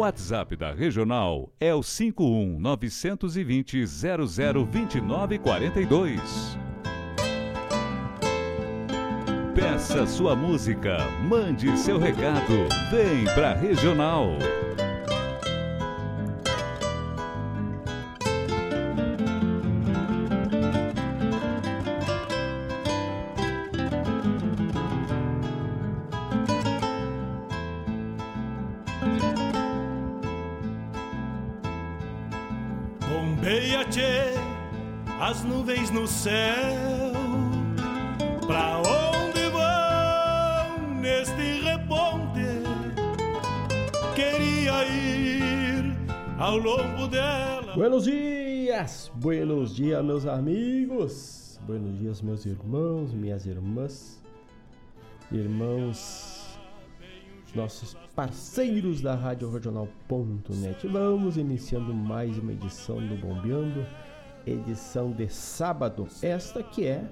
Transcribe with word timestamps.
WhatsApp 0.00 0.56
da 0.56 0.72
Regional 0.72 1.52
é 1.60 1.74
o 1.74 1.82
51 1.82 2.58
920 2.58 3.84
002942. 3.84 6.58
Peça 9.54 10.06
sua 10.06 10.34
música, 10.34 10.96
mande 11.28 11.76
seu 11.76 11.98
recado, 11.98 12.66
vem 12.90 13.26
pra 13.34 13.52
Regional. 13.52 14.38
Céu. 36.10 37.12
Pra 38.46 38.78
onde 38.78 39.48
vão 39.50 41.00
neste 41.00 41.62
reponte? 41.62 42.44
Queria 44.14 44.84
ir 44.84 45.96
ao 46.38 46.58
longo 46.58 47.06
dela. 47.06 47.74
Buenos 47.74 48.04
dias, 48.04 49.10
buenos 49.14 49.74
dias, 49.74 50.04
meus 50.04 50.26
amigos. 50.26 51.58
Buenos 51.66 51.98
dias, 51.98 52.20
meus 52.20 52.44
irmãos, 52.44 53.12
minhas 53.12 53.46
irmãs, 53.46 54.20
irmãos, 55.30 56.58
nossos 57.54 57.96
parceiros 58.14 59.00
da 59.00 59.14
Rádio 59.14 59.50
Regional.net. 59.50 60.86
Vamos 60.88 61.36
iniciando 61.36 61.94
mais 61.94 62.36
uma 62.38 62.52
edição 62.52 62.96
do 62.96 63.16
Bombeando, 63.16 63.86
edição 64.46 65.10
de 65.12 65.28
sábado, 65.28 66.06
esta 66.22 66.62
que 66.62 66.86
é 66.86 67.04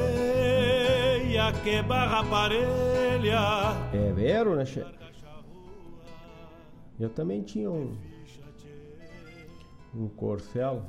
que 1.62 1.82
barra 1.82 2.24
parelha. 2.24 3.76
É 3.92 4.12
vero, 4.14 4.56
né, 4.56 4.64
che? 4.64 4.82
Eu 6.98 7.10
também 7.10 7.42
tinha 7.42 7.70
um 7.70 7.94
um 9.94 10.08
Corcel 10.08 10.86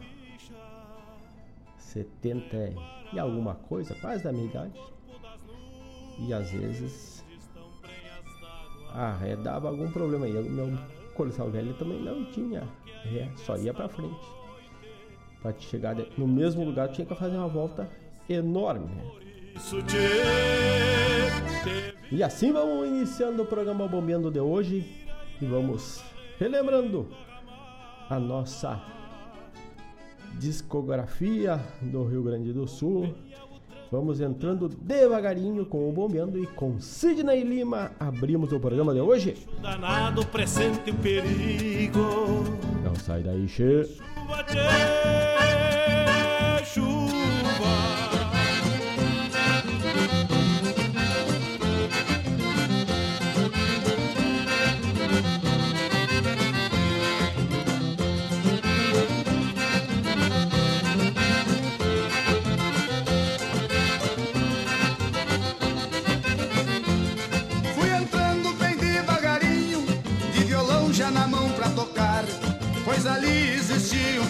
70 1.78 2.74
e 3.12 3.20
alguma 3.20 3.56
coisa, 3.56 3.94
quase 3.96 4.24
da 4.24 4.32
minha 4.32 4.46
idade. 4.46 4.80
E 6.20 6.34
às 6.34 6.50
vezes 6.52 7.17
a 8.98 9.14
ré 9.14 9.36
dava 9.36 9.70
algum 9.70 9.92
problema 9.92 10.26
aí. 10.26 10.36
O 10.36 10.50
meu 10.50 10.76
coleção 11.14 11.52
velho 11.52 11.74
também 11.76 12.02
não 12.02 12.26
tinha 12.26 12.68
ré, 13.04 13.30
só 13.36 13.56
ia 13.56 13.72
para 13.74 13.88
frente. 13.88 14.26
Para 15.42 15.54
chegar 15.60 15.96
no 16.18 16.28
mesmo 16.28 16.66
lugar 16.66 16.90
tinha 16.90 17.06
que 17.06 17.14
fazer 17.14 17.38
uma 17.38 17.48
volta 17.48 17.88
enorme. 18.28 18.88
Né? 18.88 19.04
E 22.12 22.24
assim 22.24 22.52
vamos 22.52 22.88
iniciando 22.88 23.44
o 23.44 23.46
programa 23.46 23.88
Bombeando 23.88 24.32
de 24.32 24.40
hoje 24.40 25.06
e 25.40 25.46
vamos 25.46 26.04
relembrando 26.40 27.08
a 28.10 28.20
nossa 28.20 28.82
discografia 30.40 31.60
do 31.82 32.04
Rio 32.04 32.24
Grande 32.24 32.52
do 32.52 32.68
Sul 32.68 33.16
Vamos 33.92 34.20
entrando 34.20 34.68
devagarinho 34.68 35.66
com 35.66 35.88
o 35.88 35.92
Bombeando 35.94 36.38
e 36.38 36.46
com 36.46 36.80
Sidney 36.80 37.42
Lima 37.44 37.92
abrimos 37.98 38.52
o 38.52 38.60
programa 38.60 38.94
de 38.94 39.00
hoje. 39.00 39.36
Danado 39.62 40.26
presente 40.28 40.92
o 40.92 40.96
perigo. 40.96 42.02
Não 42.84 42.96
sai 42.96 43.24
daí, 43.24 43.48
che. 43.48 43.86
Chuva, 43.86 44.44
che, 44.44 45.27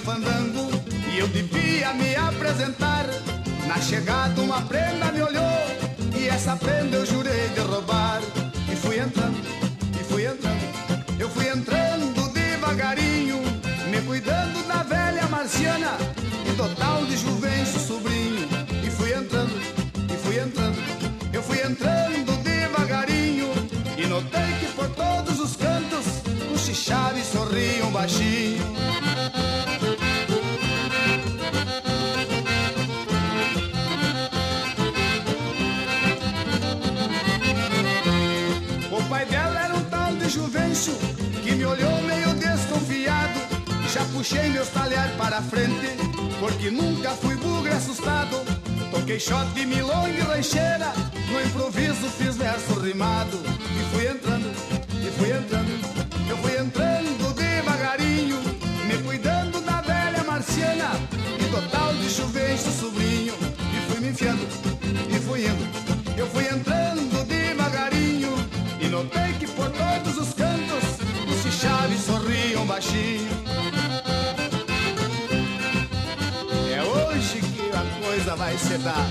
fandango 0.07 0.69
e 1.13 1.19
eu 1.19 1.27
devia 1.27 1.93
me 1.93 2.15
apresentar. 2.15 3.05
Na 3.67 3.77
chegada 3.81 4.41
uma 4.41 4.61
prenda 4.61 5.11
me 5.11 5.21
olhou 5.21 5.59
e 6.15 6.29
essa 6.29 6.55
prenda 6.55 6.95
eu 6.95 7.05
jurei 7.05 7.49
de 7.49 7.59
roubar. 7.59 8.21
E 8.71 8.75
fui 8.77 8.99
entrando, 8.99 9.37
e 9.99 10.03
fui 10.05 10.25
entrando, 10.25 11.19
eu 11.19 11.29
fui 11.29 11.49
entrando 11.49 12.31
devagarinho, 12.31 13.37
me 13.91 14.01
cuidando 14.03 14.65
da 14.65 14.81
velha 14.83 15.27
marciana 15.27 15.97
e 16.49 16.51
do 16.53 16.73
tal 16.75 17.05
de 17.05 17.17
Juvencio 17.17 17.79
sobrinho. 17.81 18.47
E 18.85 18.89
fui 18.89 19.11
entrando, 19.11 19.59
e 20.13 20.17
fui 20.23 20.39
entrando, 20.39 20.77
eu 21.33 21.43
fui 21.43 21.59
entrando 21.61 22.31
devagarinho 22.43 23.49
e 23.97 24.05
notei 24.05 24.53
que 24.61 24.67
por 24.67 24.87
todos 24.91 25.37
os 25.41 25.57
cantos 25.57 26.05
cochichavam 26.49 27.19
e 27.19 27.25
sorriam 27.25 27.91
baixinho. 27.91 28.77
Que 41.43 41.55
me 41.55 41.65
olhou 41.65 42.01
meio 42.03 42.33
desconfiado. 42.35 43.39
Já 43.91 44.05
puxei 44.13 44.49
meus 44.49 44.67
talher 44.69 45.09
para 45.17 45.41
frente, 45.41 45.97
porque 46.39 46.69
nunca 46.69 47.11
fui 47.11 47.35
bugre 47.35 47.73
assustado. 47.73 48.37
Toquei 48.91 49.19
shot 49.19 49.47
de 49.55 49.65
milonga 49.65 50.07
e 50.07 50.43
no 51.31 51.41
improviso 51.41 52.07
fiz 52.17 52.37
verso 52.37 52.79
rimado. 52.79 53.37
E 53.79 53.95
fui 53.95 54.07
entrando, 54.07 54.51
e 54.91 55.11
fui 55.17 55.31
entrando, 55.31 55.96
vai 78.47 78.57
se 78.57 78.77
dar. 78.77 79.05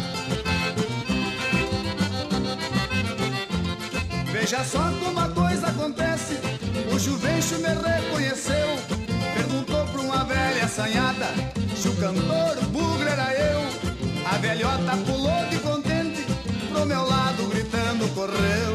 Veja 4.32 4.64
só 4.64 4.90
como 5.04 5.20
a 5.20 5.28
coisa 5.28 5.66
acontece 5.66 6.38
o 6.94 6.98
Juvencio 6.98 7.58
me 7.58 7.68
reconheceu, 7.68 8.68
perguntou 9.34 9.84
pra 9.92 10.00
uma 10.00 10.24
velha 10.24 10.64
assanhada 10.64 11.26
se 11.76 11.88
o 11.88 11.96
cantor 11.96 12.56
bugre 12.72 13.10
era 13.10 13.34
eu. 13.34 13.60
A 14.24 14.38
velhota 14.38 14.96
pulou 15.04 15.44
de 15.50 15.58
contente, 15.58 16.24
pro 16.70 16.86
meu 16.86 17.04
lado 17.06 17.46
gritando 17.48 18.08
correu. 18.14 18.74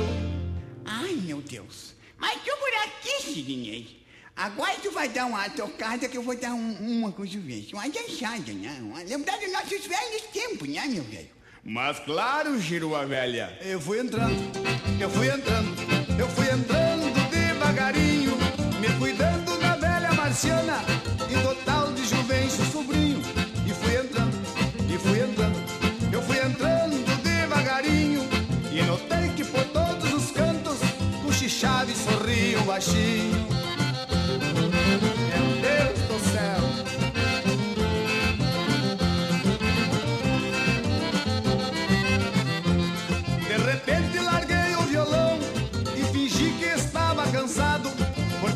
Ai 0.85 1.15
meu 1.25 1.41
Deus, 1.41 1.95
mas 2.19 2.37
por 2.37 2.73
aqui, 2.85 3.23
Sidney. 3.23 4.00
Agora 4.35 4.73
tu 4.81 4.91
vai 4.91 5.07
dar 5.09 5.25
uma 5.25 5.49
tocada 5.49 6.07
que 6.07 6.17
eu 6.17 6.23
vou 6.23 6.35
dar 6.35 6.53
um, 6.53 6.73
uma 6.79 7.11
com 7.11 7.21
o 7.21 7.27
Juvencio, 7.27 7.77
uma 7.77 7.87
dançada, 7.87 8.51
né? 8.53 8.75
Lembrar 9.07 9.37
dos 9.37 9.51
nossos 9.51 9.85
velhos 9.85 10.21
tempos, 10.33 10.67
né, 10.67 10.85
meu 10.87 11.03
velho? 11.03 11.29
Mas 11.63 11.99
claro, 11.99 12.59
girou 12.59 12.95
a 12.95 13.05
velha. 13.05 13.55
Eu 13.61 13.79
fui 13.79 13.99
entrando, 13.99 14.35
eu 14.99 15.09
fui 15.09 15.27
entrando, 15.27 15.75
eu 16.17 16.27
fui 16.29 16.45
entrando 16.49 17.29
devagarinho, 17.29 18.31
me 18.79 18.89
cuidando 18.97 19.59
da 19.59 19.75
velha 19.75 20.11
marciana 20.13 20.79
e 21.29 21.35
do 21.35 21.55
tal 21.63 21.91
de 21.93 22.03
Juvencio 22.03 22.65
sobrinho. 22.65 23.21
E 23.67 23.73
fui 23.73 23.95
entrando, 23.95 24.37
e 24.91 24.97
fui 24.97 25.19
entrando, 25.19 26.11
eu 26.11 26.21
fui 26.23 26.37
entrando 26.39 27.21
devagarinho 27.21 28.21
e 28.71 28.81
notei 28.81 29.29
que 29.35 29.43
por 29.43 29.63
todos 29.65 30.13
os 30.13 30.31
cantos 30.31 30.79
cochichava 31.23 31.91
e 31.91 31.95
sorriam 31.95 32.63
baixinho. 32.63 33.50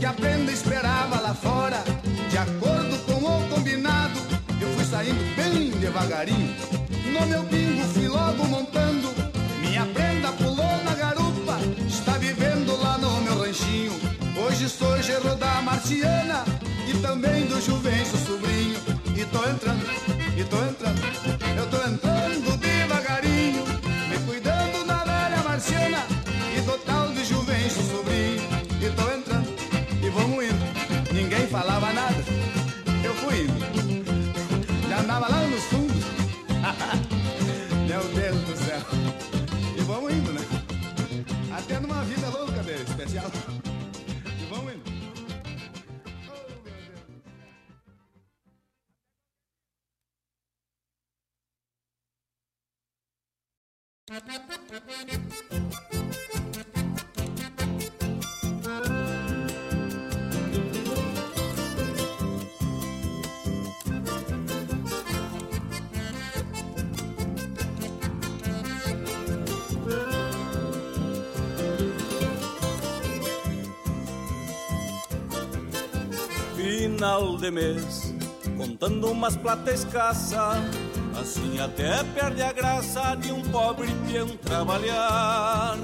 Porque 0.06 0.08
a 0.08 0.14
prenda 0.14 0.52
esperava 0.52 1.20
lá 1.20 1.34
fora, 1.34 1.84
de 2.30 2.38
acordo 2.38 2.96
com 3.06 3.14
o 3.14 3.50
combinado. 3.50 4.20
Eu 4.62 4.68
fui 4.76 4.86
saindo 4.86 5.36
bem 5.36 5.72
devagarinho, 5.72 6.56
no 7.12 7.26
meu 7.26 7.44
bingo 7.44 7.84
fui 7.86 8.08
logo 8.08 8.46
montando. 8.46 9.10
Minha 9.62 9.86
prenda 9.88 10.32
pulou 10.34 10.84
na 10.84 10.94
garupa, 10.94 11.58
está 11.88 12.18
vivendo 12.20 12.80
lá 12.82 13.00
no 13.00 13.22
meu 13.22 13.40
ranchinho. 13.40 13.94
Hoje 14.46 14.66
estou 14.66 14.96
também 17.02 17.48
do 17.48 17.60
Juvencio 17.60 18.18
sobrinho. 18.20 18.80
E 19.16 19.26
tô 19.26 19.40
entrando, 19.50 19.86
e 20.38 20.44
tô 20.44 20.58
entrando, 20.58 21.02
eu 21.58 21.68
tô 21.68 21.78
entrando 21.78 22.65
Final 76.56 77.38
de 77.38 77.52
mês, 77.52 78.14
contando 78.56 79.12
umas 79.12 79.36
plata 79.36 79.72
escassa, 79.72 80.54
assim 81.26 81.60
até 81.60 82.04
perde 82.14 82.44
a 82.44 82.54
graça 82.54 83.16
de 83.16 83.32
um 83.32 83.42
pobre 83.42 83.88
peão 84.06 84.28
trabalhar. 84.38 85.76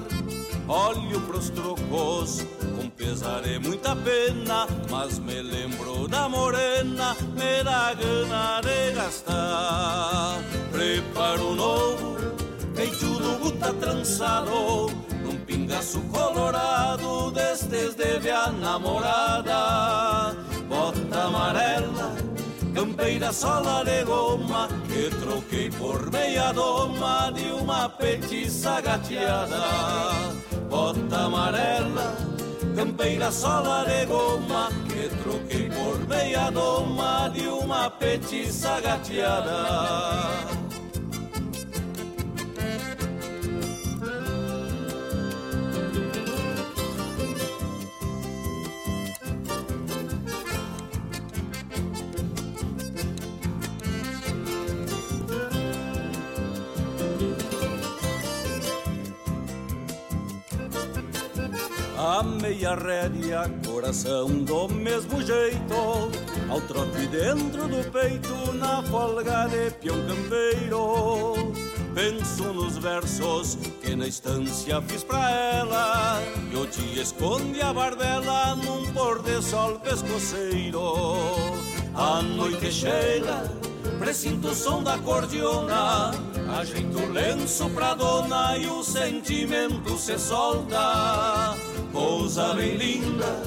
Olho 0.67 1.19
pros 1.21 1.49
trocos, 1.49 2.45
com 2.75 2.87
pesar 2.89 3.41
é 3.47 3.57
muita 3.57 3.95
pena, 3.95 4.67
mas 4.89 5.17
me 5.17 5.41
lembro 5.41 6.07
da 6.07 6.29
morena, 6.29 7.17
me 7.33 7.63
dá 7.63 7.91
gana 7.95 8.61
de 8.61 8.91
gastar. 8.93 10.37
Preparo 10.71 11.55
novo, 11.55 12.17
peito 12.75 13.07
do 13.07 13.39
guta 13.39 13.73
trançado, 13.73 14.91
num 15.23 15.37
pingaço 15.43 16.01
colorado, 16.01 17.31
destes 17.31 17.95
deve 17.95 18.29
a 18.29 18.51
namorada. 18.51 20.35
Bota 20.69 21.23
amarela, 21.23 22.15
campeira 22.73 23.31
sola 23.31 23.83
de 23.83 24.03
goma, 24.03 24.67
que 24.87 25.09
troquei 25.17 25.69
por 25.69 26.11
meia 26.11 26.51
doma 26.51 27.31
de 27.33 27.51
uma 27.51 27.89
petiça 27.89 28.81
gateada. 28.81 29.61
Bota 30.69 31.17
amarela, 31.25 32.15
campeira 32.75 33.31
sola 33.31 33.85
de 33.85 34.05
goma, 34.05 34.69
que 34.87 35.09
troquei 35.23 35.69
por 35.69 36.07
meia 36.07 36.49
doma 36.49 37.29
de 37.33 37.47
uma 37.47 37.89
petiça 37.89 38.79
gateada. 38.81 40.70
A 62.61 62.75
meia 62.75 62.75
rédea, 62.75 63.51
coração 63.65 64.27
do 64.43 64.67
mesmo 64.69 65.19
jeito 65.25 65.73
Ao 66.47 66.61
trote 66.61 67.07
dentro 67.07 67.67
do 67.67 67.91
peito, 67.91 68.53
na 68.53 68.83
folga 68.83 69.47
de 69.47 69.71
peão 69.71 69.97
campeiro. 70.05 71.33
Penso 71.95 72.53
nos 72.53 72.77
versos 72.77 73.57
que 73.81 73.95
na 73.95 74.07
estância 74.07 74.79
fiz 74.83 75.03
pra 75.03 75.31
ela 75.31 76.21
E 76.51 76.55
o 76.55 76.67
dia 76.67 77.01
esconde 77.01 77.59
a 77.61 77.73
barbela 77.73 78.55
num 78.57 78.93
pôr 78.93 79.23
de 79.23 79.41
sol 79.41 79.79
pescoceiro. 79.79 80.93
A 81.95 82.21
noite 82.21 82.71
chega, 82.71 83.43
presinto 83.97 84.49
o 84.49 84.55
som 84.55 84.83
da 84.83 84.99
cordiona 84.99 86.11
Ajeito 86.59 86.99
o 86.99 87.11
lenço 87.11 87.67
pra 87.71 87.95
dona 87.95 88.55
e 88.55 88.67
o 88.67 88.83
sentimento 88.83 89.97
se 89.97 90.19
solta 90.19 91.55
Pousa 91.91 92.53
bem 92.53 92.77
linda, 92.77 93.43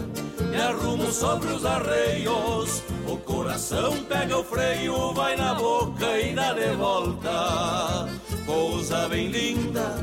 me 0.51 0.61
arrumo 0.61 1.11
sobre 1.11 1.49
os 1.53 1.65
arreios. 1.65 2.83
O 3.09 3.17
coração 3.19 3.93
pega 4.09 4.39
o 4.39 4.45
freio, 4.45 5.13
vai 5.15 5.37
na 5.37 5.55
boca 5.55 6.21
e 6.21 6.35
dá 6.35 6.53
de 6.53 6.75
volta. 6.77 8.09
Pousa 8.45 9.09
bem 9.09 9.29
linda, 9.29 9.97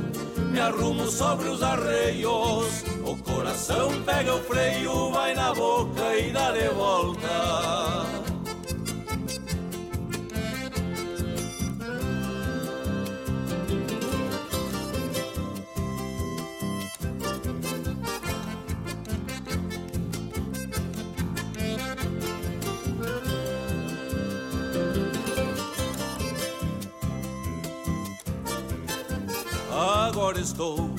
me 0.51 0.59
arrumo 0.59 1.07
sobre 1.07 1.49
os 1.49 1.61
arreios. 1.61 2.83
O 3.05 3.15
coração 3.17 3.89
pega 4.05 4.35
o 4.35 4.39
freio, 4.43 5.11
vai 5.11 5.33
na 5.33 5.53
boca 5.53 6.17
e 6.17 6.31
dá 6.31 6.51
de 6.51 6.69
volta 6.69 8.20
Estou 30.39 30.89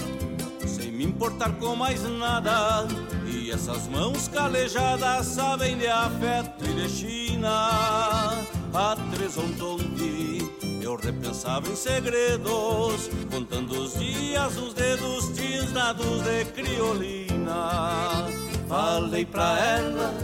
sem 0.67 0.93
me 0.93 1.05
importar 1.05 1.53
com 1.53 1.75
mais 1.75 2.03
nada. 2.03 2.87
E 3.27 3.51
essas 3.51 3.89
mãos 3.89 4.29
calejadas 4.29 5.27
sabem 5.27 5.79
de 5.79 5.87
afeto 5.87 6.65
e 6.65 6.75
de 6.75 6.89
China. 6.89 8.31
A 8.75 8.97
Tresontonte 9.11 10.39
eu 10.83 10.97
repensava 10.97 11.69
em 11.69 11.77
segredos, 11.77 13.09
contando 13.31 13.73
os 13.79 13.99
dias 13.99 14.55
nos 14.57 14.75
dedos 14.75 15.29
tisnados 15.37 16.23
de 16.23 16.45
criolina. 16.47 18.27
Falei 18.69 19.25
pra 19.25 19.59
ela 19.59 20.15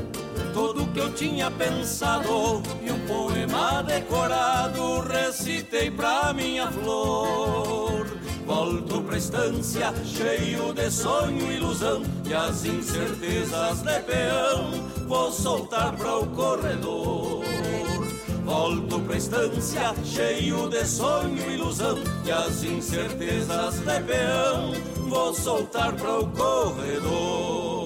tudo 0.53 0.87
que 0.93 0.99
eu 0.99 1.12
tinha 1.15 1.50
pensado 1.50 2.62
e 2.83 2.91
um 2.91 3.07
poema 3.07 3.83
decorado 3.83 5.00
recitei 5.00 5.91
pra 5.91 6.33
minha 6.33 6.71
flor. 6.71 8.07
Volto 8.49 9.02
pra 9.02 9.19
estância 9.19 9.93
cheio 10.07 10.73
de 10.73 10.90
sonho 10.90 11.52
e 11.52 11.57
ilusão 11.57 12.02
e 12.26 12.33
as 12.33 12.64
incertezas 12.64 13.83
de 13.83 14.00
peão 14.00 14.71
vou 15.07 15.31
soltar 15.31 15.95
para 15.95 16.17
o 16.17 16.26
corredor. 16.28 17.45
Volto 18.47 19.00
pra 19.00 19.19
estância 19.19 19.95
cheio 20.02 20.67
de 20.71 20.83
sonho 20.87 21.50
e 21.50 21.55
ilusão 21.57 21.99
e 22.25 22.33
as 22.33 22.62
incertezas 22.62 23.81
de 23.81 24.00
peão 24.05 24.73
vou 25.11 25.35
soltar 25.35 25.93
para 25.93 26.21
o 26.21 26.26
corredor. 26.28 27.78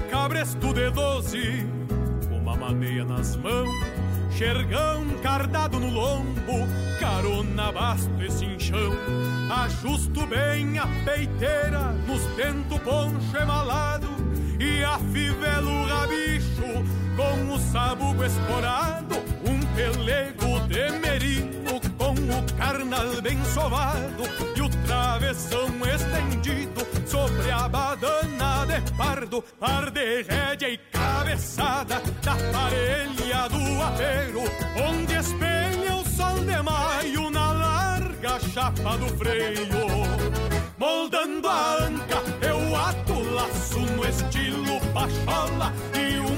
Cabresto 0.00 0.72
de 0.72 0.90
doze, 0.90 1.66
uma 2.30 2.56
maneia 2.56 3.04
nas 3.04 3.36
mãos, 3.36 3.68
Xergão 4.30 5.04
cardado 5.22 5.78
no 5.80 5.90
lombo, 5.90 6.66
carona 7.00 7.72
basto 7.72 8.22
e 8.22 8.30
cinchão. 8.30 8.92
Ajusto 9.64 10.26
bem 10.26 10.78
a 10.78 10.86
peiteira 11.04 11.92
nos 12.06 12.22
tento 12.36 12.78
poncho 12.80 13.36
emalado 13.36 14.08
e 14.58 14.84
afivelo 14.84 15.70
o 15.70 15.86
rabicho 15.86 16.84
com 17.16 17.54
o 17.54 17.58
sabugo 17.58 18.24
esporado. 18.24 19.16
Um 19.44 19.60
pelego 19.74 20.60
de 20.68 20.90
merino 20.98 21.67
o 22.38 22.54
carnal 22.56 23.20
bem 23.20 23.44
sovado 23.44 24.22
e 24.54 24.60
o 24.60 24.68
travessão 24.86 25.68
estendido 25.94 26.86
sobre 27.06 27.50
a 27.50 27.68
badana 27.68 28.64
de 28.66 28.92
pardo, 28.92 29.42
par 29.58 29.90
de 29.90 30.22
rédea 30.22 30.70
e 30.70 30.78
cabeçada 30.92 32.00
da 32.22 32.36
parelha 32.52 33.48
do 33.48 33.82
apeiro, 33.82 34.42
onde 34.88 35.14
espelha 35.14 35.96
o 35.96 36.04
sol 36.04 36.38
de 36.44 36.62
maio 36.62 37.30
na 37.30 37.52
larga 37.52 38.40
chapa 38.52 38.96
do 38.96 39.08
freio. 39.16 39.88
Moldando 40.78 41.48
a 41.48 41.76
anca, 41.82 42.22
eu 42.46 42.76
ato 42.76 43.20
laço 43.34 43.80
no 43.80 44.04
estilo 44.06 44.80
pachola 44.94 45.72
e 45.94 46.20
um 46.20 46.37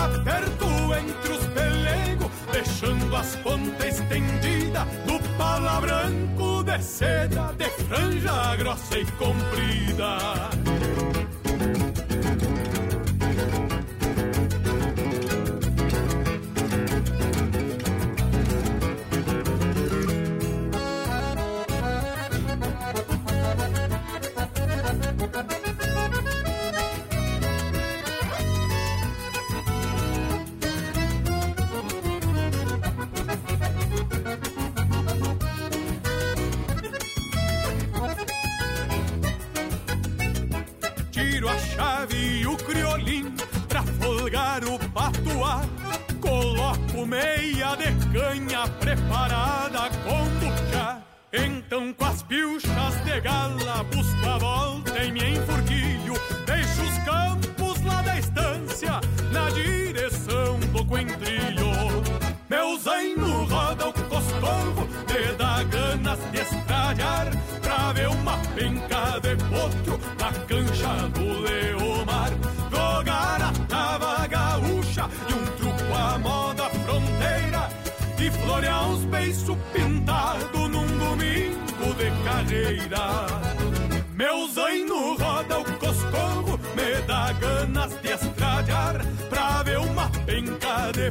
As 3.21 3.35
pontas 3.43 3.99
estendidas 3.99 4.87
do 5.05 5.19
pala 5.37 5.79
branco 5.79 6.63
de 6.63 6.81
seda, 6.81 7.53
de 7.55 7.69
franja 7.85 8.55
grossa 8.55 8.97
e 8.97 9.05
comprida. 9.11 10.49
Folgar 44.31 44.63
o 44.63 44.79
patuá. 44.89 45.61
Coloco 46.21 47.05
meia 47.05 47.75
de 47.75 47.91
canha 48.11 48.67
preparada 48.79 49.89
com 50.03 50.25
buchá. 50.39 51.01
Então 51.33 51.93
com 51.93 52.05
as 52.05 52.23
pilchas 52.23 53.03
de 53.03 53.21
gala 53.21 53.83
busco 53.93 54.25
a 54.25 54.37
volta 54.37 55.03
e 55.03 55.11
me 55.11 55.35
enforquilho. 55.35 56.13
Deixo 56.45 56.81
os 56.81 56.97
campos 56.99 57.83
lá 57.83 58.01
da 58.01 58.19
estância 58.19 59.01
na 59.31 59.49
direção 59.49 60.59
do 60.59 60.85
coentrilho. 60.85 61.71
Meu 62.49 62.77
zaino 62.79 63.45
roda 63.45 63.89
o 63.89 63.93
coscorro, 63.93 64.87
me 65.07 65.33
dá 65.37 65.63
ganas 65.63 66.19
de 66.31 66.39
estralhar 66.39 67.40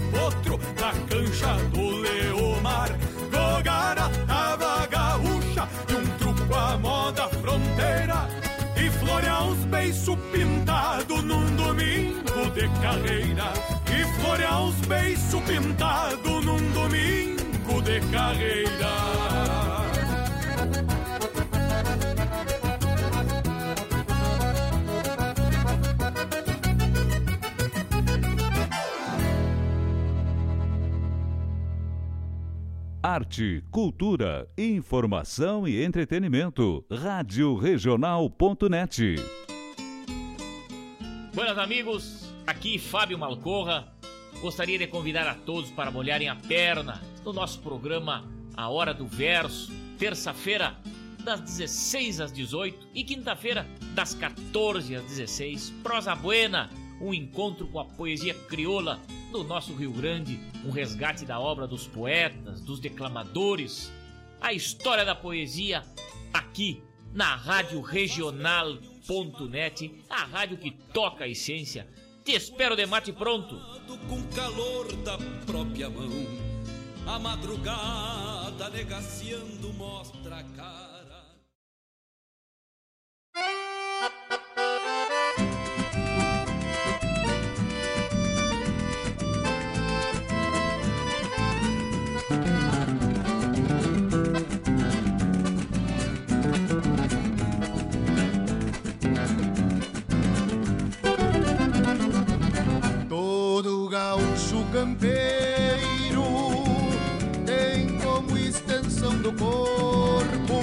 de 0.01 0.11
potro 0.11 0.59
na 0.81 0.93
cancha 1.09 1.55
do 1.73 1.91
Leomar. 2.01 2.89
Jogar 3.33 3.99
a 3.99 4.09
tava 4.27 4.87
gaúcha 4.87 5.69
e 5.89 5.95
um 5.95 6.07
truco 6.19 6.55
à 6.55 6.79
moda 6.79 7.29
fronteira 7.29 8.29
e 8.77 8.91
florear 8.99 9.47
uns 9.47 9.65
beiços 9.67 10.17
pintados 10.33 11.23
num 11.25 11.57
domingo 11.57 12.51
de 12.55 12.69
carreira. 12.81 13.53
E 13.87 14.21
florear 14.21 14.63
uns 14.63 14.81
beiços 14.87 15.41
pintados 15.43 15.90
Arte, 33.13 33.65
cultura, 33.73 34.49
informação 34.57 35.67
e 35.67 35.83
entretenimento. 35.83 36.87
Rádio 36.89 37.57
Regional.net. 37.57 39.17
Buenas 41.35 41.59
amigos, 41.59 42.33
aqui 42.47 42.79
Fábio 42.79 43.19
Malcorra. 43.19 43.93
Gostaria 44.41 44.79
de 44.79 44.87
convidar 44.87 45.27
a 45.27 45.35
todos 45.35 45.73
para 45.73 45.91
molharem 45.91 46.29
a 46.29 46.37
perna 46.37 47.03
no 47.25 47.33
nosso 47.33 47.59
programa 47.59 48.25
A 48.57 48.69
Hora 48.69 48.95
do 48.95 49.09
Verso, 49.09 49.73
terça-feira 49.99 50.77
das 51.25 51.41
16 51.41 52.21
às 52.21 52.33
18 52.33 52.91
e 52.95 53.03
quinta-feira 53.03 53.67
das 53.93 54.15
14 54.15 54.95
às 54.95 55.03
16. 55.03 55.71
Prosa 55.83 56.15
Buena, 56.15 56.71
um 57.01 57.15
encontro 57.15 57.67
com 57.69 57.81
a 57.81 57.85
poesia 57.85 58.35
crioula 58.35 59.01
do 59.33 59.43
nosso 59.43 59.75
Rio 59.75 59.93
Grande, 59.93 60.39
um 60.65 60.71
resgate 60.71 61.25
da 61.25 61.41
obra 61.41 61.67
dos 61.67 61.87
poetas, 61.87 62.61
dos 62.61 62.79
declamadores, 62.79 63.91
a 64.41 64.53
história 64.53 65.05
da 65.05 65.15
poesia 65.15 65.83
aqui 66.33 66.83
na 67.13 67.35
Rádio 67.35 67.81
Regional.net, 67.81 68.75
a 70.09 70.25
rádio 70.25 70.59
que 70.59 70.71
toca 70.71 71.25
a 71.25 71.29
essência. 71.29 71.89
Te 72.25 72.33
espero 72.33 72.77
de 72.77 72.87
mate 72.87 73.13
pronto. 73.13 73.59
Com 74.09 74.23
calor 74.35 74.93
da 74.97 75.19
própria 75.47 75.91
mão, 75.91 76.27
a 77.07 77.19
madrugada 77.19 78.71
negaciando 78.71 79.73
mostra 79.73 80.45
cara. 80.57 80.90
Gaúcho 104.01 104.65
campeiro 104.73 106.25
tem 107.45 107.99
como 107.99 108.39
extensão 108.39 109.15
do 109.19 109.31
corpo 109.33 110.59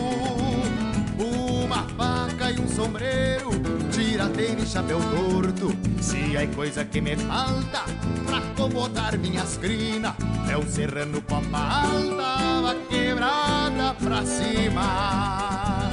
uma 1.19 1.83
faca 1.89 2.51
e 2.51 2.59
um 2.59 2.67
sombreiro, 2.67 3.51
tira 3.91 4.27
tênis, 4.29 4.71
chapéu 4.71 4.99
torto. 4.99 5.71
Se 6.01 6.35
é 6.35 6.47
coisa 6.47 6.83
que 6.83 6.99
me 6.99 7.15
falta 7.15 7.83
pra 8.25 8.37
acomodar 8.37 9.17
minhas 9.17 9.57
crinas, 9.57 10.13
é 10.49 10.57
o 10.57 10.63
serrano 10.63 11.21
copa 11.21 11.57
alta, 11.57 12.75
quebrada 12.89 13.93
pra 14.01 14.25
cima. 14.25 15.89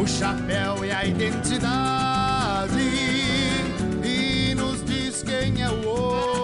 O 0.00 0.06
chapéu 0.06 0.82
é 0.82 0.92
a 0.92 1.04
identidade 1.04 2.78
e 4.02 4.54
nos 4.56 4.84
diz 4.84 5.22
quem 5.22 5.62
é 5.62 5.70
o 5.70 5.88
homem. 5.88 6.37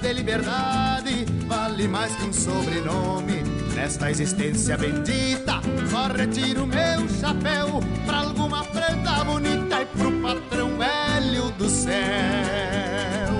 De 0.00 0.12
liberdade 0.12 1.26
vale 1.46 1.88
mais 1.88 2.14
que 2.14 2.24
um 2.24 2.32
sobrenome. 2.32 3.42
Nesta 3.74 4.10
existência 4.10 4.76
bendita, 4.76 5.60
só 5.90 6.06
retiro 6.06 6.66
meu 6.66 7.08
chapéu 7.20 7.80
pra 8.06 8.18
alguma 8.18 8.64
prenda 8.64 9.24
bonita 9.24 9.82
e 9.82 9.86
pro 9.86 10.12
patrão 10.20 10.70
velho 10.78 11.50
do 11.52 11.68
céu. 11.68 13.37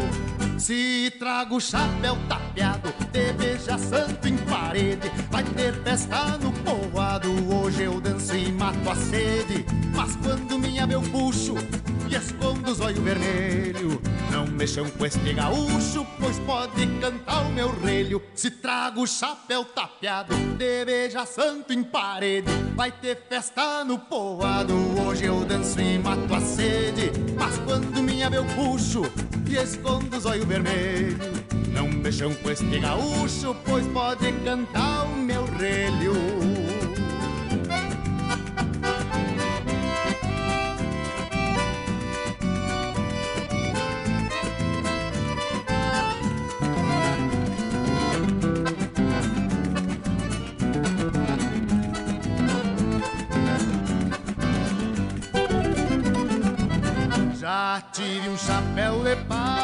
Se 0.59 1.13
trago 1.21 1.61
chapéu 1.61 2.19
tapeado, 2.29 2.93
de 3.13 3.33
beija 3.35 3.79
santo 3.79 4.27
em 4.27 4.37
parede, 4.39 5.09
vai 5.31 5.45
ter 5.45 5.73
festa 5.85 6.37
no 6.37 6.53
povoado. 6.53 7.29
Hoje 7.55 7.85
eu 7.85 8.01
danço 8.01 8.35
e 8.35 8.51
mato 8.51 8.91
a 8.91 8.97
sede, 8.97 9.65
mas 9.95 10.17
quando 10.17 10.59
minha 10.59 10.85
meu 10.85 11.01
puxo 11.01 11.55
e 12.11 12.15
escondo 12.17 12.73
os 12.73 12.81
olhos 12.81 12.99
vermelhos, 12.99 13.99
não 14.33 14.49
mexam 14.49 14.91
com 14.91 15.07
este 15.07 15.33
gaúcho, 15.33 16.05
pois 16.19 16.41
pode 16.41 16.87
cantar 17.01 17.43
o 17.43 17.53
meu 17.53 17.81
relho. 17.81 18.21
Se 18.35 18.51
trago 18.51 19.07
chapéu 19.07 19.65
tapeado, 19.65 20.35
de 20.57 20.85
beija 20.85 21.25
santo 21.25 21.73
em 21.73 21.85
parede, 21.85 22.51
vai 22.75 22.91
ter 22.91 23.17
festa 23.29 23.85
no 23.85 23.97
povoado. 23.97 24.75
Hoje 25.07 25.25
eu 25.25 25.45
danço 25.45 25.81
e 25.81 25.99
mato 26.01 26.35
a 26.35 26.41
sede, 26.41 27.13
mas 27.39 27.57
quando 27.59 28.03
minha 28.03 28.29
meu 28.29 28.45
puxo 28.45 29.03
e 29.49 29.57
escondo 29.57 30.17
os 30.17 30.27
olhos 30.27 30.48
vermelhos. 30.49 31.19
Não 31.73 31.89
mexam 31.89 32.35
com 32.35 32.51
este 32.51 32.79
gaúcho, 32.81 33.55
pois 33.65 33.87
pode 33.89 34.33
cantar 34.45 35.05
o 35.05 35.17
meu 35.17 35.45
relho. 35.45 36.15
Já 57.39 57.83
tive 57.93 58.29
um 58.29 58.37
chapéu 58.37 59.05
de 59.05 59.15
palha 59.27 59.58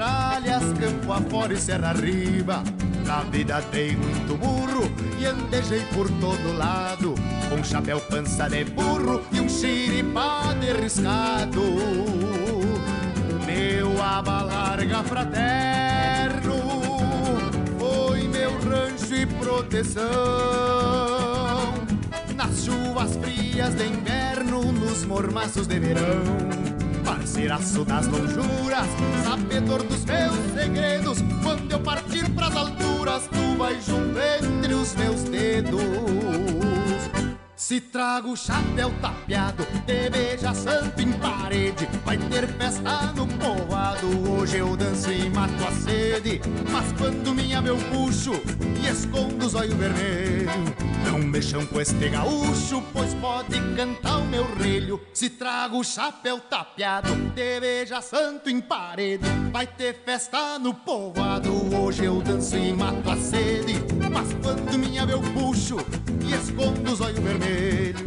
tralhas 0.00 0.64
campo 0.78 1.12
afora 1.12 1.52
e 1.52 1.58
serra 1.58 1.90
arriba. 1.90 2.62
Na 3.04 3.20
vida 3.24 3.62
dei 3.70 3.94
muito 3.94 4.34
burro 4.38 4.90
e 5.18 5.26
andejei 5.26 5.80
por 5.92 6.08
todo 6.12 6.56
lado, 6.56 7.14
com 7.50 7.62
chapéu 7.62 8.00
pança 8.00 8.48
de 8.48 8.64
burro 8.64 9.22
e 9.30 9.40
um 9.40 9.48
xiripá 9.48 10.54
de 10.58 10.72
riscado. 10.72 11.60
Meu 13.44 14.02
aba 14.02 14.42
larga 14.42 15.02
fraterno 15.02 16.54
foi 17.78 18.26
meu 18.28 18.52
rancho 18.60 19.14
e 19.14 19.26
proteção. 19.26 20.00
Nas 22.34 22.64
chuvas 22.64 23.16
frias 23.16 23.74
de 23.74 23.86
inverno, 23.86 24.72
nos 24.72 25.04
mormaços 25.04 25.66
de 25.66 25.78
verão. 25.78 26.59
Parceiraço 27.30 27.84
das 27.84 28.08
lonjuras, 28.08 28.88
sabedor 29.22 29.84
dos 29.84 30.04
meus 30.04 30.34
segredos. 30.52 31.18
Quando 31.44 31.70
eu 31.70 31.78
partir 31.78 32.28
pras 32.30 32.56
alturas, 32.56 33.28
tu 33.28 33.56
vais 33.56 33.86
junto 33.86 34.18
entre 34.18 34.74
os 34.74 34.96
meus 34.96 35.22
dedos. 35.22 35.80
Se 37.54 37.80
trago 37.80 38.36
chapéu 38.36 38.92
tapeado, 39.00 39.64
te 39.86 40.10
beija 40.10 40.52
santo 40.52 41.00
em 41.00 41.12
parede, 41.12 41.88
vai 42.04 42.18
ter 42.18 42.48
festa 42.48 43.12
no 43.14 43.28
povoado. 43.28 44.08
Hoje 44.28 44.56
eu 44.56 44.76
danço 44.76 45.12
e 45.12 45.30
mato 45.30 45.64
a 45.68 45.70
sede, 45.70 46.40
mas 46.68 46.90
quando 46.98 47.32
minha 47.32 47.62
meu 47.62 47.76
puxo 47.76 48.32
e 48.82 48.88
escondo 48.88 49.46
os 49.46 49.54
olhos 49.54 49.74
vermelhos, 49.74 50.74
não 51.10 51.18
mexam 51.18 51.66
com 51.66 51.80
este 51.80 52.08
gaúcho, 52.08 52.80
pois 52.92 53.12
pode 53.14 53.60
cantar 53.74 54.18
o 54.18 54.24
meu 54.26 54.44
relho. 54.54 55.00
Se 55.12 55.28
trago 55.28 55.82
chapéu 55.82 56.38
tapeado, 56.38 57.10
te 57.34 57.58
beija 57.58 58.00
santo 58.00 58.48
em 58.48 58.60
parede, 58.60 59.26
vai 59.52 59.66
ter 59.66 60.02
festa 60.04 60.56
no 60.60 60.72
povoado. 60.72 61.50
Hoje 61.76 62.04
eu 62.04 62.22
danço 62.22 62.56
e 62.56 62.72
mato 62.72 63.10
a 63.10 63.16
sede, 63.16 63.74
mas 64.08 64.32
quando 64.40 64.78
minha 64.78 65.04
meu 65.04 65.20
puxo 65.20 65.78
e 66.24 66.32
escondo 66.32 66.92
os 66.92 67.00
olhos 67.00 67.18
vermelhos. 67.18 68.02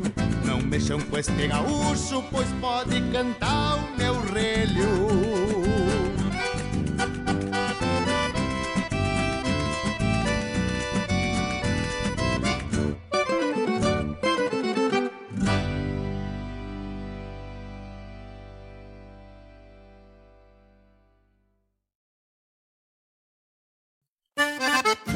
Não 0.46 0.62
mexam 0.62 1.02
com 1.02 1.18
este 1.18 1.48
gaúcho, 1.48 2.24
pois 2.32 2.48
pode 2.62 3.02
cantar 3.12 3.80
o 3.80 3.98
meu 3.98 4.22
relho. 4.32 5.62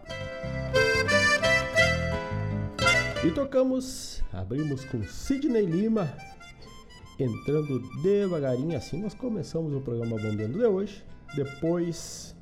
E 3.26 3.32
tocamos, 3.32 4.24
abrimos 4.32 4.86
com 4.86 5.04
Sidney 5.04 5.66
Lima, 5.66 6.16
entrando 7.20 7.82
devagarinho 8.02 8.78
assim. 8.78 9.02
Nós 9.02 9.14
começamos 9.14 9.74
o 9.74 9.82
programa 9.82 10.16
Bombeando 10.16 10.58
de 10.58 10.66
hoje. 10.66 11.04
Depois, 11.36 12.35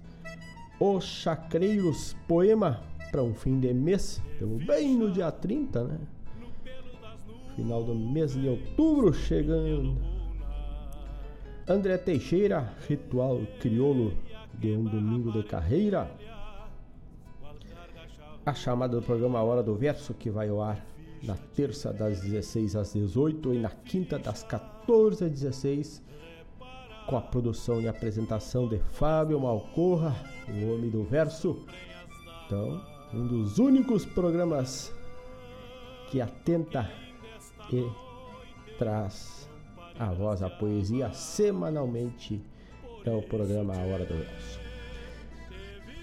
Os 0.86 1.06
Chacreiros 1.06 2.14
Poema 2.28 2.82
para 3.10 3.24
um 3.24 3.34
fim 3.34 3.58
de 3.58 3.74
mês. 3.74 4.22
Estamos 4.34 4.66
bem 4.66 4.98
no 4.98 5.10
dia 5.14 5.32
30, 5.32 5.82
né? 5.86 5.98
Final 7.56 7.86
do 7.86 7.96
mês 7.96 8.34
de 8.34 8.50
outubro 8.50 9.14
chegando. 9.14 9.98
André 11.66 11.98
Teixeira, 11.98 12.74
Ritual 12.86 13.40
Criolo 13.62 14.14
de 14.56 14.74
um 14.74 14.84
domingo 14.84 15.32
de 15.32 15.44
carreira. 15.44 16.12
A 18.46 18.54
chamada 18.54 19.00
do 19.00 19.02
programa 19.02 19.42
Hora 19.42 19.64
do 19.64 19.76
Verso, 19.76 20.14
que 20.14 20.30
vai 20.30 20.50
ao 20.50 20.62
ar 20.62 20.86
na 21.24 21.38
terça 21.56 21.94
das 21.94 22.20
16 22.20 22.76
às 22.76 22.92
18 22.92 23.54
e 23.54 23.58
na 23.58 23.70
quinta 23.70 24.20
das 24.20 24.44
14 24.44 25.24
às 25.24 25.32
16, 25.32 26.04
com 27.08 27.18
a 27.18 27.22
produção 27.22 27.82
e 27.82 27.88
apresentação 27.88 28.68
de 28.68 28.80
Fábio 28.80 29.40
Malcorra, 29.40 30.16
o 30.48 30.74
homem 30.74 30.90
do 30.90 31.04
verso. 31.04 31.66
Então, 32.46 32.82
um 33.14 33.28
dos 33.28 33.60
únicos 33.60 34.06
programas 34.06 34.94
que 36.10 36.22
atenta 36.22 36.90
e 37.72 37.90
traz 38.78 39.50
a 40.00 40.12
voz, 40.12 40.42
a 40.42 40.50
poesia 40.50 41.12
semanalmente 41.12 42.42
é 43.06 43.12
o 43.12 43.22
programa 43.22 43.74
A 43.76 43.86
Hora 43.86 44.06
do 44.06 44.16
Verso. 44.16 44.60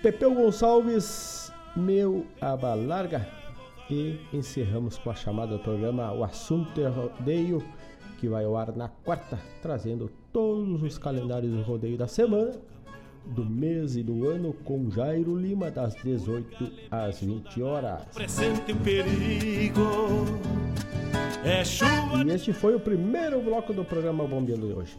Pepeu 0.02 0.34
Gonçalves, 0.34 1.52
meu 1.76 2.26
aba 2.40 2.74
larga. 2.74 3.26
E 3.90 4.20
encerramos 4.32 4.96
com 4.98 5.10
a 5.10 5.14
chamada 5.14 5.56
do 5.56 5.62
programa 5.64 6.12
O 6.12 6.22
Assunto 6.22 6.80
é 6.80 6.86
Rodeio, 6.86 7.60
que 8.20 8.28
vai 8.28 8.44
ao 8.44 8.54
ar 8.54 8.76
na 8.76 8.86
quarta, 8.86 9.38
trazendo 9.62 10.10
todos 10.30 10.82
os 10.82 10.98
calendários 10.98 11.50
do 11.50 11.62
rodeio 11.62 11.96
da 11.96 12.06
semana, 12.06 12.52
do 13.24 13.46
mês 13.46 13.96
e 13.96 14.02
do 14.02 14.28
ano, 14.28 14.52
com 14.52 14.90
Jairo 14.90 15.34
Lima, 15.34 15.70
das 15.70 15.94
18 15.94 16.70
às 16.90 17.20
20 17.20 17.62
horas. 17.62 18.04
Presente 18.14 18.72
o 18.72 18.76
perigo 18.76 19.80
é 21.42 21.64
chuva. 21.64 22.22
E 22.26 22.30
este 22.30 22.52
foi 22.52 22.74
o 22.74 22.80
primeiro 22.80 23.40
bloco 23.40 23.72
do 23.72 23.86
programa 23.86 24.26
Bombeando 24.26 24.66
de 24.66 24.74
hoje. 24.74 24.98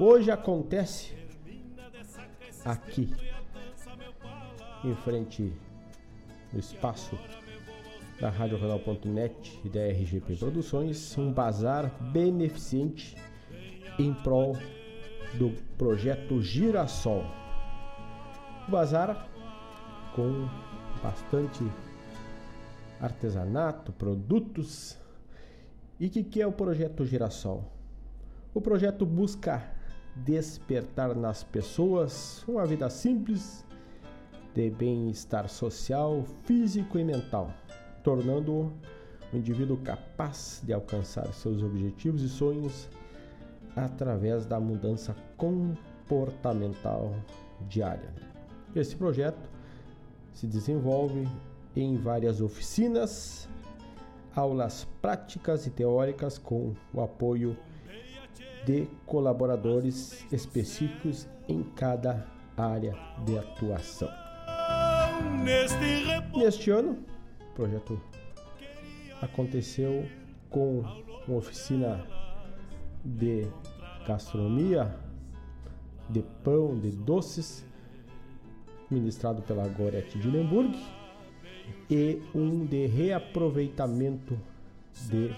Hoje 0.00 0.32
acontece 0.32 1.14
aqui, 2.64 3.14
em 4.84 4.94
frente 4.96 5.52
no 6.52 6.58
espaço 6.58 7.16
da 8.24 8.30
RadioRegional.net 8.30 9.60
e 9.62 9.68
da 9.68 9.80
RGP 9.80 10.36
Produções, 10.36 11.18
um 11.18 11.30
bazar 11.30 11.94
beneficente 12.10 13.14
em 13.98 14.14
prol 14.14 14.56
do 15.34 15.50
projeto 15.76 16.40
Girassol. 16.40 17.22
O 18.66 18.70
bazar 18.70 19.28
com 20.14 20.48
bastante 21.02 21.62
artesanato, 22.98 23.92
produtos 23.92 24.96
e 26.00 26.06
o 26.06 26.10
que, 26.10 26.24
que 26.24 26.40
é 26.40 26.46
o 26.46 26.52
projeto 26.52 27.04
Girassol? 27.04 27.70
O 28.54 28.60
projeto 28.60 29.04
busca 29.04 29.70
despertar 30.16 31.14
nas 31.14 31.44
pessoas 31.44 32.42
uma 32.48 32.64
vida 32.64 32.88
simples 32.88 33.66
de 34.54 34.70
bem-estar 34.70 35.46
social, 35.46 36.24
físico 36.44 36.98
e 36.98 37.04
mental, 37.04 37.52
tornando-o 38.04 38.70
um 39.32 39.38
indivíduo 39.38 39.78
capaz 39.78 40.62
de 40.62 40.72
alcançar 40.72 41.26
seus 41.32 41.62
objetivos 41.62 42.22
e 42.22 42.28
sonhos 42.28 42.88
através 43.74 44.46
da 44.46 44.60
mudança 44.60 45.16
comportamental 45.36 47.12
diária. 47.68 48.14
Esse 48.76 48.94
projeto 48.94 49.48
se 50.32 50.46
desenvolve 50.46 51.26
em 51.74 51.96
várias 51.96 52.40
oficinas 52.40 53.48
aulas 54.36 54.86
práticas 55.00 55.66
e 55.66 55.70
teóricas 55.70 56.38
com 56.38 56.74
o 56.92 57.00
apoio 57.00 57.56
de 58.66 58.86
colaboradores 59.06 60.24
específicos 60.32 61.28
em 61.48 61.62
cada 61.62 62.26
área 62.56 62.96
de 63.24 63.38
atuação. 63.38 64.08
Neste 66.34 66.70
ano, 66.70 66.98
o 67.54 67.56
projeto 67.56 68.00
aconteceu 69.22 70.08
com 70.50 70.80
uma 71.26 71.38
oficina 71.38 72.04
de 73.04 73.46
gastronomia, 74.06 74.94
de 76.10 76.22
pão, 76.42 76.76
de 76.78 76.90
doces, 76.90 77.64
ministrado 78.90 79.40
pela 79.42 79.66
Gorete 79.68 80.18
de 80.18 80.28
Lemburg 80.28 80.76
e 81.88 82.20
um 82.34 82.66
de 82.66 82.86
reaproveitamento 82.86 84.36
de 85.08 85.32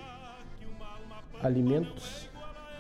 alimentos 1.43 2.29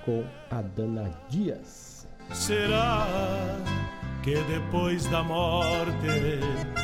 com 0.04 0.24
a 0.50 0.62
Dana 0.62 1.10
Dias. 1.28 2.08
Será 2.32 3.06
que 4.26 4.34
depois 4.42 5.06
da 5.06 5.22
morte 5.22 5.92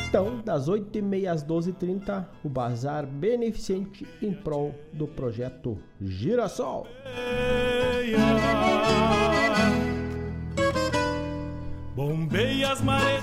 Então, 0.09 0.41
das 0.45 0.69
8h30 0.69 1.27
às 1.27 1.45
12h30, 1.45 2.25
o 2.45 2.49
bazar 2.49 3.05
beneficente 3.05 4.07
em 4.23 4.33
prol 4.33 4.73
do 4.93 5.09
projeto 5.09 5.77
Girassol. 6.01 6.87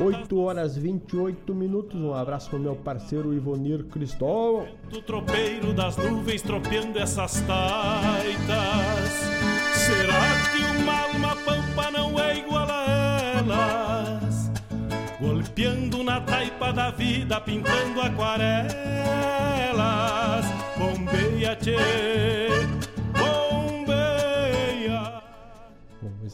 8 0.01 0.37
horas 0.37 0.75
28 0.75 1.55
minutos. 1.55 2.01
Um 2.01 2.13
abraço 2.13 2.49
pro 2.49 2.59
meu 2.59 2.75
parceiro 2.75 3.33
Ivonir 3.33 3.85
Cristóvão. 3.85 4.67
Do 4.89 5.01
tropeiro 5.01 5.71
das 5.73 5.95
nuvens 5.95 6.41
tropeando 6.41 6.99
essas 6.99 7.39
taitas. 7.41 9.09
Será 9.73 10.11
que 10.51 10.81
uma 10.81 10.99
alma 11.03 11.35
pampa 11.37 11.91
não 11.91 12.19
é 12.19 12.37
igual? 12.37 12.68
Golpeando 15.59 16.03
na 16.05 16.21
taipa 16.21 16.71
da 16.71 16.89
vida, 16.89 17.41
pintando 17.41 17.99
aquarelas. 17.99 18.69
Bombeia, 20.77 21.53
tchê. 21.57 21.75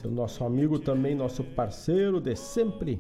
o 0.03 0.11
nosso 0.11 0.43
amigo 0.43 0.77
também, 0.77 1.15
nosso 1.15 1.43
parceiro 1.43 2.21
de 2.21 2.35
sempre, 2.35 2.99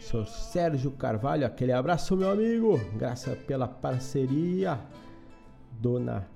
Sr. 0.00 0.26
Sérgio 0.26 0.90
Carvalho. 0.90 1.46
Aquele 1.46 1.70
abraço, 1.70 2.16
meu 2.16 2.32
amigo. 2.32 2.80
Graças 2.96 3.38
pela 3.38 3.68
parceria. 3.68 4.80
Dona 5.70 6.26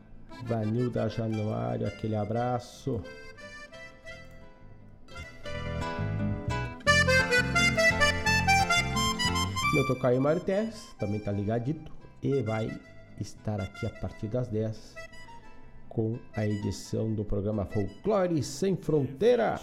Vanilda 0.45 1.09
Januário, 1.09 1.89
aquele 1.89 2.15
abraço. 2.15 3.03
Meu 9.75 9.85
tocaio 9.85 10.23
Marités 10.23 10.95
também 11.01 11.19
tá 11.19 11.33
ligadito 11.33 11.91
e 12.23 12.41
vai 12.43 12.71
estar 13.21 13.61
aqui 13.61 13.85
a 13.85 13.91
partir 13.91 14.29
das 14.29 14.47
10 14.47 14.95
com 15.89 16.17
a 16.37 16.47
edição 16.47 17.13
do 17.13 17.25
programa 17.25 17.65
Folclore 17.65 18.41
Sem 18.41 18.77
Fronteira. 18.77 19.61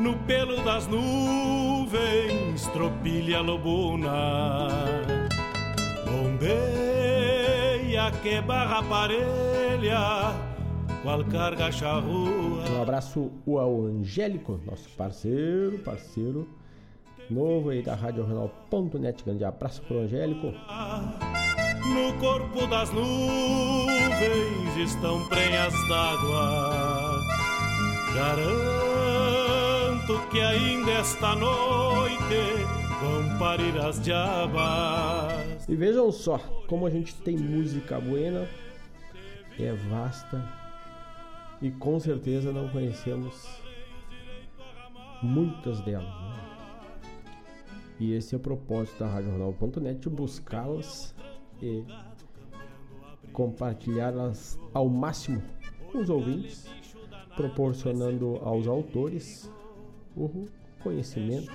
No 0.00 0.18
pelo 0.24 0.64
das 0.64 0.88
nuvens, 0.88 2.66
tropilha 2.72 3.40
lobuna, 3.40 4.66
bombeia 6.04 6.50
que 8.20 8.40
barra 8.40 8.82
parelha, 8.82 10.34
qual 11.04 11.24
carga 11.26 11.70
charrua. 11.70 12.68
Um 12.68 12.82
abraço 12.82 13.30
ao 13.46 13.82
Angélico, 13.82 14.60
nosso 14.66 14.90
parceiro, 14.96 15.78
parceiro 15.84 16.48
novo 17.30 17.70
aí 17.70 17.82
da 17.82 17.94
Rádio 17.94 18.24
Renal.net. 18.24 19.24
Grande 19.24 19.44
abraço 19.44 19.82
pro 19.82 19.98
Angélico. 19.98 20.52
No 21.86 22.12
corpo 22.18 22.66
das 22.66 22.90
nuvens 22.92 24.76
estão 24.76 25.26
prenhas 25.28 25.72
d'água, 25.88 27.22
garanto 28.14 30.28
que 30.30 30.40
ainda 30.40 30.90
esta 30.92 31.34
noite 31.36 32.16
vão 33.00 33.38
parir 33.38 33.78
as 33.78 34.02
diabas. 34.02 35.68
E 35.68 35.76
vejam 35.76 36.10
só 36.10 36.38
como 36.66 36.86
a 36.86 36.90
gente 36.90 37.14
tem 37.14 37.36
música 37.36 38.00
buena, 38.00 38.48
é 39.58 39.72
vasta 39.88 40.42
e 41.62 41.70
com 41.70 42.00
certeza 42.00 42.52
não 42.52 42.68
conhecemos 42.68 43.48
muitas 45.22 45.80
delas. 45.80 46.04
Né? 46.04 46.45
E 47.98 48.12
esse 48.12 48.34
é 48.34 48.38
o 48.38 48.40
propósito 48.40 48.98
da 48.98 49.08
RadioJornal.net, 49.08 50.08
buscá-las 50.10 51.14
e 51.62 51.82
compartilhá-las 53.32 54.58
ao 54.74 54.88
máximo 54.88 55.42
com 55.90 55.98
os 55.98 56.10
ouvintes, 56.10 56.66
proporcionando 57.34 58.36
aos 58.42 58.66
autores 58.66 59.50
o 60.14 60.46
conhecimento. 60.82 61.52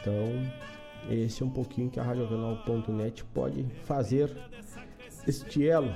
Então, 0.00 0.30
esse 1.10 1.42
é 1.42 1.46
um 1.46 1.50
pouquinho 1.50 1.90
que 1.90 1.98
a 1.98 2.02
RadioJornal.net 2.02 3.24
pode 3.26 3.64
fazer 3.84 4.36
este 5.26 5.66
elo. 5.66 5.94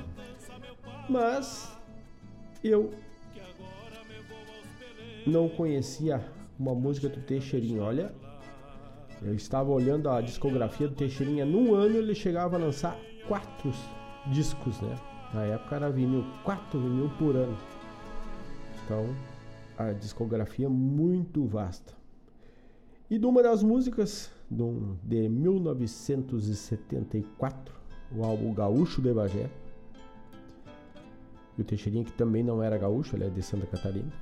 Mas 1.09 1.77
eu 2.63 2.93
não 5.25 5.49
conhecia 5.49 6.25
uma 6.59 6.75
música 6.75 7.09
do 7.09 7.21
Teixeirinho. 7.21 7.83
Olha, 7.83 8.13
eu 9.23 9.35
estava 9.35 9.71
olhando 9.71 10.09
a 10.09 10.21
discografia 10.21 10.89
do 10.89 10.95
Teixeirinha. 10.95 11.45
Num 11.45 11.75
ano 11.75 11.97
ele 11.97 12.15
chegava 12.15 12.57
a 12.57 12.59
lançar 12.59 12.97
quatro 13.27 13.73
discos, 14.27 14.81
né? 14.81 14.97
Na 15.33 15.45
época 15.45 15.77
era 15.77 15.91
vinil, 15.91 16.25
quatro 16.45 16.81
vinil 16.81 17.11
por 17.19 17.37
ano. 17.37 17.57
Então, 18.85 19.07
a 19.77 19.93
discografia 19.93 20.69
muito 20.69 21.47
vasta. 21.47 21.95
E 23.11 23.19
de 23.19 23.27
uma 23.27 23.43
das 23.43 23.63
músicas 23.63 24.31
de 24.51 25.29
1974, 25.29 27.75
o 28.17 28.25
álbum 28.25 28.55
Gaúcho 28.55 29.03
de 29.03 29.13
Bagé. 29.13 29.51
E 31.57 31.63
o 31.63 31.65
Teixeirinha, 31.65 32.05
que 32.05 32.13
também 32.13 32.43
não 32.43 32.63
era 32.63 32.77
gaúcho, 32.77 33.17
ele 33.17 33.25
é 33.25 33.31
de 33.31 33.43
Santa 33.43 33.67
Catarina. 33.67 34.13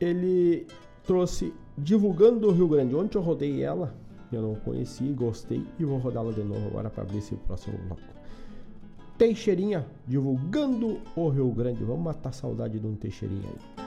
Ele 0.00 0.66
trouxe 1.04 1.54
Divulgando 1.76 2.48
o 2.48 2.52
Rio 2.52 2.68
Grande. 2.68 2.94
Ontem 2.94 3.18
eu 3.18 3.22
rodei 3.22 3.62
ela, 3.62 3.94
eu 4.32 4.42
não 4.42 4.54
conheci, 4.54 5.04
gostei 5.12 5.64
e 5.78 5.84
vou 5.84 5.98
rodá-la 5.98 6.32
de 6.32 6.42
novo 6.42 6.66
agora 6.68 6.90
para 6.90 7.02
abrir 7.02 7.18
esse 7.18 7.34
próximo 7.36 7.78
bloco. 7.86 8.02
Teixeirinha, 9.18 9.86
divulgando 10.06 11.00
o 11.14 11.28
Rio 11.28 11.50
Grande. 11.50 11.84
Vamos 11.84 12.04
matar 12.04 12.30
a 12.30 12.32
saudade 12.32 12.78
de 12.78 12.86
um 12.86 12.94
Teixeirinha 12.94 13.48
aí. 13.48 13.84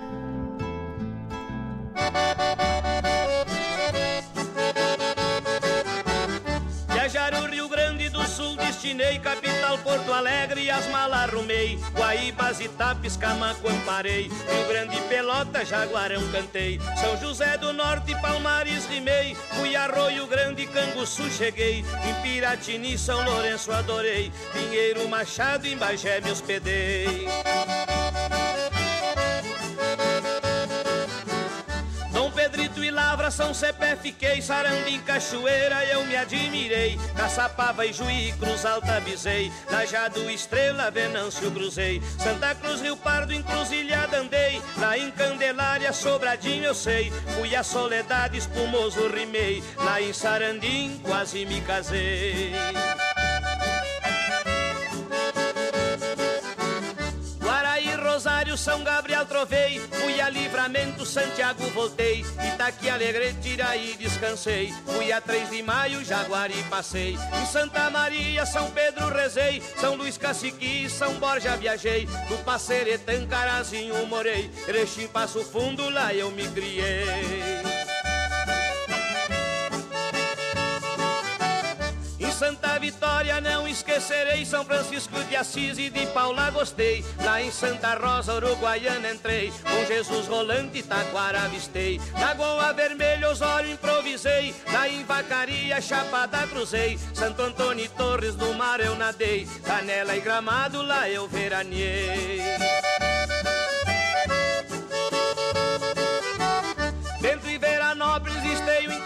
destinei, 8.88 9.20
capital 9.20 9.57
Porto 9.80 10.14
Alegre 10.14 10.70
as 10.70 10.86
malas 10.90 11.24
arrumei. 11.24 11.80
Guaíbas, 11.96 12.60
Itapes, 12.60 13.18
Camaco 13.18 13.68
amparei, 13.68 14.30
Rio 14.30 14.68
Grande, 14.68 15.02
Pelota, 15.10 15.66
Jaguarão 15.66 16.22
cantei. 16.32 16.80
São 17.02 17.18
José 17.18 17.58
do 17.58 17.74
Norte, 17.74 18.14
Palmares 18.22 18.86
rimei, 18.86 19.34
fui 19.56 19.76
Arroio 19.76 20.28
Grande, 20.28 20.68
Canguçu 20.68 21.28
cheguei. 21.32 21.84
Em 22.06 22.22
Piratini, 22.22 22.98
São 22.98 23.24
Lourenço 23.24 23.72
adorei, 23.72 24.32
Pinheiro 24.54 25.08
Machado, 25.10 25.66
em 25.66 25.76
Bagé 25.76 26.22
me 26.22 26.30
hospedei. 26.30 27.28
Lavra, 32.98 33.30
São 33.30 33.54
Cepé 33.54 33.96
fiquei, 33.96 34.42
Sarandim, 34.42 35.00
Cachoeira 35.02 35.86
eu 35.86 36.04
me 36.04 36.16
admirei, 36.16 36.98
Caçapava 37.16 37.86
e 37.86 37.94
Juí, 37.94 38.34
Cruz 38.40 38.66
Alta 38.66 39.00
visei, 39.00 39.52
Lajado, 39.70 40.28
Estrela, 40.32 40.90
Venâncio 40.90 41.52
cruzei, 41.52 42.02
Santa 42.18 42.56
Cruz, 42.56 42.82
Rio 42.82 42.98
Pardo, 42.98 43.32
Encruzilhada 43.32 44.18
andei, 44.18 44.60
lá 44.80 44.98
em 44.98 45.12
Candelária, 45.12 45.94
Sobradinho 45.94 46.64
eu 46.64 46.74
sei, 46.74 47.12
fui 47.36 47.56
a 47.56 47.62
Soledade, 47.62 48.40
Espumoso 48.40 49.08
rimei, 49.10 49.64
lá 49.76 50.02
em 50.02 50.12
Sarandim 50.12 51.00
quase 51.04 51.46
me 51.46 51.62
casei. 51.62 52.56
São 58.58 58.84
Gabriel 58.84 59.26
trovei, 59.26 59.80
fui 59.80 60.20
a 60.20 60.30
Livramento, 60.30 61.06
Santiago 61.06 61.64
voltei, 61.70 62.26
Itaqui 62.54 62.90
Alegre, 62.90 63.36
Tiraí 63.42 63.96
descansei, 63.98 64.74
fui 64.86 65.12
a 65.12 65.22
3 65.22 65.50
de 65.52 65.62
Maio, 65.62 66.04
Jaguari 66.04 66.64
passei, 66.70 67.16
em 67.40 67.46
Santa 67.46 67.90
Maria, 67.90 68.46
São 68.46 68.70
Pedro 68.72 69.10
rezei, 69.10 69.62
São 69.80 69.96
Luís 69.96 70.18
Caciqui, 70.18 70.90
São 70.90 71.14
Borja 71.14 71.56
viajei, 71.56 72.08
do 72.28 72.44
Passeretã, 72.44 73.26
Carazinho 73.28 74.06
morei, 74.08 74.50
Erechim, 74.68 75.08
Passo 75.08 75.44
Fundo, 75.44 75.90
lá 75.90 76.14
eu 76.14 76.32
me 76.32 76.48
criei. 76.50 77.77
Santa 82.38 82.78
Vitória 82.78 83.42
não 83.42 83.68
esquecerei 83.68 84.46
São 84.46 84.64
Francisco 84.64 85.24
de 85.24 85.36
Assis 85.36 85.80
e 85.80 85.90
de 85.90 86.06
Paula 86.08 86.52
gostei. 86.52 87.04
Lá 87.24 87.42
em 87.42 87.50
Santa 87.50 87.96
Rosa, 87.96 88.36
Uruguaiana 88.36 89.12
entrei 89.12 89.52
Com 89.64 89.86
Jesus 89.88 90.28
Rolante, 90.28 90.84
Taquara 90.84 91.46
avistei. 91.46 92.00
Lagoa 92.14 92.72
Vermelha, 92.74 93.32
Osório 93.32 93.72
improvisei 93.72 94.54
Lá 94.72 94.88
em 94.88 95.04
Vacaria, 95.04 95.82
Chapada 95.82 96.46
cruzei. 96.46 97.00
Santo 97.12 97.42
Antônio 97.42 97.90
Torres 97.98 98.36
do 98.36 98.54
Mar 98.54 98.80
eu 98.82 98.96
nadei 98.96 99.48
Canela 99.66 100.16
e 100.16 100.22
Gramado, 100.22 100.84
lá 100.84 101.10
eu 101.10 101.28
veraneei 101.28 102.87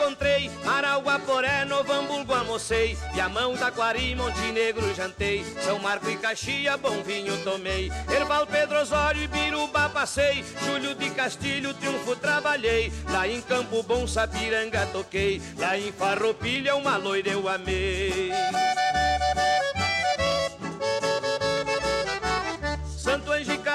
encontrei 0.01 0.49
Arauaporé, 0.65 1.63
Novo 1.65 1.93
Hamburgo 1.93 2.33
almocei 2.33 2.97
Viamão, 3.13 3.55
Taquari, 3.55 4.15
Montenegro 4.15 4.93
jantei. 4.95 5.45
São 5.63 5.77
Marco 5.79 6.09
e 6.09 6.17
Caxia, 6.17 6.75
bom 6.75 7.03
vinho 7.03 7.37
tomei. 7.43 7.91
Erval, 8.09 8.47
Pedro 8.47 8.79
Osório 8.79 9.21
e 9.21 9.27
Biruba 9.27 9.89
passei. 9.89 10.43
Júlio 10.65 10.95
de 10.95 11.09
Castilho, 11.11 11.73
Triunfo 11.75 12.15
trabalhei. 12.15 12.91
Lá 13.09 13.27
em 13.27 13.41
Campo 13.41 13.83
Bom, 13.83 14.07
Sapiranga 14.07 14.87
toquei. 14.87 15.41
Lá 15.57 15.77
em 15.77 15.91
Farroupilha, 15.91 16.75
uma 16.75 16.97
loira 16.97 17.29
eu 17.29 17.47
amei. 17.47 18.31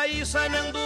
Caí, 0.06 0.26
Sananduva 0.26 0.85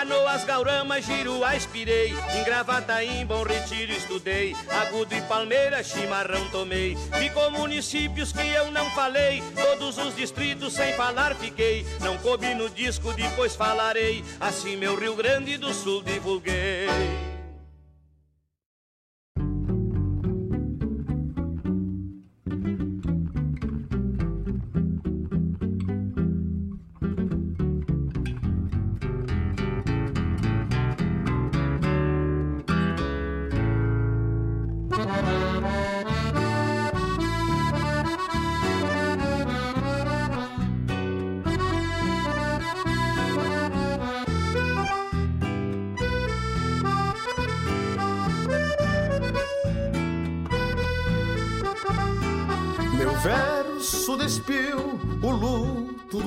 Canoas, 0.00 0.44
Gaurama, 0.44 0.98
Giruá 0.98 1.54
inspirei, 1.54 2.14
em 2.34 2.42
Gravataí, 2.42 3.22
Bom 3.26 3.42
Retiro 3.42 3.92
estudei, 3.92 4.56
Agudo 4.80 5.14
e 5.14 5.20
Palmeira, 5.20 5.84
Chimarrão 5.84 6.48
tomei, 6.48 6.96
ficou 7.18 7.50
municípios 7.50 8.32
que 8.32 8.48
eu 8.48 8.70
não 8.70 8.88
falei, 8.92 9.42
todos 9.54 9.98
os 9.98 10.16
distritos 10.16 10.72
sem 10.72 10.94
falar 10.94 11.34
fiquei, 11.34 11.84
não 12.00 12.16
coube 12.16 12.54
no 12.54 12.70
disco, 12.70 13.12
depois 13.12 13.54
falarei, 13.54 14.24
assim 14.40 14.74
meu 14.74 14.98
Rio 14.98 15.14
Grande 15.14 15.58
do 15.58 15.70
Sul 15.74 16.02
divulguei. 16.02 17.29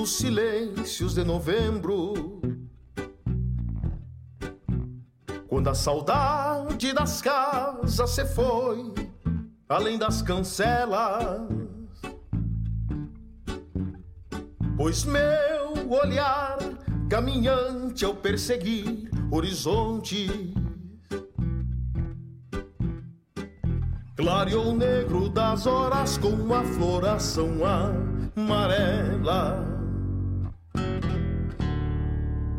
Dos 0.04 0.18
silêncios 0.18 1.14
de 1.14 1.24
novembro. 1.24 2.41
Quando 5.47 5.70
a 5.70 5.74
saudade 5.74 6.91
das 6.91 7.22
casas 7.22 8.10
se 8.10 8.26
foi, 8.26 8.93
além 9.70 9.97
das 9.97 10.22
cancelas. 10.22 11.47
Pois 14.76 15.06
meu 15.06 15.89
olhar 15.89 16.58
caminhante 17.10 18.04
ao 18.04 18.14
perseguir 18.14 19.10
horizonte. 19.32 20.54
Clareou 24.18 24.76
negro 24.76 25.30
das 25.30 25.66
horas 25.66 26.18
com 26.18 26.28
uma 26.28 26.62
floração 26.66 27.51
amarela. 28.36 29.72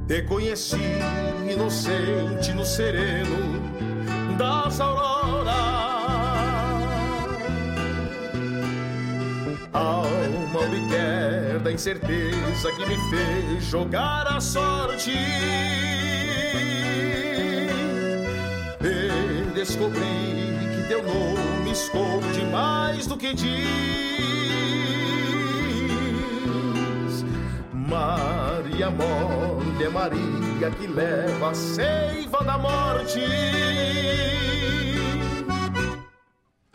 Te 0.07 0.22
conheci 0.22 0.76
inocente 1.50 2.52
no 2.52 2.64
sereno 2.64 3.59
das 4.36 4.78
auroras. 4.78 5.55
Alma 9.72 10.61
obter 10.61 11.59
da 11.61 11.72
incerteza 11.72 12.70
que 12.72 12.86
me 12.86 12.96
fez 13.11 13.64
jogar 13.64 14.26
a 14.28 14.40
sorte. 14.40 15.11
E 18.82 19.52
descobri 19.55 20.02
que 20.76 20.88
teu 20.88 21.02
nome 21.02 21.72
esconde 21.72 22.44
mais 22.52 23.07
do 23.07 23.16
que 23.16 23.32
diz. 23.32 24.74
Maria 27.89 28.91
Morte 28.91 29.85
é 29.85 29.89
Maria 29.89 30.70
que 30.78 30.87
leva 30.87 31.51
a 31.51 31.55
seiva 31.55 32.43
da 32.43 32.57
morte. 32.57 33.20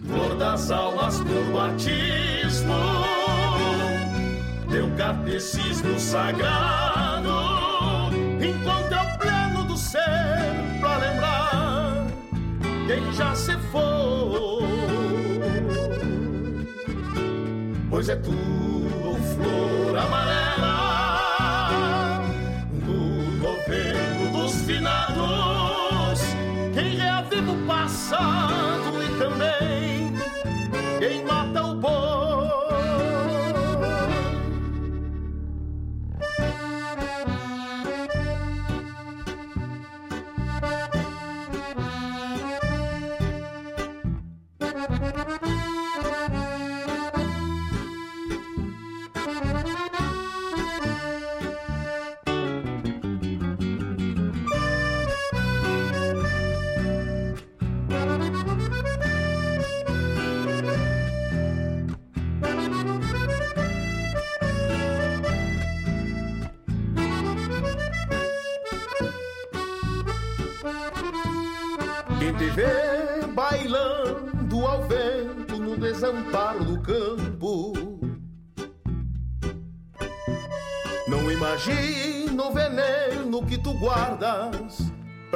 Flor 0.06 0.36
das 0.36 0.70
almas 0.70 1.20
por 1.22 1.44
batismo, 1.52 2.74
teu 4.70 4.90
catecismo 4.96 6.00
sagrado, 6.00 7.30
é 8.40 9.02
o 9.02 9.18
pleno 9.18 9.64
do 9.66 9.78
ser 9.78 10.00
pra 10.80 10.98
lembrar 10.98 12.08
quem 12.88 13.14
já 13.14 13.34
se 13.36 13.58
foi. 13.72 14.60
Pois 17.90 18.08
é 18.10 18.16
tu, 18.16 18.32
flor 18.32 19.79
passado 28.10 29.04
e 29.04 29.20
também 29.20 29.79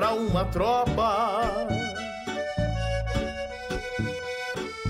pra 0.03 0.11
uma 0.11 0.43
tropa. 0.43 1.41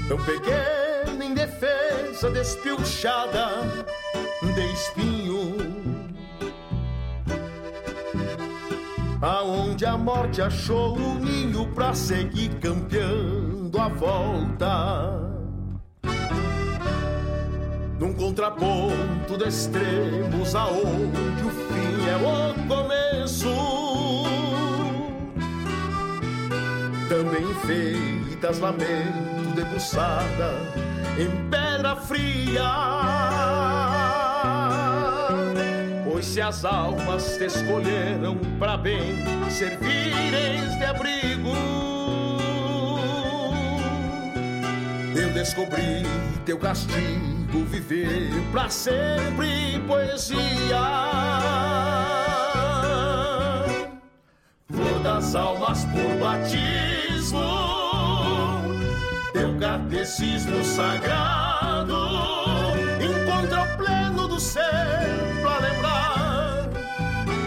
Tão 0.08 0.18
pequena, 0.26 1.24
indefesa, 1.24 2.32
despilchada 2.32 3.48
de 4.42 4.74
espinho. 4.74 5.56
Aonde 9.22 9.86
a 9.86 9.96
morte 9.96 10.42
achou 10.42 10.98
o 10.98 11.20
ninho 11.20 11.68
pra 11.76 11.94
seguir 11.94 12.50
campeando 12.56 13.80
a 13.80 13.90
volta. 13.90 15.20
Num 18.00 18.14
contraponto 18.16 19.38
de 19.38 19.48
extremos 19.48 20.56
aonde 20.56 21.44
o 21.46 21.52
fim 21.52 22.10
é 22.10 22.16
o 22.18 22.68
começo. 22.68 23.83
Também 27.14 27.46
feitas 27.68 28.58
lamento 28.58 29.54
debruçada 29.56 30.56
em 31.16 31.30
pedra 31.48 31.96
fria. 31.96 32.64
Pois 36.04 36.26
se 36.26 36.42
as 36.42 36.66
almas 36.66 37.38
te 37.38 37.46
escolheram 37.46 38.36
para 38.58 38.78
bem, 38.78 39.24
servires 39.48 40.76
de 40.80 40.86
abrigo. 40.86 41.54
Eu 45.16 45.30
descobri 45.34 46.02
teu 46.48 46.58
castigo, 46.58 47.64
viver 47.70 48.32
para 48.52 48.70
sempre 48.70 49.80
poesia. 49.86 50.44
Flor 54.74 55.00
das 55.04 55.36
almas 55.36 55.86
por 55.86 56.18
batismo, 56.20 57.40
teu 59.32 59.56
catecismo 59.60 60.64
sagrado 60.64 61.96
encontra 63.00 63.62
o 63.62 63.78
pleno 63.78 64.28
do 64.28 64.40
ser 64.40 64.62
pra 65.42 65.60
lembrar 65.60 66.70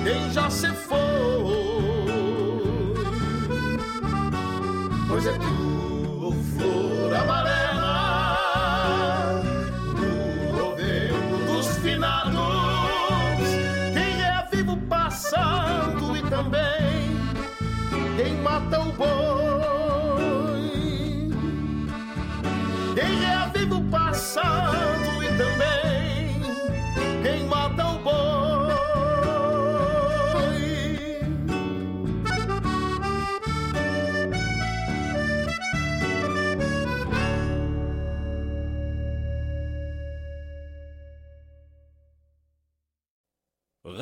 quem 0.05 0.31
já 0.31 0.49
se 0.49 0.69
foi. 0.69 1.16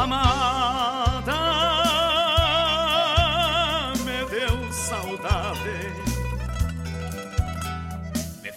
Amada, 0.00 1.38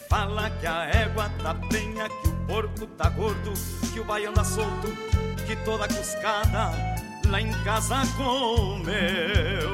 Fala 0.07 0.49
que 0.51 0.67
a 0.67 0.85
égua 0.85 1.29
tá 1.41 1.55
penha, 1.69 2.07
que 2.07 2.29
o 2.29 2.35
porco 2.45 2.85
tá 2.85 3.09
gordo, 3.09 3.51
que 3.91 3.99
o 3.99 4.05
baiano 4.05 4.39
anda 4.39 4.43
solto, 4.43 4.87
que 5.45 5.55
toda 5.65 5.87
cuscada 5.87 6.71
lá 7.27 7.41
em 7.41 7.51
casa 7.63 8.03
comeu. 8.15 9.73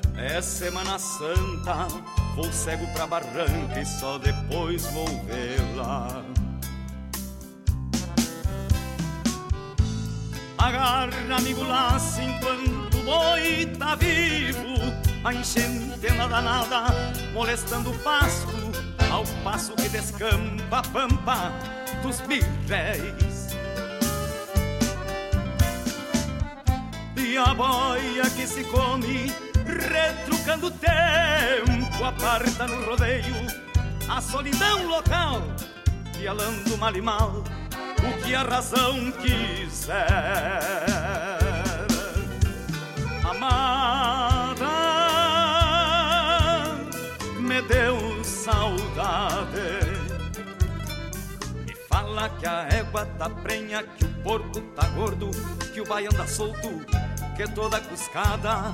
é 0.17 0.41
Semana 0.41 0.97
Santa 0.99 1.87
Vou 2.35 2.51
cego 2.51 2.87
pra 2.93 3.05
barranca 3.05 3.81
e 3.81 3.85
só 3.85 4.17
depois 4.17 4.85
vou 4.87 5.07
vê-la. 5.25 6.23
Agarra, 10.57 11.35
amigo, 11.37 11.63
laço 11.63 12.21
enquanto 12.21 12.97
o 12.97 13.03
boi 13.03 13.65
tá 13.77 13.95
vivo. 13.95 14.75
A 15.25 15.33
enchente 15.33 16.13
nada 16.15 16.41
nada, 16.41 16.85
molestando 17.33 17.91
o 17.91 17.99
pasto, 17.99 18.47
ao 19.11 19.25
passo 19.43 19.73
que 19.73 19.89
descampa 19.89 20.79
a 20.79 20.81
pampa 20.83 21.51
dos 22.01 22.21
birréis. 22.21 23.49
E 27.17 27.37
a 27.37 27.53
boia 27.53 28.29
que 28.29 28.47
se 28.47 28.63
come 28.65 29.50
retrucando 29.79 30.67
o 30.67 30.71
tempo, 30.71 32.03
aparta 32.03 32.67
no 32.67 32.85
rodeio 32.85 33.35
a 34.09 34.19
solidão 34.19 34.87
local, 34.87 35.41
pialando 36.17 36.77
mal 36.77 36.95
e 36.95 37.01
mal 37.01 37.43
o 38.03 38.23
que 38.23 38.35
a 38.35 38.43
razão 38.43 39.11
quiser. 39.11 39.97
Amada, 43.23 44.67
me 47.39 47.61
deu 47.61 48.23
saudade. 48.23 49.79
Me 51.65 51.73
fala 51.87 52.29
que 52.29 52.45
a 52.45 52.67
égua 52.69 53.05
tá 53.17 53.29
prenha, 53.29 53.83
que 53.83 54.03
o 54.03 54.09
porco 54.23 54.59
tá 54.75 54.87
gordo, 54.89 55.31
que 55.73 55.79
o 55.79 55.85
baiano 55.85 56.15
anda 56.15 56.27
solto, 56.27 56.85
que 57.37 57.47
toda 57.53 57.79
cuscada 57.79 58.73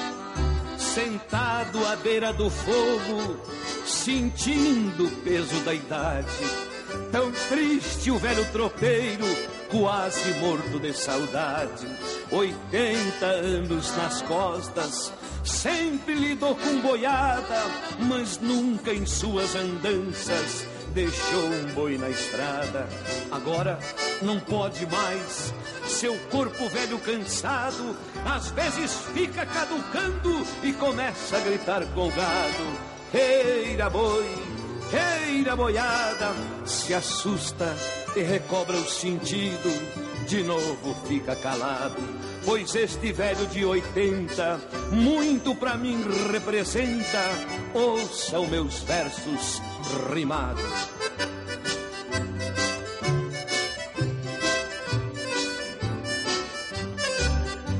Sentado 0.93 1.87
à 1.87 1.95
beira 1.95 2.33
do 2.33 2.49
fogo, 2.49 3.37
sentindo 3.85 5.05
o 5.05 5.11
peso 5.23 5.57
da 5.63 5.73
idade. 5.73 6.27
Tão 7.13 7.31
triste 7.47 8.11
o 8.11 8.17
velho 8.17 8.43
tropeiro, 8.51 9.23
quase 9.69 10.33
morto 10.41 10.81
de 10.81 10.93
saudade. 10.93 11.87
Oitenta 12.29 13.25
anos 13.25 13.95
nas 13.95 14.21
costas, 14.23 15.13
sempre 15.45 16.13
lidou 16.13 16.55
com 16.55 16.81
boiada, 16.81 17.63
mas 17.97 18.37
nunca 18.39 18.93
em 18.93 19.05
suas 19.05 19.55
andanças 19.55 20.67
deixou 20.93 21.45
um 21.45 21.73
boi 21.73 21.97
na 21.97 22.09
estrada. 22.09 22.87
Agora 23.31 23.79
não 24.21 24.39
pode 24.39 24.85
mais, 24.85 25.53
seu 25.87 26.17
corpo 26.29 26.69
velho 26.69 26.99
cansado, 26.99 27.95
às 28.25 28.49
vezes 28.51 28.93
fica 29.13 29.45
caducando 29.45 30.45
e 30.63 30.73
começa 30.73 31.37
a 31.37 31.41
gritar 31.41 31.85
com 31.87 32.09
gado: 32.09 32.91
Eira 33.13 33.89
boi, 33.89 34.29
eira 35.27 35.55
boiada, 35.55 36.33
se 36.65 36.93
assusta 36.93 37.75
e 38.15 38.21
recobra 38.21 38.75
o 38.75 38.89
sentido 38.89 40.11
de 40.27 40.43
novo 40.43 40.95
fica 41.07 41.35
calado, 41.35 41.97
pois 42.45 42.73
este 42.75 43.11
velho 43.11 43.45
de 43.47 43.65
80 43.65 44.61
muito 44.91 45.53
pra 45.55 45.75
mim 45.75 46.01
representa. 46.31 47.19
Ouça 47.73 48.39
os 48.39 48.49
meus 48.49 48.79
versos 48.79 49.61
rimados. 50.13 50.63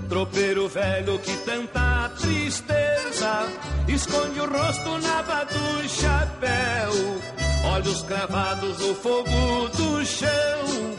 Tropeiro 0.10 0.68
velho 0.68 1.20
que 1.20 1.36
tanta 1.46 2.10
tristeza 2.20 3.48
esconde 3.88 4.40
o 4.40 4.46
rosto 4.46 4.98
na 5.00 5.20
aba 5.20 5.44
do 5.46 5.90
chapéu, 5.90 6.92
olhos 7.74 8.04
cravados 8.04 8.80
no 8.80 8.94
fogo 8.96 9.70
do 9.70 10.06
chão 10.06 10.92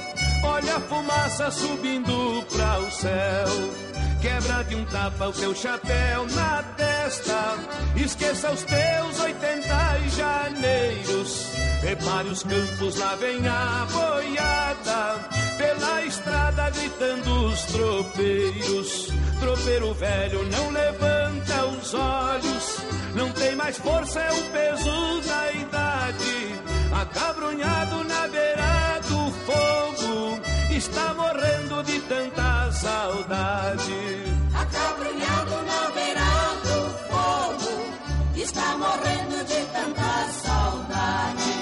Olha 0.44 0.76
a 0.76 0.80
fumaça 0.80 1.50
subindo 1.50 2.44
pra 2.52 2.80
o 2.80 2.90
céu. 2.90 3.91
Quebra 4.22 4.62
de 4.62 4.76
um 4.76 4.84
tapa 4.84 5.26
o 5.26 5.32
teu 5.32 5.52
chapéu 5.52 6.24
na 6.28 6.62
testa. 6.76 7.58
Esqueça 7.96 8.52
os 8.52 8.62
teus 8.62 9.20
oitenta 9.20 9.98
janeiros. 10.16 11.52
Repare 11.82 12.28
os 12.28 12.44
campos, 12.44 12.96
lá 13.00 13.16
vem 13.16 13.40
a 13.48 13.84
boiada. 13.90 15.28
Pela 15.58 16.04
estrada 16.04 16.70
gritando 16.70 17.46
os 17.46 17.62
tropeiros. 17.62 19.08
Tropeiro 19.40 19.92
velho 19.94 20.48
não 20.50 20.70
levanta 20.70 21.64
os 21.66 21.92
olhos. 21.92 22.76
Não 23.16 23.32
tem 23.32 23.56
mais 23.56 23.76
força, 23.76 24.20
é 24.20 24.32
o 24.32 24.42
peso 24.52 25.20
da 25.26 25.52
idade. 25.52 26.62
Acabrunhado 26.92 28.04
na 28.04 28.28
beira 28.28 29.00
do 29.00 29.32
fogo, 29.44 30.40
está 30.70 31.12
morrendo 31.14 31.31
saudade. 33.22 34.02
Acabrunhado 34.54 35.62
na 35.62 35.90
beira 35.90 36.30
do 36.62 36.78
fogo, 37.08 37.74
está 38.36 38.76
morrendo 38.76 39.44
de 39.44 39.60
tanta 39.72 40.28
saudade. 40.32 41.52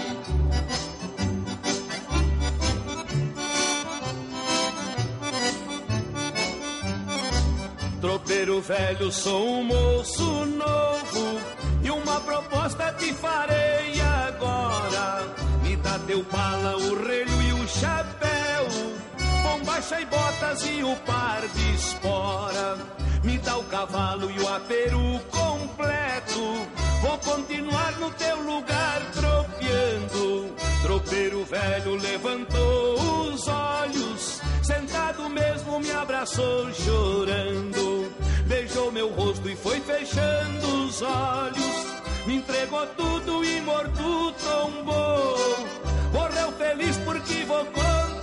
Tropeiro 8.00 8.60
velho, 8.62 9.12
sou 9.12 9.60
um 9.60 9.64
moço 9.64 10.46
novo 10.46 11.40
e 11.82 11.90
uma 11.90 12.20
proposta 12.20 12.92
te 12.94 13.12
farei 13.12 14.00
agora. 14.00 15.22
Me 15.62 15.76
dá 15.76 15.98
teu 16.06 16.24
pala, 16.24 16.76
o 16.76 17.06
relho 17.06 17.42
e 17.42 17.52
o 17.52 17.68
chapéu, 17.68 18.19
bombacha 19.80 20.00
e 20.00 20.04
botas 20.04 20.62
e 20.66 20.84
o 20.84 20.96
par 21.06 21.40
de 21.48 21.74
espora. 21.74 22.76
Me 23.24 23.38
dá 23.38 23.56
o 23.56 23.64
cavalo 23.64 24.30
e 24.30 24.38
o 24.38 24.48
aperu 24.48 25.20
completo. 25.30 26.66
Vou 27.00 27.18
continuar 27.18 27.92
no 27.98 28.10
teu 28.10 28.40
lugar 28.42 29.00
tropeando. 29.12 30.54
Tropeiro 30.82 31.44
velho 31.44 31.94
levantou 31.96 33.32
os 33.32 33.48
olhos, 33.48 34.40
sentado 34.62 35.28
mesmo 35.28 35.80
me 35.80 35.90
abraçou 35.92 36.72
chorando. 36.72 38.12
Beijou 38.46 38.92
meu 38.92 39.08
rosto 39.10 39.48
e 39.48 39.56
foi 39.56 39.80
fechando 39.80 40.84
os 40.84 41.00
olhos. 41.02 42.26
Me 42.26 42.36
entregou 42.36 42.86
tudo 42.88 43.44
e 43.44 43.60
morto 43.62 44.32
tombou. 44.32 45.36
Morreu 46.12 46.52
feliz 46.52 46.96
porque 46.98 47.44
vou 47.44 47.64
continuar 47.64 48.19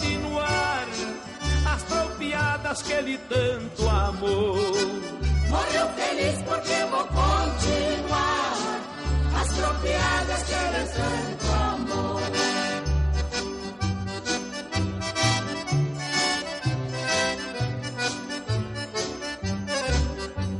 as 1.78 1.84
tropiadas 1.84 2.82
que 2.82 2.94
ele 2.94 3.18
tanto 3.30 3.88
amou. 3.88 4.56
Morreu 5.50 5.88
feliz 5.96 6.42
porque 6.42 6.78
vou 6.90 7.06
continuar 7.06 8.54
as 9.40 9.48
tropiadas 9.50 10.44
que 10.44 10.54
ele 10.54 10.84
tanto 10.98 11.48
amou. 11.54 12.18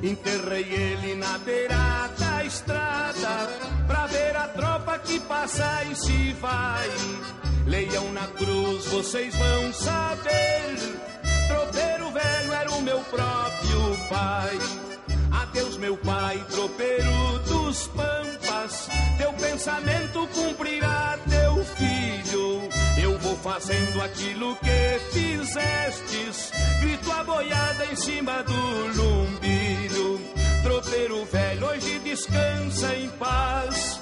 Enterrei 0.04 0.74
ele 0.74 1.16
na 1.16 1.38
beira 1.40 2.10
da 2.18 2.46
estrada 2.46 3.50
Pra 3.88 4.06
ver 4.06 4.36
a 4.38 4.48
tropa 4.50 5.00
que 5.00 5.20
passa 5.22 5.84
e 5.92 5.96
se 5.96 6.34
vai 6.34 6.90
Leiam 7.68 8.14
na 8.14 8.26
cruz, 8.28 8.86
vocês 8.86 9.36
vão 9.36 9.74
saber. 9.74 10.78
Tropeiro 11.50 12.12
velho 12.12 12.54
era 12.54 12.72
o 12.72 12.82
meu 12.82 13.00
próprio 13.02 14.08
pai. 14.10 14.58
Adeus 15.32 15.76
meu 15.76 15.98
pai, 15.98 16.42
tropeiro 16.50 17.40
dos 17.46 17.88
pampas. 17.88 18.88
Teu 19.18 19.34
pensamento 19.34 20.28
cumprirá 20.34 21.20
teu 21.30 21.66
filho. 21.76 22.70
Eu 23.02 23.20
vou 23.20 23.36
fazendo 23.36 24.02
aquilo 24.02 24.56
que 24.56 25.00
fizestes. 25.12 26.54
Grito 26.80 27.12
a 27.12 27.24
boiada 27.26 27.86
em 27.86 27.96
cima 27.98 28.44
do 28.44 29.02
lumbilho. 29.02 30.22
Tropeiro 30.64 31.26
velho 31.26 31.68
hoje 31.68 32.00
descansa 32.00 32.96
em 32.96 33.10
paz. 33.10 34.00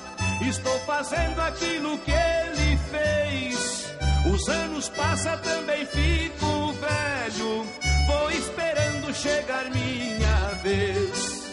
Estou 0.47 0.79
fazendo 0.81 1.39
aquilo 1.39 1.97
que 1.99 2.11
ele 2.11 2.74
fez 2.91 3.85
Os 4.33 4.49
anos 4.49 4.89
passam, 4.89 5.37
também 5.39 5.85
fico 5.85 6.73
velho 6.73 7.65
Vou 8.07 8.31
esperando 8.31 9.13
chegar 9.13 9.65
minha 9.71 10.49
vez 10.61 11.45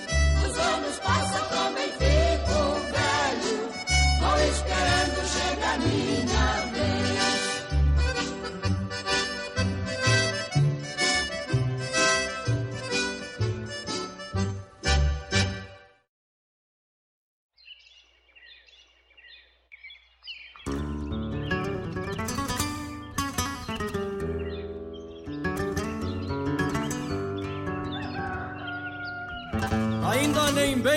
Os 0.46 0.58
anos 0.58 0.98
passam, 0.98 1.48
também 1.48 1.90
fico 1.92 2.22
velho. 2.92 3.68
Vou 4.20 4.38
esperando 4.50 5.26
chegar 5.28 5.78
minha 5.78 6.52
vez. 6.56 6.61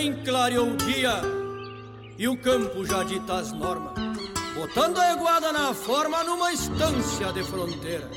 Bem 0.06 0.14
clareou 0.24 0.70
o 0.70 0.78
dia 0.78 1.20
e 2.18 2.28
o 2.28 2.38
campo 2.38 2.86
já 2.86 3.04
dita 3.04 3.38
as 3.38 3.52
normas, 3.52 3.94
botando 4.54 5.00
a 5.00 5.14
eguada 5.14 5.52
na 5.52 5.74
forma 5.74 6.24
numa 6.24 6.54
estância 6.54 7.34
de 7.34 7.44
fronteira. 7.44 8.08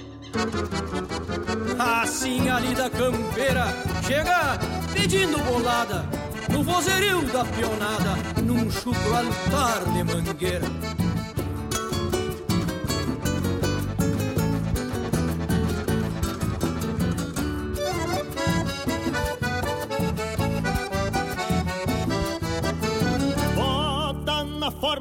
Assim 1.79 2.47
ali 2.51 2.75
da 2.75 2.91
campeira 2.91 3.65
chega 4.07 4.59
pedindo 4.93 5.39
bolada 5.39 6.05
no 6.51 6.63
vozerio 6.63 7.23
da 7.33 7.45
pionada, 7.45 8.43
num 8.43 8.71
chucro 8.71 9.15
altar 9.15 9.85
de 9.87 10.05
mangueira. 10.05 10.67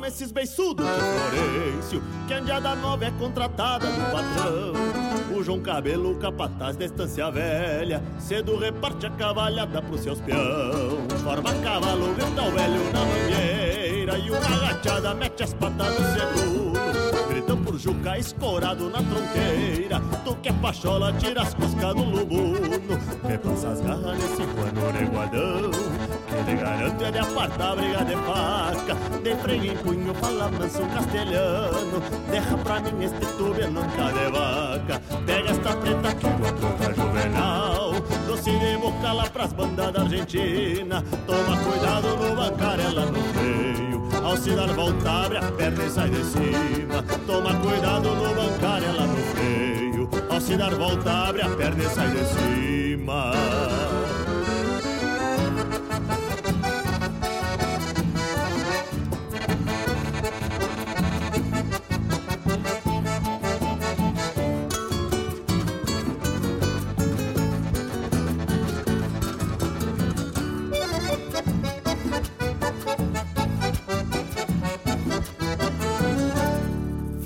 Esses 0.07 0.31
beiçudos 0.31 0.85
de 0.85 0.91
Florencio 0.91 2.03
Que 2.27 2.33
Andiada 2.33 2.75
Nova 2.75 3.05
é 3.05 3.11
contratada 3.11 3.85
do 3.85 4.11
patrão. 4.11 5.37
O 5.37 5.43
João 5.43 5.59
Cabelo, 5.59 6.15
capataz 6.15 6.75
da 6.77 6.85
estância 6.85 7.29
velha 7.29 8.01
Cedo 8.17 8.57
reparte 8.57 9.05
a 9.05 9.09
cavalhada 9.11 9.81
pros 9.81 10.01
seus 10.01 10.19
peão. 10.21 11.07
Forma 11.23 11.53
cavalo, 11.55 12.13
grita 12.15 12.41
o 12.41 12.51
velho 12.51 12.93
na 12.93 13.05
mangueira 13.05 14.17
E 14.17 14.29
uma 14.31 14.55
agachada 14.55 15.13
mete 15.13 15.43
as 15.43 15.53
patas 15.53 15.99
no 15.99 16.05
seguro 16.13 17.27
Gritam 17.29 17.63
por 17.63 17.77
Juca 17.77 18.17
escorado 18.17 18.89
na 18.89 18.99
tronqueira 19.03 20.01
Tu 20.23 20.35
que 20.37 20.49
é 20.49 20.53
pachola, 20.53 21.13
tira 21.13 21.41
as 21.41 21.53
coscas 21.53 21.95
do 21.95 22.03
lubuno. 22.03 22.59
Repassa 23.25 23.69
as 23.69 23.81
garras 23.81 24.17
nesse 24.17 24.43
pano 24.43 24.91
reguadão 24.91 25.71
que 25.71 26.06
te 26.43 26.55
garanto 26.55 27.03
é 27.03 27.11
de 27.11 27.19
apartar 27.19 27.75
briga 27.75 28.03
de 28.05 28.15
faca. 28.15 28.95
De 29.23 29.35
freio 29.35 29.71
em 29.71 29.77
punho, 29.77 30.13
fala 30.15 30.49
manso 30.51 30.81
castelhano. 30.93 32.01
Deixa 32.29 32.57
pra 32.57 32.79
mim 32.79 33.03
este 33.03 33.25
tubelo 33.37 33.71
nunca 33.71 34.11
de 34.11 34.31
vaca. 34.31 35.01
Pega 35.25 35.51
esta 35.51 35.75
preta 35.75 36.15
que 36.15 36.27
no 36.27 36.51
trota 36.53 36.93
juvenal. 36.93 37.93
Doce 38.27 38.51
de 38.51 38.77
boca 38.77 39.13
lá 39.13 39.29
pras 39.29 39.53
bandas 39.53 39.93
da 39.93 40.01
Argentina. 40.01 41.03
Toma 41.25 41.57
cuidado 41.57 42.17
no 42.17 42.35
bancar 42.35 42.79
ela 42.79 43.05
no 43.05 43.23
freio. 43.33 44.09
Ao 44.23 44.37
se 44.37 44.55
dar 44.55 44.73
volta 44.73 45.09
abre 45.09 45.37
a 45.37 45.51
perna 45.51 45.83
e 45.83 45.89
sai 45.89 46.09
de 46.09 46.23
cima. 46.23 47.03
Toma 47.25 47.53
cuidado 47.55 48.09
no 48.15 48.35
bancar 48.35 48.83
ela 48.83 49.07
no 49.07 49.17
freio. 49.33 50.09
Ao 50.29 50.41
se 50.41 50.57
dar 50.57 50.75
volta 50.75 51.11
abre 51.11 51.41
a 51.41 51.49
perna 51.49 51.83
e 51.83 51.89
sai 51.89 52.09
de 52.11 52.25
cima 52.25 54.06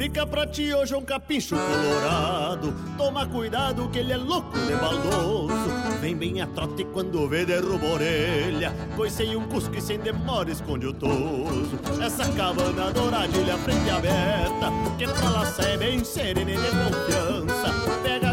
Fica 0.01 0.25
pra 0.25 0.47
ti 0.47 0.73
hoje 0.73 0.95
um 0.95 1.03
capricho 1.03 1.55
colorado. 1.55 2.73
Toma 2.97 3.23
cuidado 3.27 3.87
que 3.89 3.99
ele 3.99 4.11
é 4.11 4.17
louco 4.17 4.57
de 4.57 4.73
baldoso 4.73 5.53
Vem 6.01 6.15
bem 6.15 6.41
a 6.41 6.47
trote 6.47 6.83
quando 6.85 7.29
vê 7.29 7.45
derruba 7.45 7.85
orelha. 7.85 8.73
Coicei 8.95 9.35
um 9.35 9.47
cusco 9.47 9.75
e 9.75 9.79
sem 9.79 9.99
demora 9.99 10.49
esconde 10.49 10.87
o 10.87 10.93
toso. 10.93 11.79
Essa 12.03 12.27
cabana 12.31 12.89
douradilha 12.91 13.55
frente 13.59 13.91
aberta 13.91 14.71
Que 14.97 15.05
pra 15.05 15.29
lá 15.29 15.45
sai 15.45 15.77
bem 15.77 16.03
serena 16.03 16.49
e 16.49 16.55
de 16.55 16.67
confiança. 16.67 18.01
Pega 18.01 18.30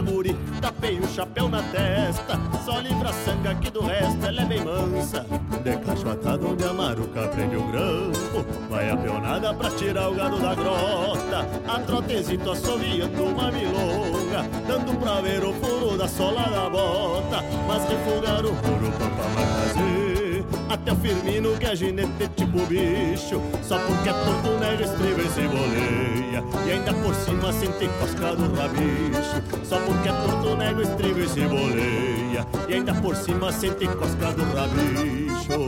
tapei 0.78 0.98
o 0.98 1.08
chapéu 1.08 1.48
na 1.48 1.62
testa 1.62 2.38
Só 2.64 2.78
livra 2.78 3.10
a 3.10 3.12
sanga 3.12 3.54
que 3.56 3.70
do 3.70 3.82
resto 3.82 4.24
ela 4.24 4.42
é 4.42 4.44
bem 4.44 4.64
mansa. 4.64 5.26
De 5.62 5.76
cachotada 5.78 6.46
onde 6.46 6.64
amaruca 6.64 7.28
prende 7.28 7.56
o 7.56 7.62
grampo 7.64 8.46
Vai 8.70 8.90
a 8.90 8.96
peonada 8.96 9.52
pra 9.54 9.70
tirar 9.70 10.08
o 10.08 10.14
gado 10.14 10.38
da 10.38 10.54
grota. 10.54 11.46
A 11.66 11.80
trotezito 11.80 12.50
assoviando 12.50 13.24
uma 13.24 13.50
milonga 13.50 14.42
Dando 14.66 14.98
pra 14.98 15.20
ver 15.20 15.44
o 15.44 15.52
furo 15.54 15.96
da 15.96 16.08
sola 16.08 16.42
da 16.42 16.70
bota. 16.70 17.42
Mas 17.66 17.82
refugar 17.88 18.44
o 18.44 18.54
furo 18.54 18.92
pampa 18.98 19.22
vai 19.34 19.46
fazer. 19.46 20.44
Até 20.70 20.92
o 20.92 20.96
Firmino 20.96 21.56
que 21.56 21.66
é 21.66 21.76
ginete 21.76 22.28
tipo 22.36 22.64
bicho 22.66 23.40
Só 23.62 23.78
porque 23.78 24.08
é 24.08 24.12
torto 24.12 24.58
nega 24.58 24.84
estriba 24.84 25.22
e 25.22 25.28
se 25.30 26.17
E 26.66 26.70
ainda 26.70 26.92
por 26.94 27.14
cima 27.14 27.52
sente 27.52 27.88
cosca 27.98 28.36
do 28.36 28.54
rabicho 28.54 29.64
Só 29.64 29.78
porque 29.80 30.08
é 30.08 30.12
torto 30.12 30.56
nega 30.56 30.82
estriba 30.82 31.20
e 31.20 31.28
se 31.28 31.40
boleia 31.40 32.46
E 32.68 32.74
ainda 32.74 32.94
por 32.94 33.16
cima 33.16 33.50
sente 33.52 33.86
cosca 33.88 34.32
do 34.32 34.44
rabicho 34.54 35.58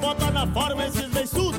Bota 0.00 0.30
na 0.30 0.46
forma 0.46 0.86
esses 0.86 1.08
beiçudos 1.08 1.49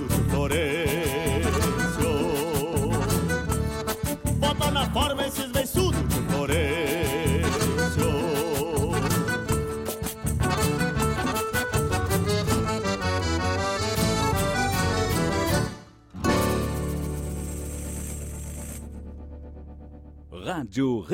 Rádio. 20.51 21.05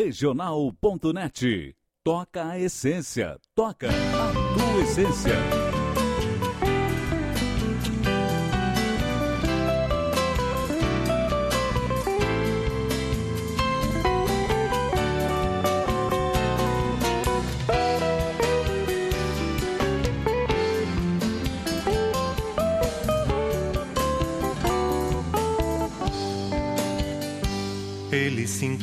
Toca 2.03 2.49
a 2.49 2.59
essência. 2.59 3.38
Toca 3.53 3.88
a 3.88 4.33
tua 4.55 4.81
essência. 4.81 5.66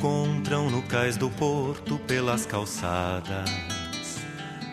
Encontram 0.05 0.69
no 0.69 0.83
cais 0.83 1.17
do 1.17 1.31
porto 1.31 1.99
pelas 2.01 2.45
calçadas. 2.45 3.49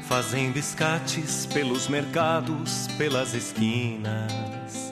Fazem 0.03 0.51
biscates 0.51 1.45
pelos 1.45 1.87
mercados, 1.87 2.87
pelas 2.97 3.33
esquinas. 3.33 4.91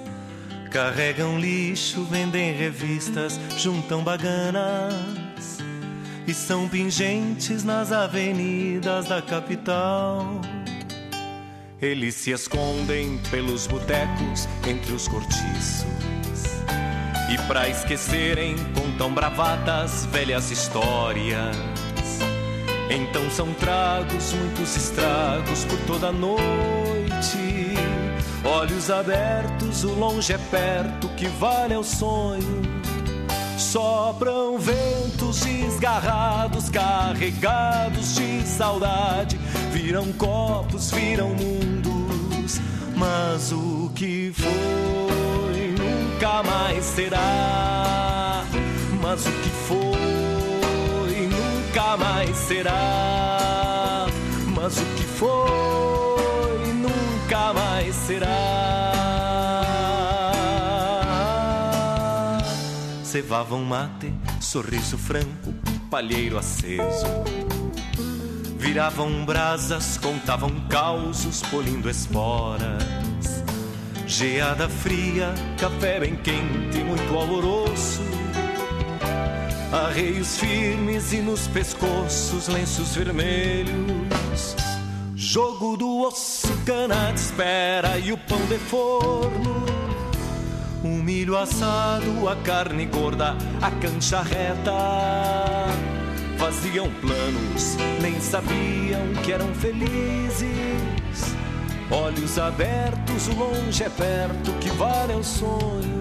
Carregam 0.72 1.38
lixo, 1.38 2.06
vendem 2.06 2.54
revistas, 2.54 3.38
juntam 3.58 4.02
baganas. 4.02 5.58
E 6.26 6.34
são 6.34 6.70
pingentes 6.70 7.66
nas 7.66 7.92
avenidas 7.92 9.08
da 9.08 9.22
capital. 9.22 10.40
Eles 11.82 12.16
se 12.16 12.32
escondem 12.32 13.20
pelos 13.30 13.68
botecos 13.68 14.48
entre 14.66 14.94
os 14.94 15.06
cortiços. 15.06 15.84
E 17.30 17.38
pra 17.46 17.68
esquecerem, 17.68 18.56
contam 19.00 19.14
bravatas, 19.14 20.06
velhas 20.12 20.52
histórias. 20.52 21.56
Então 22.89 23.30
são 23.30 23.54
tragos, 23.54 24.34
muitos 24.34 24.76
estragos 24.76 25.64
por 25.64 25.80
toda 25.88 26.12
noite. 26.12 27.74
Olhos 28.43 28.91
abertos, 28.91 29.86
o 29.86 29.93
longe 29.93 30.34
é 30.34 30.38
perto, 30.38 31.08
que 31.16 31.28
vale 31.28 31.74
é 31.74 31.78
o 31.78 31.84
sonho. 31.84 32.62
Sopram 33.58 34.58
ventos 34.58 35.39
desgarrados, 35.41 36.70
carregados 36.70 38.16
de 38.16 38.41
saudade. 38.45 39.39
Viram 39.72 40.12
copos, 40.14 40.91
viram 40.91 41.30
mundos, 41.30 42.60
mas 42.97 43.54
o 43.54 43.89
que 43.95 44.34
foi 44.36 45.76
nunca 45.78 46.43
mais 46.43 46.84
será. 46.84 47.80
Mas 49.02 49.26
o 49.26 49.32
que 49.32 49.50
foi 49.50 51.28
nunca 51.28 51.97
mais 51.97 52.36
será. 52.36 54.06
Mas 54.56 54.78
o 54.78 54.86
que 54.95 55.04
foi 55.04 56.74
nunca 56.74 57.54
mais 57.54 57.95
será. 57.95 58.91
Cevavam 63.04 63.64
mate, 63.64 64.14
sorriso 64.39 64.97
franco, 64.97 65.54
palheiro 65.89 66.38
aceso. 66.38 67.08
Viravam 68.58 69.26
brasas, 69.26 69.97
contavam 69.97 70.52
causos, 70.70 71.41
polindo 71.43 71.89
esporas. 71.89 73.43
Geada 74.06 74.68
fria, 74.68 75.34
café 75.58 76.00
bem 76.00 76.16
quente, 76.18 76.84
muito 76.84 77.16
alvoroço. 77.16 78.02
Arreios 79.72 80.38
firmes 80.38 81.14
e 81.14 81.18
nos 81.18 81.48
pescoços 81.48 82.48
lenços 82.48 82.96
vermelhos. 82.96 84.56
Jogo 85.16 85.78
do 85.78 86.02
osso, 86.08 86.48
cana 86.66 87.12
de 87.12 87.20
espera 87.20 88.00
e 88.00 88.12
o 88.12 88.18
pão 88.18 88.44
de 88.48 88.58
forno. 88.58 89.64
O 90.84 90.88
milho 90.88 91.38
assado, 91.38 92.28
a 92.28 92.36
carne 92.38 92.88
gorda, 92.88 93.38
a 93.62 93.70
cancha 93.70 94.24
reta. 94.24 95.68
Faziam 96.40 96.90
planos, 97.00 97.78
nem 98.02 98.20
sabiam 98.20 99.14
que 99.24 99.32
eram 99.32 99.54
felizes. 99.54 101.36
Olhos 101.92 102.40
abertos, 102.40 103.28
o 103.28 103.36
longe 103.36 103.84
é 103.84 103.90
perto, 103.90 104.52
que 104.60 104.70
vale 104.72 105.14
o 105.14 105.24
sonho. 105.24 106.00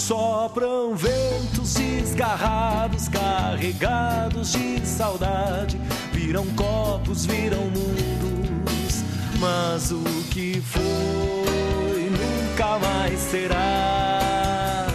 Sopram 0.00 0.96
ventos 0.96 1.74
desgarrados, 1.74 3.06
carregados 3.08 4.52
de 4.52 4.84
saudade. 4.86 5.78
Viram 6.10 6.46
copos, 6.56 7.26
viram 7.26 7.64
mundos, 7.64 9.04
mas 9.38 9.92
o 9.92 10.02
que 10.30 10.60
foi 10.60 12.10
nunca 12.10 12.78
mais 12.78 13.20
será. 13.20 14.86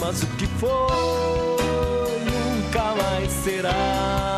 Mas 0.00 0.22
o 0.22 0.26
que 0.28 0.46
foi 0.46 0.70
nunca 2.24 2.94
mais 3.02 3.30
será. 3.30 4.34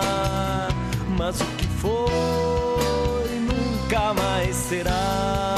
mas 1.17 1.41
o 1.41 1.47
que 1.57 1.67
foi 1.79 3.41
nunca 3.41 4.13
mais 4.13 4.55
será. 4.57 5.56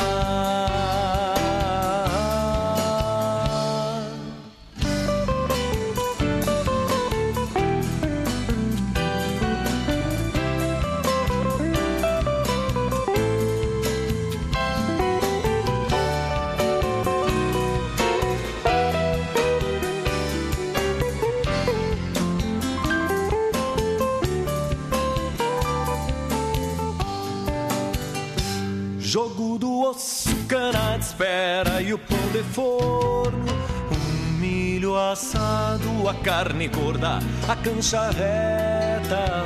E 31.83 31.93
o 31.93 31.99
pão 31.99 32.19
de 32.33 32.43
forno. 32.45 33.45
Um 33.91 34.39
milho 34.39 34.97
assado, 34.97 36.09
a 36.09 36.15
carne 36.15 36.69
gorda, 36.69 37.19
a 37.49 37.57
cancha 37.57 38.11
reta. 38.11 39.45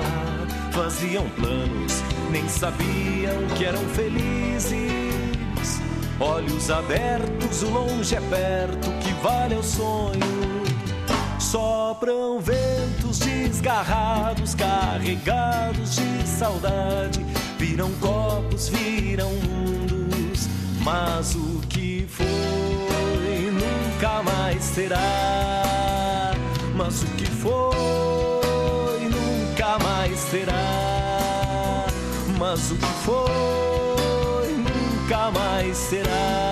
Faziam 0.73 1.29
planos, 1.31 2.03
nem 2.31 2.47
sabiam 2.47 3.47
que 3.57 3.65
eram 3.65 3.81
felizes. 3.89 5.81
Olhos 6.21 6.71
abertos, 6.71 7.63
o 7.63 7.71
longe 7.71 8.15
é 8.17 8.21
perto, 8.21 8.91
que 9.01 9.13
vale 9.23 9.55
o 9.55 9.63
sonho. 9.63 10.43
Sopram 11.39 12.39
ventos 12.39 13.19
desgarrados, 13.19 14.55
carregados 14.55 15.97
de 15.97 16.29
saudade. 16.29 17.25
Viram 17.59 17.91
copos, 17.93 18.69
viram 18.69 19.31
mundos, 19.31 20.49
mas 20.83 21.35
o 21.35 21.52
que 22.03 22.09
foi 22.09 23.51
nunca 23.53 24.23
mais 24.23 24.63
será. 24.63 26.33
Mas 26.75 27.03
o 27.03 27.07
que 27.07 27.27
foi 27.27 29.09
nunca 29.09 29.79
mais 29.79 30.19
será. 30.19 31.87
Mas 32.39 32.71
o 32.71 32.77
que 32.77 32.87
foi 33.05 34.53
nunca 34.57 35.31
mais 35.31 35.77
será. 35.77 36.52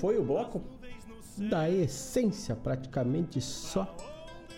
Foi 0.00 0.16
o 0.16 0.24
bloco 0.24 0.62
da 1.36 1.68
essência, 1.68 2.56
praticamente 2.56 3.38
só 3.38 3.84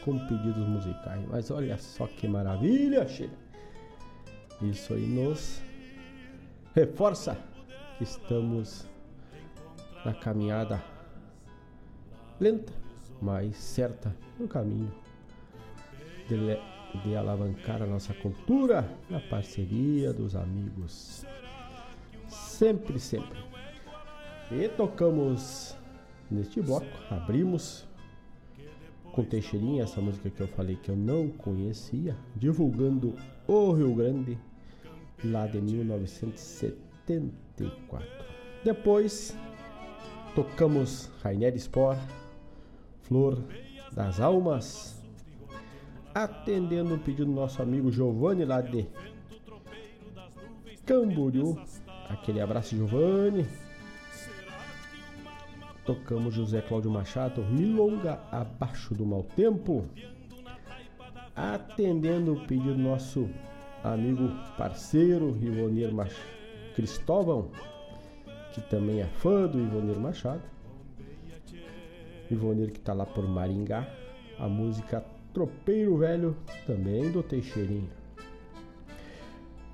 com 0.05 0.17
pedidos 0.27 0.69
musicais. 0.69 1.21
Mas 1.29 1.51
olha 1.51 1.77
só 1.79 2.07
que 2.07 2.29
maravilha, 2.29 3.07
Sheila. 3.09 3.33
Isso 4.63 4.95
aí 4.95 5.05
nos 5.05 5.61
reforça 6.75 7.37
que 7.99 8.05
estamos 8.05 8.87
na 10.05 10.15
caminhada 10.15 10.83
lenta, 12.39 12.73
mas 13.21 13.57
certa 13.57 14.15
no 14.39 14.47
caminho 14.47 14.93
de, 16.29 17.03
de 17.03 17.17
alavancar 17.17 17.83
a 17.83 17.87
nossa 17.87 18.15
cultura 18.15 18.89
na 19.11 19.19
parceria 19.19 20.13
dos 20.13 20.37
amigos. 20.37 21.27
Sempre, 22.29 23.01
sempre. 23.01 23.52
E 24.55 24.69
tocamos 24.69 25.75
neste 26.31 26.61
bloco, 26.61 26.87
abrimos 27.11 27.89
com 29.11 29.25
Teixeirinha, 29.25 29.85
essa 29.85 29.99
música 30.01 30.29
que 30.29 30.43
eu 30.43 30.49
falei 30.49 30.77
que 30.77 30.91
eu 30.91 30.97
não 30.97 31.31
conhecia, 31.31 32.15
divulgando 32.37 33.15
o 33.47 33.73
Rio 33.73 33.95
Grande 33.95 34.39
lá 35.25 35.47
de 35.47 35.59
1974. 35.59 38.07
Depois 38.63 39.35
tocamos 40.35 41.11
Rainer 41.23 41.57
Sport, 41.57 41.99
Flor 43.03 43.43
das 43.93 44.21
Almas, 44.21 45.03
atendendo 46.15 46.97
o 46.97 46.99
pedido 46.99 47.25
do 47.25 47.33
nosso 47.33 47.63
amigo 47.63 47.91
Giovanni 47.91 48.45
lá 48.45 48.61
de 48.61 48.87
Camboriú. 50.85 51.59
Aquele 52.09 52.43
abraço, 52.43 52.77
Giovanni. 52.77 53.47
Tocamos 55.85 56.35
José 56.35 56.61
Cláudio 56.61 56.91
Machado, 56.91 57.45
Milonga 57.45 58.21
abaixo 58.31 58.95
do 58.95 59.05
mau 59.05 59.25
tempo. 59.37 59.85
Atendendo 61.35 62.35
o 62.35 62.47
pedido 62.47 62.75
do 62.75 62.81
nosso 62.81 63.29
amigo 63.83 64.29
parceiro 64.57 65.37
Ivonir 65.41 65.93
Mach... 65.93 66.13
Cristóvão, 66.75 67.51
que 68.55 68.61
também 68.63 69.01
é 69.01 69.07
fã 69.07 69.47
do 69.47 69.59
Ivonir 69.59 69.99
Machado. 69.99 70.43
Ivonir 72.31 72.71
que 72.71 72.79
está 72.79 72.93
lá 72.93 73.05
por 73.05 73.29
Maringá. 73.29 73.87
A 74.39 74.49
música 74.49 75.05
Tropeiro 75.35 75.99
Velho, 75.99 76.37
também 76.67 77.11
do 77.11 77.23
Teixeirinha. 77.23 77.91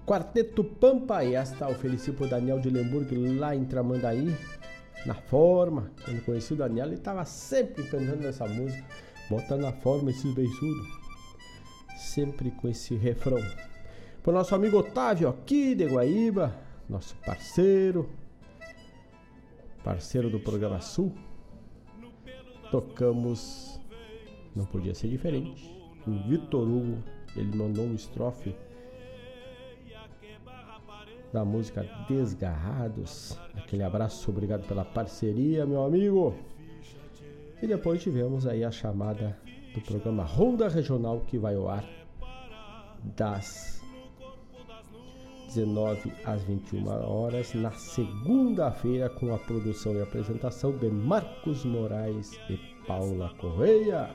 Quarteto 0.06 0.64
Pampa, 0.64 1.22
e 1.22 1.34
esta 1.34 1.68
felicito 1.74 2.24
o 2.24 2.28
Daniel 2.28 2.58
de 2.60 2.70
Lemburg 2.70 3.14
lá 3.38 3.54
em 3.54 3.64
Tramandaí, 3.64 4.34
na 5.06 5.14
forma. 5.14 5.90
Quando 6.04 6.24
conheci 6.24 6.52
o 6.52 6.56
Daniel, 6.56 6.86
ele 6.86 6.96
estava 6.96 7.24
sempre 7.24 7.84
cantando 7.84 8.26
essa 8.26 8.46
música, 8.46 8.84
botando 9.30 9.62
na 9.62 9.72
forma 9.72 10.10
esses 10.10 10.32
beiçudos, 10.34 10.88
sempre 11.96 12.50
com 12.50 12.68
esse 12.68 12.94
refrão. 12.94 13.42
Pro 14.22 14.32
nosso 14.32 14.54
amigo 14.54 14.78
Otávio 14.78 15.28
aqui 15.28 15.74
de 15.74 15.86
Guaíba, 15.86 16.54
nosso 16.88 17.16
parceiro, 17.24 18.08
parceiro 19.82 20.28
do 20.28 20.40
programa 20.40 20.80
Sul, 20.80 21.14
tocamos, 22.70 23.80
não 24.54 24.64
podia 24.66 24.94
ser 24.94 25.08
diferente, 25.08 25.70
o 26.06 26.28
Vitor 26.28 26.68
Hugo, 26.68 27.02
ele 27.36 27.56
mandou 27.56 27.84
um 27.84 27.94
estrofe 27.94 28.54
da 31.32 31.44
música 31.44 31.86
Desgarrados. 32.08 33.38
Aquele 33.56 33.82
abraço, 33.82 34.30
obrigado 34.30 34.66
pela 34.66 34.84
parceria, 34.84 35.66
meu 35.66 35.84
amigo. 35.84 36.34
E 37.60 37.66
depois 37.66 38.02
tivemos 38.02 38.46
aí 38.46 38.64
a 38.64 38.70
chamada 38.70 39.36
do 39.74 39.80
programa 39.80 40.24
Ronda 40.24 40.68
Regional 40.68 41.20
que 41.26 41.38
vai 41.38 41.54
ao 41.54 41.68
ar 41.68 41.84
das 43.16 43.82
19 45.54 46.12
às 46.24 46.42
21 46.42 46.86
horas 46.88 47.54
na 47.54 47.70
segunda-feira 47.72 49.08
com 49.08 49.34
a 49.34 49.38
produção 49.38 49.94
e 49.94 50.02
apresentação 50.02 50.72
de 50.72 50.88
Marcos 50.88 51.64
Moraes 51.64 52.38
e 52.50 52.56
Paula 52.86 53.32
Correia. 53.38 54.10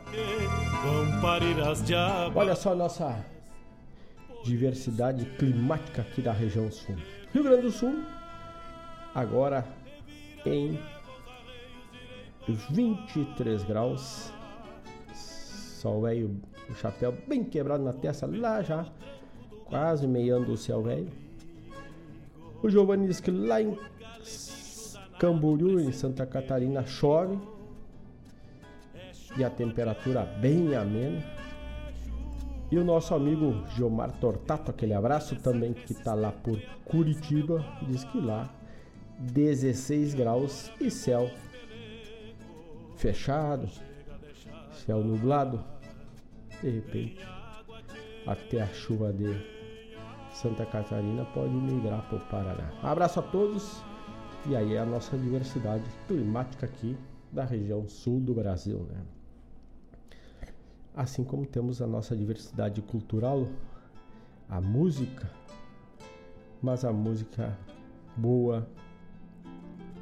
Olha 2.35 2.55
só 2.55 2.71
a 2.71 2.75
nossa 2.75 3.25
diversidade 4.43 5.25
climática 5.37 6.01
aqui 6.01 6.21
da 6.21 6.31
região 6.31 6.69
sul. 6.71 6.95
Rio 7.33 7.43
Grande 7.43 7.63
do 7.63 7.71
Sul, 7.71 8.03
agora 9.15 9.65
em 10.45 10.77
23 12.47 13.63
graus. 13.63 14.31
Sol 15.13 16.01
velho, 16.01 16.39
o 16.69 16.73
chapéu 16.75 17.17
bem 17.27 17.43
quebrado 17.43 17.83
na 17.83 17.93
testa, 17.93 18.25
lá 18.25 18.61
já, 18.61 18.85
quase 19.65 20.07
meiando 20.07 20.51
o 20.51 20.57
céu 20.57 20.83
velho. 20.83 21.09
O 22.61 22.69
Giovanni 22.69 23.07
diz 23.07 23.19
que 23.19 23.31
lá 23.31 23.61
em 23.61 23.77
Camboriú, 25.19 25.79
em 25.79 25.91
Santa 25.91 26.25
Catarina, 26.25 26.85
chove 26.85 27.37
e 29.37 29.43
a 29.43 29.49
temperatura 29.49 30.23
bem 30.23 30.75
amena. 30.75 31.42
E 32.73 32.77
o 32.79 32.83
nosso 32.83 33.13
amigo 33.13 33.63
Gilmar 33.75 34.11
Tortato, 34.13 34.71
aquele 34.71 34.95
abraço 34.95 35.35
também 35.35 35.73
que 35.73 35.91
está 35.91 36.15
lá 36.15 36.31
por 36.31 36.59
Curitiba, 36.83 37.63
diz 37.83 38.03
que 38.05 38.19
lá 38.19 38.51
16 39.19 40.15
graus 40.15 40.71
e 40.81 40.89
céu 40.89 41.29
fechado, 42.95 43.69
céu 44.71 45.03
nublado. 45.03 45.63
De 46.63 46.69
repente, 46.71 47.23
até 48.25 48.63
a 48.63 48.67
chuva 48.69 49.13
de 49.13 49.39
Santa 50.33 50.65
Catarina 50.65 51.25
pode 51.25 51.53
migrar 51.53 52.01
para 52.09 52.17
o 52.17 52.21
Paraná. 52.21 52.73
Abraço 52.81 53.19
a 53.19 53.21
todos 53.21 53.83
e 54.47 54.55
aí 54.55 54.73
é 54.73 54.79
a 54.79 54.85
nossa 54.87 55.15
diversidade 55.15 55.85
climática 56.07 56.65
aqui 56.65 56.97
da 57.31 57.45
região 57.45 57.87
sul 57.87 58.19
do 58.19 58.33
Brasil, 58.33 58.79
né? 58.89 58.99
Assim 60.95 61.23
como 61.23 61.45
temos 61.45 61.81
a 61.81 61.87
nossa 61.87 62.15
diversidade 62.15 62.81
cultural, 62.81 63.47
a 64.47 64.61
música, 64.61 65.29
mas 66.61 66.85
a 66.85 66.93
música 66.93 67.57
boa, 68.15 68.67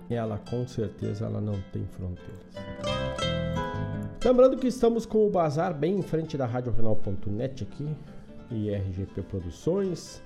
ela 0.09 0.37
com 0.37 0.67
certeza 0.67 1.25
ela 1.25 1.39
não 1.39 1.59
tem 1.71 1.85
fronteiras. 1.85 2.51
Lembrando 4.23 4.57
que 4.57 4.67
estamos 4.67 5.05
com 5.05 5.25
o 5.25 5.31
bazar 5.31 5.73
bem 5.73 5.97
em 5.97 6.01
frente 6.01 6.37
da 6.37 6.45
RadioRenal.net 6.45 7.63
aqui, 7.63 7.87
e 8.51 8.69
RGP 8.69 9.21
Produções, 9.23 10.21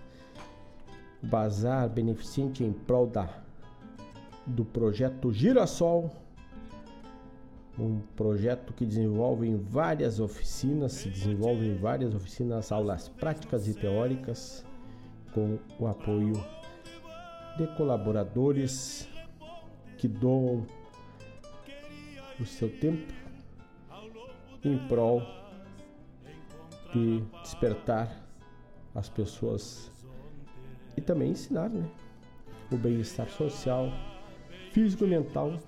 bazar 1.21 1.87
beneficente 1.87 2.63
em 2.63 2.73
prol 2.73 3.07
da, 3.07 3.29
do 4.45 4.65
projeto 4.65 5.31
Girassol, 5.31 6.11
um 7.77 7.99
projeto 8.15 8.73
que 8.73 8.85
desenvolve 8.85 9.47
em 9.47 9.57
várias 9.57 10.19
oficinas, 10.19 10.93
se 10.93 11.09
desenvolve 11.09 11.65
em 11.65 11.75
várias 11.75 12.15
oficinas 12.15 12.71
aulas 12.71 13.09
práticas 13.09 13.67
e 13.67 13.73
teóricas, 13.73 14.65
com 15.33 15.59
o 15.77 15.87
apoio 15.87 16.33
de 17.57 17.67
colaboradores 17.75 19.09
que 19.97 20.07
doam 20.07 20.65
o 22.39 22.45
seu 22.45 22.69
tempo 22.79 23.13
em 24.63 24.77
prol 24.87 25.21
de 26.93 27.21
despertar 27.41 28.25
as 28.93 29.09
pessoas 29.09 29.91
e 30.95 31.01
também 31.01 31.31
ensinar 31.31 31.69
né, 31.69 31.85
o 32.71 32.77
bem-estar 32.77 33.29
social, 33.29 33.91
físico 34.71 35.03
e 35.03 35.07
mental, 35.07 35.59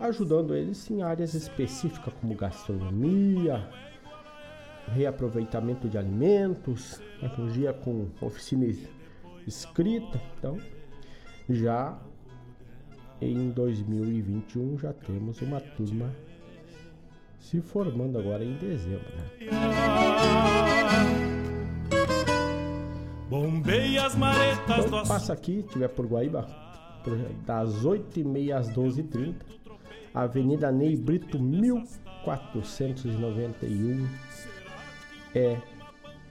ajudando 0.00 0.56
eles 0.56 0.90
em 0.90 1.02
áreas 1.02 1.34
específicas 1.34 2.12
como 2.20 2.34
gastronomia, 2.34 3.68
reaproveitamento 4.88 5.88
de 5.88 5.98
alimentos, 5.98 7.00
tecnologia 7.20 7.72
com 7.72 8.08
oficina 8.20 8.66
escrita. 9.46 10.20
Então, 10.38 10.58
já 11.48 11.98
em 13.20 13.50
2021 13.50 14.78
já 14.78 14.92
temos 14.92 15.40
uma 15.42 15.60
turma 15.60 16.10
se 17.38 17.60
formando 17.60 18.18
agora 18.18 18.44
em 18.44 18.56
dezembro. 18.56 19.04
Né? 19.16 19.50
Bombei 23.28 23.98
as 23.98 24.16
maretas 24.16 24.86
então, 24.86 25.04
passa 25.04 25.32
aqui, 25.32 25.62
tiver 25.70 25.88
por 25.88 26.06
Guaíba, 26.06 26.48
das 27.46 27.84
8h30 27.84 28.52
às 28.52 28.68
12h30, 28.70 29.59
Avenida 30.12 30.72
Ney 30.72 30.96
Brito 30.96 31.38
1491 31.38 34.08
é 35.34 35.58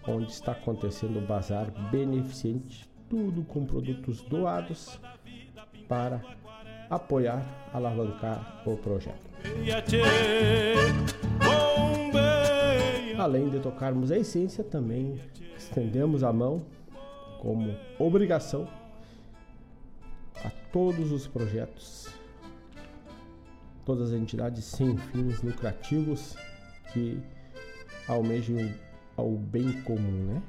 onde 0.07 0.31
está 0.31 0.51
acontecendo 0.51 1.17
o 1.19 1.25
bazar 1.25 1.71
beneficente, 1.89 2.87
tudo 3.09 3.43
com 3.43 3.65
produtos 3.65 4.21
doados 4.23 4.99
para 5.87 6.21
apoiar, 6.89 7.69
alavancar 7.73 8.61
o 8.65 8.75
projeto. 8.75 9.29
Além 13.17 13.49
de 13.49 13.59
tocarmos 13.59 14.11
a 14.11 14.17
essência, 14.17 14.63
também 14.63 15.19
estendemos 15.57 16.23
a 16.23 16.33
mão 16.33 16.65
como 17.41 17.75
obrigação 17.97 18.67
a 20.43 20.49
todos 20.71 21.11
os 21.11 21.27
projetos, 21.27 22.07
todas 23.89 24.11
as 24.11 24.19
entidades 24.19 24.65
sem 24.65 24.95
fins 24.95 25.41
lucrativos 25.41 26.37
que 26.93 27.19
almejam 28.07 28.71
ao 29.17 29.31
bem 29.31 29.81
comum, 29.81 30.25
né? 30.25 30.43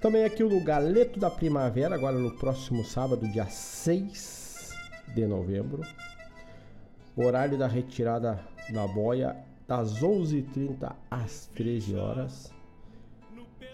Também 0.00 0.24
aqui 0.24 0.42
no 0.42 0.60
Galeto 0.60 1.20
da 1.20 1.30
Primavera, 1.30 1.94
agora 1.94 2.18
no 2.18 2.32
próximo 2.32 2.84
sábado, 2.84 3.28
dia 3.28 3.46
6 3.46 4.72
de 5.14 5.24
novembro. 5.24 5.82
Horário 7.16 7.56
da 7.56 7.68
retirada 7.68 8.40
da 8.72 8.88
boia 8.88 9.36
das 9.68 10.00
11h30 10.00 10.92
às 11.08 11.46
13 11.54 11.94
horas. 11.94 12.52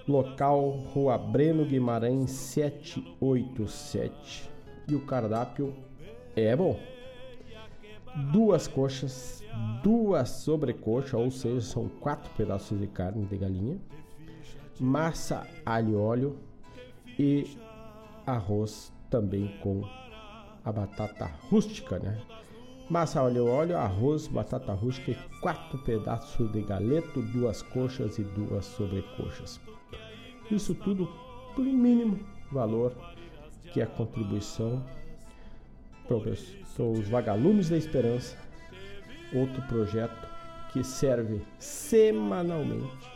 Local 0.07 0.73
Rua 0.93 1.17
Breno 1.17 1.65
Guimarães 1.65 2.33
787. 2.33 4.51
E 4.87 4.95
o 4.95 5.07
cardápio 5.07 5.75
é 6.37 6.55
bom. 6.55 6.79
Duas 8.33 8.67
coxas, 8.67 9.45
duas 9.83 10.29
sobrecoxas, 10.29 11.15
ou 11.15 11.31
seja, 11.31 11.61
são 11.61 11.89
quatro 11.89 12.31
pedaços 12.37 12.79
de 12.79 12.87
carne 12.87 13.25
de 13.27 13.37
galinha, 13.37 13.79
massa 14.81 15.47
alho 15.65 16.01
óleo 16.01 16.37
e 17.19 17.57
arroz 18.27 18.93
também 19.11 19.57
com 19.61 19.83
a 20.65 20.73
batata 20.73 21.31
rústica, 21.51 21.99
né? 21.99 22.21
Massa 22.91 23.23
óleo 23.23 23.47
óleo, 23.47 23.77
arroz, 23.77 24.27
batata 24.27 24.73
rústica 24.73 25.11
e 25.11 25.41
quatro 25.41 25.79
pedaços 25.81 26.51
de 26.53 26.63
galeto, 26.63 27.21
duas 27.21 27.61
coxas 27.61 28.19
e 28.19 28.23
duas 28.23 28.65
sobrecoxas. 28.65 29.61
Isso 30.51 30.75
tudo 30.75 31.07
por 31.55 31.67
um 31.67 31.73
mínimo 31.73 32.19
valor 32.51 32.95
que 33.73 33.81
é 33.81 33.85
a 33.85 33.87
contribuição 33.87 34.83
para 36.09 36.85
os 36.85 37.09
vagalumes 37.09 37.69
da 37.69 37.77
esperança, 37.77 38.35
outro 39.35 39.61
projeto 39.63 40.27
que 40.73 40.83
serve 40.83 41.43
semanalmente, 41.59 43.11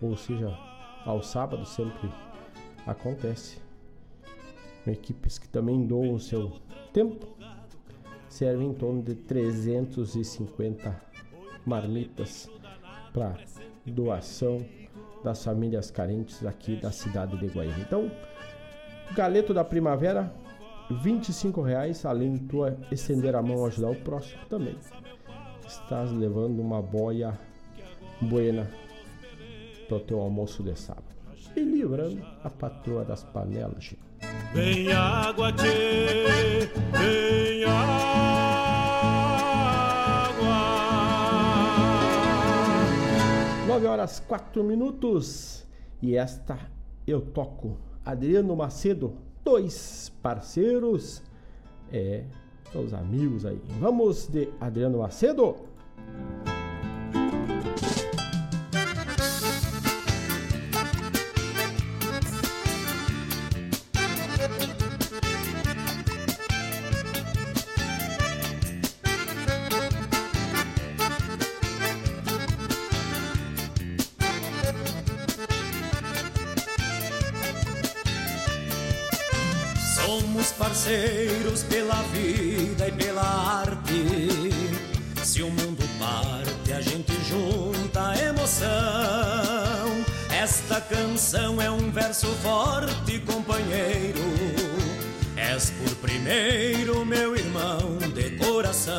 ou 0.00 0.16
seja, 0.16 0.52
ao 1.06 1.22
sábado 1.22 1.64
sempre 1.64 2.10
acontece. 2.86 3.58
Equipes 4.84 5.38
que 5.38 5.48
também 5.48 5.86
doam 5.86 6.14
o 6.14 6.20
seu 6.20 6.52
tempo 6.92 7.28
serve 8.28 8.64
em 8.64 8.74
torno 8.74 9.00
de 9.00 9.14
350 9.14 11.00
marmitas 11.64 12.50
para 13.12 13.38
doação 13.86 14.66
das 15.22 15.44
famílias 15.44 15.90
carentes 15.90 16.44
aqui 16.44 16.74
da 16.74 16.90
cidade 16.90 17.36
de 17.38 17.46
Guaíra. 17.46 17.78
Então, 17.78 18.10
galeto 19.14 19.54
da 19.54 19.62
primavera, 19.62 20.34
25 20.90 21.62
reais, 21.62 22.04
além 22.04 22.34
de 22.34 22.40
tu 22.40 22.58
estender 22.90 23.34
a 23.34 23.42
mão 23.42 23.64
ajudar 23.66 23.90
o 23.90 23.96
próximo 23.96 24.44
também. 24.48 24.76
Estás 25.66 26.12
levando 26.12 26.60
uma 26.60 26.82
boia 26.82 27.38
buena 28.20 28.68
para 29.88 29.96
o 29.96 30.00
teu 30.00 30.20
almoço 30.20 30.62
de 30.62 30.78
sábado. 30.78 31.12
E 31.56 31.60
livrando 31.60 32.24
a 32.42 32.50
patroa 32.50 33.04
das 33.04 33.24
panelas. 33.24 33.94
Vem 34.54 34.92
água, 34.92 35.52
tchê, 35.52 36.68
vem 36.92 37.64
água. 37.64 38.12
9 43.66 43.86
horas 43.86 44.20
4 44.20 44.62
minutos 44.62 45.66
e 46.02 46.14
esta 46.14 46.58
eu 47.06 47.20
toco. 47.20 47.78
Adriano 48.04 48.54
Macedo 48.54 49.16
dois 49.44 50.12
parceiros. 50.22 51.22
É, 51.92 52.24
os 52.74 52.94
amigos 52.94 53.44
aí. 53.44 53.60
Vamos 53.78 54.26
de 54.26 54.48
Adriano 54.60 54.98
Macedo. 54.98 55.56
Parceiros 80.72 81.64
pela 81.64 82.02
vida 82.14 82.88
e 82.88 82.92
pela 82.92 83.20
arte. 83.60 84.50
Se 85.22 85.42
o 85.42 85.50
mundo 85.50 85.86
parte, 85.98 86.72
a 86.72 86.80
gente 86.80 87.12
junta 87.28 88.14
emoção. 88.18 88.70
Esta 90.30 90.80
canção 90.80 91.60
é 91.60 91.70
um 91.70 91.90
verso 91.90 92.26
forte, 92.42 93.18
companheiro. 93.18 94.18
És 95.36 95.68
por 95.68 95.94
primeiro, 95.96 97.04
meu 97.04 97.36
irmão 97.36 97.98
de 98.14 98.30
coração. 98.42 98.96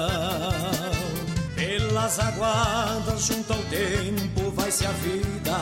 Pelas 1.56 2.20
aguadas, 2.20 3.26
junto 3.26 3.52
ao 3.52 3.64
tempo, 3.64 4.52
vai-se 4.52 4.86
a 4.86 4.92
vida. 4.92 5.58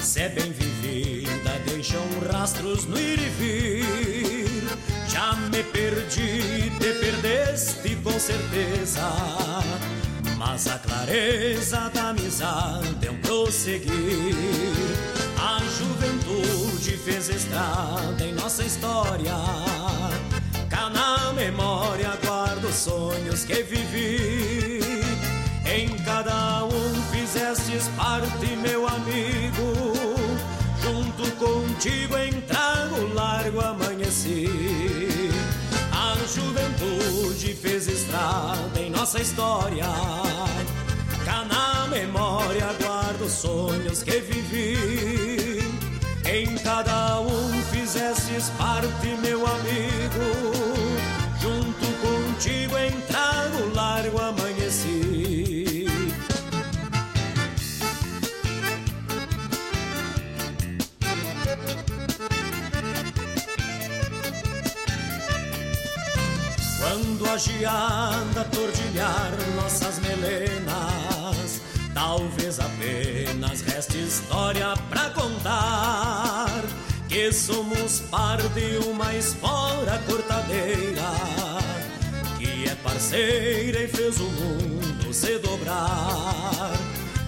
Se 0.00 0.22
é 0.22 0.30
bem 0.30 0.50
vivida, 0.52 1.50
deixam 1.66 2.02
rastros 2.32 2.86
no 2.86 2.98
ir 2.98 3.18
e 3.18 3.28
vir. 3.28 4.45
Já 5.16 5.32
me 5.32 5.62
perdi, 5.62 6.70
te 6.78 6.92
perdeste 7.00 7.96
com 8.04 8.20
certeza. 8.20 9.00
Mas 10.36 10.66
a 10.66 10.78
clareza 10.78 11.90
da 11.94 12.10
amizade 12.10 13.06
é 13.06 13.10
um 13.10 13.16
prosseguir. 13.22 14.34
A 15.38 15.58
juventude 15.78 16.98
fez 16.98 17.30
estrada 17.30 18.22
em 18.22 18.34
nossa 18.34 18.62
história. 18.62 19.32
Cá 20.68 20.90
na 20.90 21.32
memória 21.32 22.10
guardo 22.22 22.64
os 22.68 22.74
sonhos 22.74 23.42
que 23.42 23.62
vivi. 23.62 24.80
Em 25.64 25.96
cada 26.04 26.62
um 26.64 27.02
fizestes 27.10 27.88
parte, 27.96 28.54
meu 28.56 28.86
amigo. 28.86 29.94
Junto 30.82 31.30
contigo 31.36 32.18
em 32.18 32.38
trago 32.42 33.14
largo 33.14 33.60
amanheci. 33.60 35.05
Juventude 36.36 37.54
fez 37.54 37.88
estrada 37.88 38.78
em 38.78 38.90
nossa 38.90 39.18
história. 39.22 39.86
Cá 41.24 41.46
na 41.46 41.86
memória 41.86 42.74
guardo 42.78 43.22
os 43.22 43.32
sonhos 43.32 44.02
que 44.02 44.20
vivi. 44.20 45.64
Em 46.30 46.58
cada 46.58 47.20
um 47.20 47.62
fizestes 47.72 48.50
parte, 48.58 49.06
meu 49.22 49.46
amigo. 49.46 50.26
Junto 51.40 51.86
contigo 52.02 52.76
em 52.76 53.00
trago 53.00 53.74
largo 53.74 54.20
a 67.36 68.44
tordilhar 68.44 69.30
nossas 69.56 69.98
melenas, 69.98 71.60
talvez 71.92 72.58
apenas 72.58 73.60
reste 73.60 73.98
história 73.98 74.72
pra 74.88 75.10
contar. 75.10 76.64
Que 77.06 77.30
somos 77.30 78.00
par 78.10 78.38
de 78.38 78.78
uma 78.88 79.14
espora 79.14 80.02
cortadeira, 80.06 81.02
que 82.38 82.70
é 82.70 82.74
parceira 82.76 83.82
e 83.82 83.88
fez 83.88 84.18
o 84.18 84.24
mundo 84.24 85.12
se 85.12 85.38
dobrar. 85.38 86.72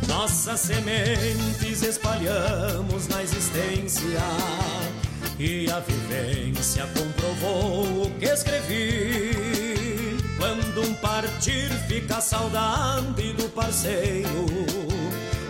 Nossas 0.09 0.61
sementes 0.61 1.83
espalhamos 1.83 3.09
na 3.09 3.23
existência 3.23 4.23
e 5.39 5.71
a 5.71 5.81
vivência 5.81 6.89
comprovou 6.97 8.07
o 8.07 8.11
que 8.19 8.25
escrevi. 8.25 9.48
Quando 10.79 10.91
um 10.91 10.95
partir 10.95 11.71
fica 11.89 12.21
saudade 12.21 13.33
do 13.33 13.49
parceiro. 13.49 14.47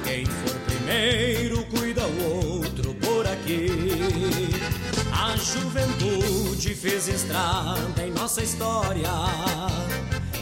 Quem 0.03 0.24
for 0.24 0.55
primeiro 0.61 1.62
cuida 1.66 2.07
o 2.07 2.57
outro 2.57 2.95
por 2.95 3.26
aqui. 3.26 3.68
A 5.12 5.37
juventude 5.37 6.74
fez 6.74 7.09
estrada 7.09 8.03
em 8.03 8.11
nossa 8.11 8.43
história. 8.43 9.11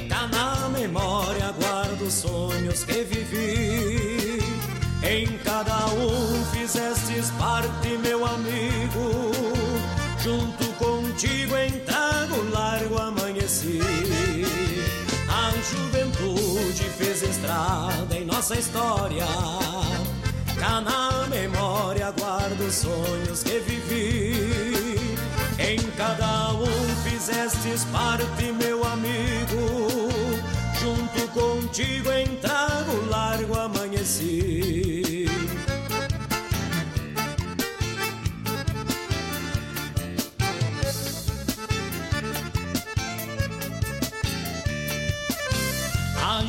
Cá 0.09 0.29
na 0.29 0.69
memória 0.69 1.53
guardo 1.61 2.03
os 2.03 2.15
sonhos 2.15 2.85
que 2.85 3.03
vivi. 3.03 4.39
Em 5.03 5.27
cada 5.39 5.87
um 5.87 6.45
fizestes 6.53 7.31
parte, 7.33 7.89
meu 8.05 8.25
amigo. 8.25 9.33
Junto 10.23 10.65
contigo 10.75 11.57
em 11.57 11.86
em 18.11 18.25
nossa 18.25 18.59
história. 18.59 19.27
Cá 20.59 20.81
na 20.81 21.27
memória 21.29 22.11
guardo 22.13 22.61
os 22.61 22.75
sonhos 22.75 23.43
que 23.43 23.59
vivi. 23.61 25.17
Em 25.59 25.79
cada 25.97 26.53
um 26.55 26.67
fizestes 27.05 27.85
parte, 27.85 28.53
meu 28.53 28.85
amigo. 28.85 30.09
Junto 30.81 31.29
contigo 31.29 32.11
em 32.13 32.37
trago 32.37 33.07
largo 33.09 33.59
amanheci. 33.59 35.26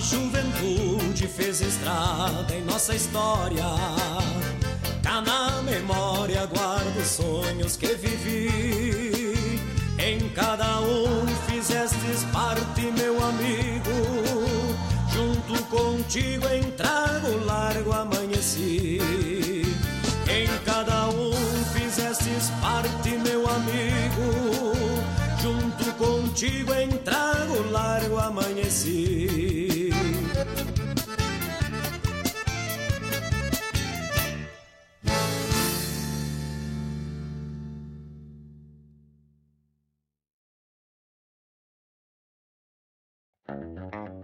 Juventude 0.09 1.27
fez 1.27 1.59
estrada 1.59 2.55
em 2.55 2.63
nossa 2.63 2.95
história. 2.95 3.65
Cá 5.03 5.21
na 5.21 5.61
memória 5.61 6.45
guardo 6.45 6.97
os 6.97 7.07
sonhos 7.07 7.75
que 7.75 7.87
vivi. 7.95 9.59
Em 9.99 10.29
cada 10.29 10.79
um 10.79 11.27
fizestes 11.49 12.23
parte, 12.31 12.81
meu 12.97 13.15
amigo. 13.23 13.97
Junto 15.11 15.61
contigo 15.65 16.45
em 16.47 16.71
largo 17.45 17.91
amanheci. 17.91 19.01
Em 20.29 20.47
cada 20.65 21.09
um 21.09 21.33
fizestes 21.73 22.49
parte, 22.61 23.09
meu 23.09 23.45
amigo. 23.49 24.73
Junto 25.41 25.91
contigo 25.93 26.73
em 26.73 26.97
largo 27.71 28.17
amanheci. 28.17 29.56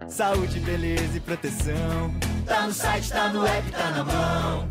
Saúde, 0.08 0.60
beleza 0.60 1.16
e 1.16 1.20
proteção. 1.20 2.14
Tá 2.46 2.66
no 2.66 2.72
site, 2.72 3.10
tá 3.10 3.28
no 3.30 3.46
app, 3.46 3.70
tá 3.70 3.90
na 3.90 4.04
mão. 4.04 4.68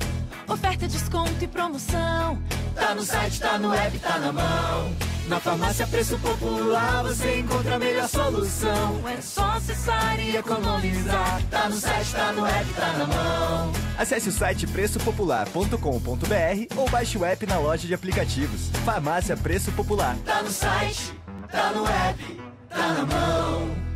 Oferta, 0.47 0.87
desconto 0.87 1.43
e 1.43 1.47
promoção. 1.47 2.41
Tá 2.75 2.95
no 2.95 3.01
site, 3.01 3.39
tá 3.39 3.57
no 3.57 3.73
app, 3.73 3.99
tá 3.99 4.19
na 4.19 4.31
mão. 4.31 4.95
Na 5.27 5.39
farmácia 5.39 5.87
Preço 5.87 6.19
Popular 6.19 7.03
você 7.03 7.39
encontra 7.39 7.75
a 7.75 7.79
melhor 7.79 8.07
solução. 8.07 9.07
É 9.07 9.21
só 9.21 9.43
acessar 9.51 10.19
e 10.19 10.35
economizar. 10.35 11.41
Tá 11.49 11.69
no 11.69 11.75
site, 11.75 12.11
tá 12.11 12.31
no 12.31 12.45
app, 12.45 12.73
tá 12.73 12.93
na 12.93 13.07
mão. 13.07 13.71
Acesse 13.97 14.29
o 14.29 14.31
site 14.31 14.67
preçopopular.com.br 14.67 16.75
ou 16.75 16.89
baixe 16.89 17.17
o 17.17 17.25
app 17.25 17.45
na 17.45 17.57
loja 17.57 17.87
de 17.87 17.93
aplicativos. 17.93 18.69
Farmácia 18.85 19.35
Preço 19.35 19.71
Popular. 19.71 20.15
Tá 20.25 20.43
no 20.43 20.51
site, 20.51 21.13
tá 21.49 21.71
no 21.71 21.87
app, 21.87 22.41
tá 22.69 22.93
na 22.93 23.05
mão. 23.05 23.92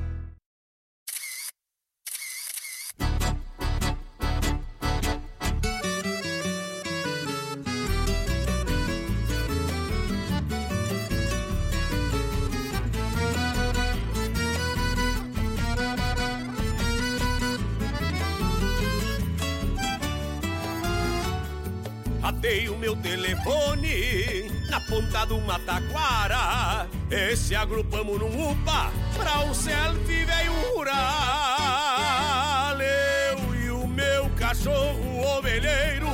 Meu 22.88 22.96
telefone 22.96 24.50
na 24.70 24.80
ponta 24.80 25.26
do 25.26 25.42
Mataquara. 25.42 26.88
Esse 27.12 27.54
agrupamos 27.54 28.18
num 28.18 28.52
UPA 28.52 28.94
pra 29.14 29.40
um 29.42 29.54
selfie 29.54 30.24
velho 30.24 30.54
rural. 30.74 30.96
Eu 32.80 33.56
e 33.56 33.70
o 33.72 33.86
meu 33.86 34.30
cachorro 34.38 35.38
ovelheiro 35.38 36.08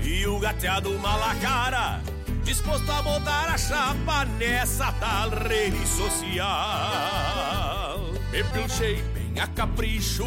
e 0.00 0.24
o 0.28 0.38
gateado 0.38 0.96
malacara. 1.00 2.00
Disposto 2.44 2.88
a 2.92 3.02
botar 3.02 3.48
a 3.52 3.58
chapa 3.58 4.26
nessa 4.38 4.92
tal 4.92 5.30
rede 5.30 5.84
social. 5.88 6.46
Me 8.30 8.44
pilchei 8.44 9.02
a 9.40 9.46
capricho, 9.48 10.26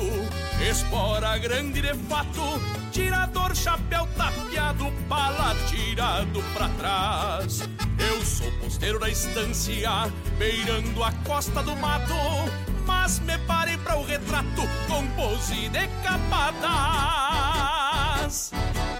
espora 0.61 1.37
grande 1.37 1.81
de 1.81 1.93
fato, 2.07 2.61
tirador, 2.91 3.55
chapéu 3.55 4.07
tapeado, 4.15 4.91
pala 5.07 5.55
tirado 5.67 6.43
pra 6.53 6.69
trás. 6.69 7.61
Eu 7.97 8.23
sou 8.23 8.51
posteiro 8.59 8.99
da 8.99 9.09
estância, 9.09 10.11
beirando 10.37 11.03
a 11.03 11.11
costa 11.25 11.63
do 11.63 11.75
mato, 11.75 12.13
mas 12.85 13.19
me 13.19 13.37
parei 13.39 13.77
para 13.77 13.97
o 13.97 14.05
retrato 14.05 14.61
com 14.87 15.07
pose 15.15 15.69
de 15.69 15.87
capataz. 16.03 17.29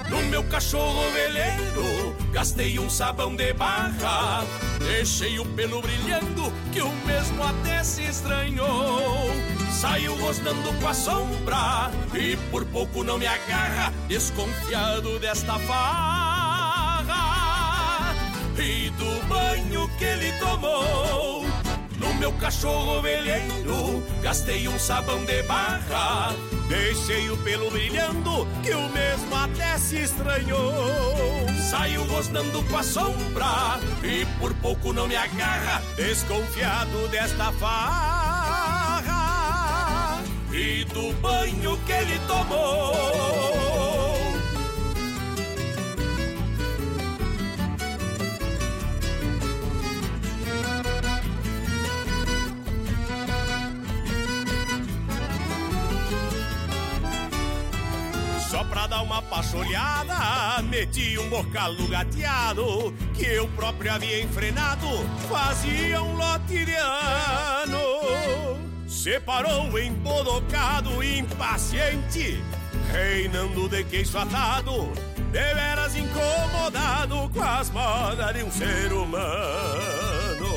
No 0.10 0.22
meu 0.24 0.44
cachorro 0.44 1.10
veleiro, 1.12 2.16
gastei 2.32 2.80
um 2.80 2.90
sabão 2.90 3.36
de 3.36 3.54
barra. 3.54 4.44
Deixei 4.80 5.40
o 5.40 5.46
pelo 5.46 5.82
brilhando, 5.82 6.52
que 6.72 6.82
o 6.82 6.92
mesmo 7.06 7.44
até 7.44 7.84
se 7.84 8.04
estranhou. 8.04 9.30
Saiu 9.72 10.16
rosnando 10.20 10.74
com 10.80 10.88
a 10.88 10.94
sombra, 10.94 11.92
e 12.14 12.36
por 12.50 12.66
pouco 12.66 13.04
não 13.04 13.18
me 13.18 13.28
agarra, 13.28 13.94
desconfiado 14.08 15.20
desta 15.20 15.58
farra. 15.60 17.10
E 18.58 18.90
do 18.90 19.28
banho 19.28 19.90
que 19.98 20.04
ele 20.04 20.32
tomou. 20.40 21.49
Meu 22.20 22.34
cachorro 22.34 23.02
veleiro, 23.02 24.04
gastei 24.22 24.68
um 24.68 24.78
sabão 24.78 25.24
de 25.24 25.42
barra. 25.44 26.36
Deixei 26.68 27.30
o 27.30 27.38
pelo 27.38 27.72
brilhando, 27.72 28.46
que 28.62 28.72
o 28.74 28.90
mesmo 28.90 29.34
até 29.36 29.78
se 29.78 30.04
estranhou. 30.04 30.74
Saiu 31.70 32.04
rosnando 32.04 32.62
com 32.64 32.78
a 32.78 32.84
sombra, 32.84 33.80
e 34.04 34.26
por 34.38 34.54
pouco 34.56 34.92
não 34.92 35.08
me 35.08 35.16
agarra, 35.16 35.82
desconfiado 35.96 37.08
desta 37.08 37.54
farra. 37.54 39.00
E 40.52 40.84
do 40.86 41.14
banho 41.22 41.78
que 41.86 41.92
ele 41.94 42.20
tomou. 42.28 43.69
Pra 58.70 58.88
dar 58.88 59.02
uma 59.02 59.22
pacholhada, 59.22 60.62
meti 60.64 61.18
um 61.18 61.28
bocal 61.30 61.74
no 61.74 61.88
gateado 61.88 62.94
que 63.16 63.26
eu 63.26 63.48
próprio 63.50 63.92
havia 63.92 64.22
enfrenado, 64.22 64.88
fazia 65.28 66.02
um 66.02 66.16
lote 66.16 66.66
de 66.66 66.76
ano. 66.76 67.80
Separou 68.88 69.78
embodocado, 69.78 71.04
impaciente, 71.04 72.42
reinando 72.92 73.68
de 73.68 73.84
queixo 73.84 74.18
atado, 74.18 74.92
deveras 75.32 75.96
incomodado 75.96 77.30
com 77.30 77.42
as 77.42 77.70
modas 77.72 78.34
de 78.34 78.44
um 78.44 78.52
ser 78.52 78.94
humano. 78.94 80.50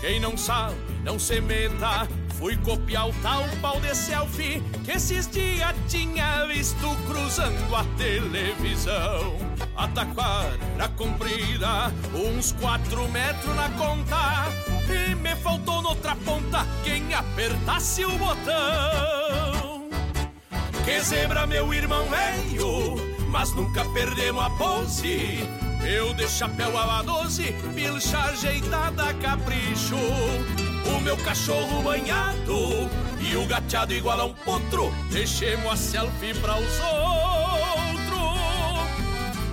Quem 0.00 0.18
não 0.18 0.36
sabe, 0.36 0.74
não 1.04 1.18
se 1.18 1.40
meta. 1.40 2.08
Fui 2.42 2.56
copiar 2.56 3.08
o 3.08 3.12
tal 3.22 3.44
pau 3.60 3.80
de 3.80 3.94
selfie 3.94 4.60
que 4.84 4.90
esses 4.90 5.28
dias 5.28 5.72
tinha 5.86 6.44
visto 6.46 6.88
cruzando 7.06 7.76
a 7.76 7.84
televisão. 7.96 9.36
A 9.76 9.86
taquara 9.86 10.88
comprida, 10.96 11.92
uns 12.12 12.50
quatro 12.60 13.08
metros 13.10 13.54
na 13.54 13.68
conta. 13.78 14.48
E 14.90 15.14
me 15.14 15.36
faltou 15.36 15.82
noutra 15.82 16.16
ponta 16.16 16.66
quem 16.82 17.14
apertasse 17.14 18.04
o 18.04 18.10
botão. 18.18 19.88
Que 20.84 21.00
zebra, 21.00 21.46
meu 21.46 21.72
irmão 21.72 22.04
velho, 22.06 22.96
mas 23.28 23.54
nunca 23.54 23.84
perdemos 23.90 24.42
a 24.42 24.50
pose. 24.50 25.48
Eu 25.86 26.12
de 26.12 26.26
chapéu 26.28 26.76
a 26.76 27.02
12, 27.02 27.52
pilcha 27.72 28.18
ajeitada 28.18 29.14
capricho. 29.14 30.71
O 30.86 31.00
meu 31.00 31.16
cachorro 31.18 31.82
banhado 31.82 32.88
e 33.20 33.36
o 33.36 33.46
gateado 33.46 33.94
igual 33.94 34.20
a 34.20 34.24
um 34.24 34.34
potro. 34.34 34.92
Deixemos 35.10 35.72
a 35.72 35.76
selfie 35.76 36.34
para 36.34 36.56
os 36.56 36.80
outros. 36.80 38.12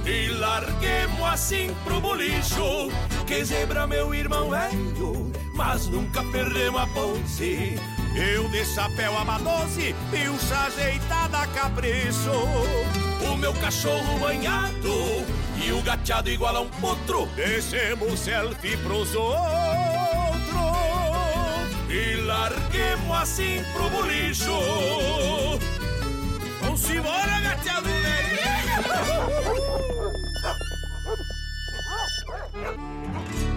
E 0.05 0.27
larguemos 0.29 1.23
assim 1.23 1.75
pro 1.83 2.01
bolicho. 2.01 2.89
Que 3.27 3.43
zebra, 3.45 3.85
meu 3.85 4.13
irmão 4.13 4.49
velho, 4.49 5.31
mas 5.53 5.87
nunca 5.87 6.23
perdemos 6.31 6.81
a 6.81 6.87
pose. 6.87 7.75
Eu 8.15 8.49
de 8.49 8.65
chapéu 8.65 9.15
a 9.15 9.37
12, 9.37 9.95
pilcha 10.09 10.59
ajeitada 10.65 11.37
a 11.39 11.47
capricho. 11.47 12.31
O 13.31 13.37
meu 13.37 13.53
cachorro 13.53 14.17
banhado 14.19 15.23
e 15.63 15.71
o 15.71 15.81
gateado 15.83 16.29
igual 16.29 16.55
a 16.55 16.61
um 16.61 16.69
potro. 16.69 17.27
Deixemos 17.35 18.19
selfie 18.19 18.77
pros 18.77 19.13
outros 19.13 19.79
e 19.85 19.88
larguemos 22.49 23.17
assim 23.17 23.63
pro 23.73 23.89
bolicho. 23.89 24.51
Vamos 26.61 26.89
embora, 26.89 27.39
gateado 27.41 27.89
Igual 32.59 33.48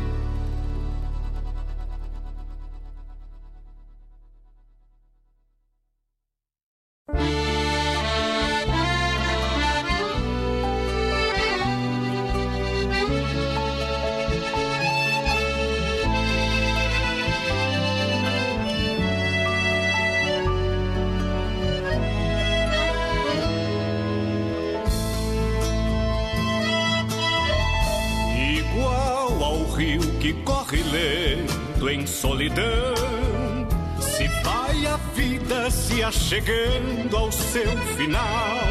seu 37.53 37.77
final. 37.99 38.63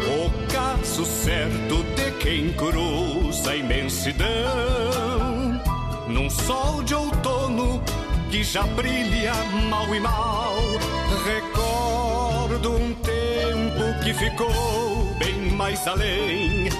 O 0.00 0.30
caso 0.50 1.04
certo 1.04 1.82
de 1.96 2.10
quem 2.12 2.50
cruza 2.54 3.50
a 3.50 3.56
imensidão, 3.56 4.26
num 6.08 6.30
sol 6.30 6.82
de 6.82 6.94
outono 6.94 7.82
que 8.30 8.42
já 8.42 8.62
brilha 8.68 9.34
mal 9.68 9.94
e 9.94 10.00
mal. 10.00 10.56
Recordo 11.26 12.72
um 12.72 12.94
tempo 12.94 14.02
que 14.02 14.14
ficou 14.14 15.14
bem 15.18 15.50
mais 15.52 15.86
além 15.86 16.70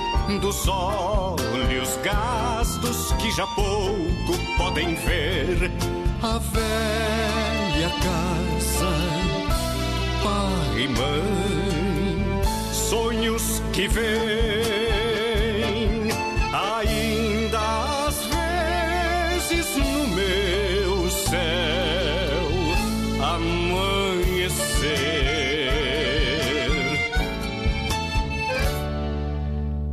dos 0.41 0.67
olhos 0.67 1.99
gastos 2.03 3.13
que 3.19 3.31
já 3.33 3.47
pouco 3.49 4.57
podem 4.57 4.95
ver. 4.95 5.71
A 6.23 6.39
velha 6.39 7.91
casa, 7.91 9.28
pai 10.23 10.83
e 10.83 10.89
mãe, 10.89 12.43
sonhos 12.73 13.63
que 13.73 13.89
vêm 13.89 14.09
ainda 16.53 17.59
às 18.07 18.17
vezes 18.27 19.77
no 19.77 20.09
meu 20.09 21.11
céu 21.11 22.49
amanhecer. 23.23 24.79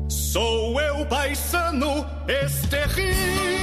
Sou 0.10 0.80
eu, 0.82 1.06
paisano, 1.06 2.06
este 2.28 2.78
rio. 2.94 3.55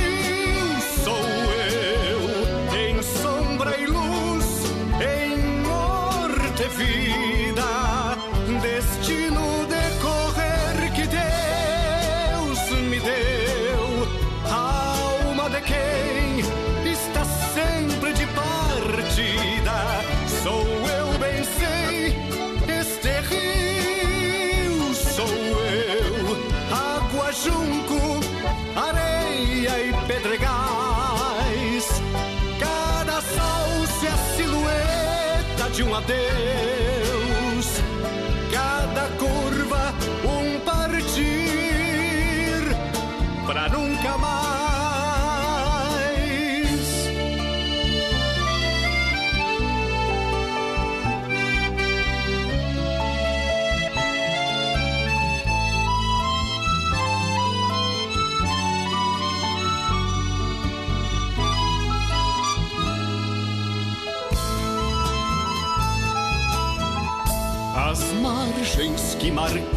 Adeus. 36.04 36.51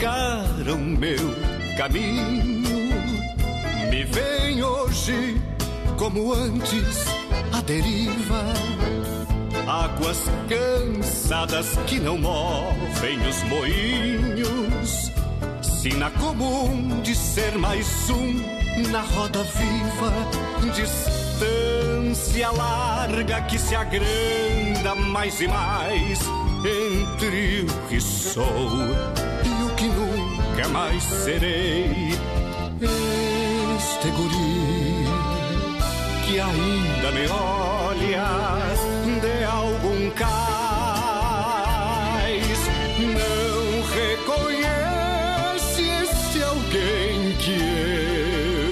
Marcaram 0.05 0.77
meu 0.77 1.35
caminho 1.77 2.63
me 3.89 4.03
veem 4.03 4.63
hoje 4.63 5.41
como 5.97 6.31
antes 6.31 7.05
a 7.51 7.61
deriva. 7.61 8.43
Águas 9.67 10.25
cansadas 10.47 11.75
que 11.87 11.99
não 11.99 12.19
movem 12.19 13.17
os 13.27 13.43
moinhos. 13.43 15.11
Sina 15.61 16.11
comum 16.11 17.01
de 17.01 17.15
ser 17.15 17.57
mais 17.57 18.09
um 18.09 18.91
na 18.91 19.01
roda 19.01 19.43
viva. 19.43 20.13
Distância 20.75 22.51
larga 22.51 23.41
que 23.43 23.57
se 23.57 23.75
agranda 23.75 24.93
mais 24.95 25.41
e 25.41 25.47
mais 25.47 26.19
entre 26.63 27.61
o 27.61 27.87
que 27.87 27.99
sou 27.99 28.45
nunca 30.65 30.67
mais 30.69 31.03
serei. 31.03 32.09
Este 33.77 34.09
guri 34.11 35.05
que 36.25 36.39
ainda 36.39 37.11
me 37.11 37.27
olha 37.27 38.25
de 39.21 39.43
algum 39.43 40.09
cais 40.11 40.31
não 42.99 43.81
reconhece 43.93 45.83
esse 46.03 46.43
alguém 46.43 47.35
que 47.37 47.57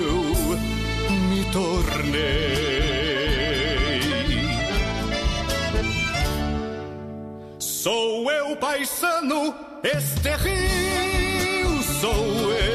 eu 0.04 0.24
me 1.30 1.44
tornei. 1.52 2.64
Sou 7.60 8.32
eu, 8.32 8.56
paisano, 8.56 9.54
este 9.84 10.30
rio 10.38 10.73
sou 12.04 12.73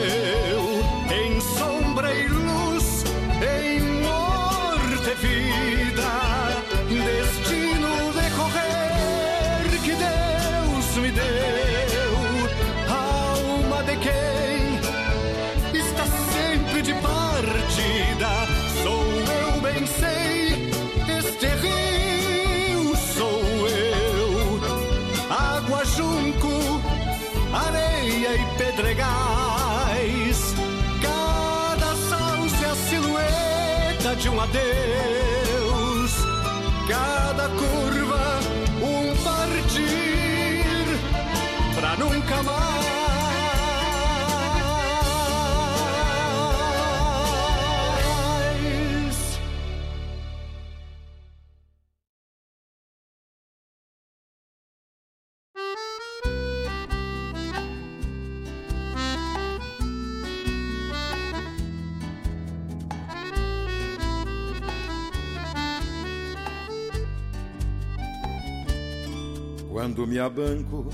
me 70.09 70.19
abanco 70.19 70.87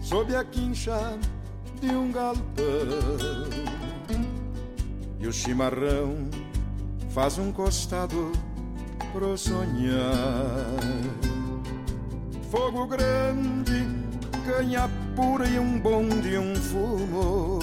sob 0.00 0.34
a 0.34 0.42
quincha 0.42 1.18
de 1.78 1.90
um 1.90 2.10
galpão 2.10 2.40
e 5.18 5.26
o 5.26 5.32
chimarrão 5.32 6.16
faz 7.10 7.36
um 7.36 7.52
costado 7.52 8.32
pro 9.12 9.36
sonhar. 9.36 10.00
Fogo 12.50 12.86
grande, 12.86 13.86
canha 14.46 14.88
pura 15.14 15.46
e 15.46 15.58
um 15.58 15.78
bom 15.78 16.08
de 16.08 16.38
um 16.38 16.54
fumo. 16.56 17.58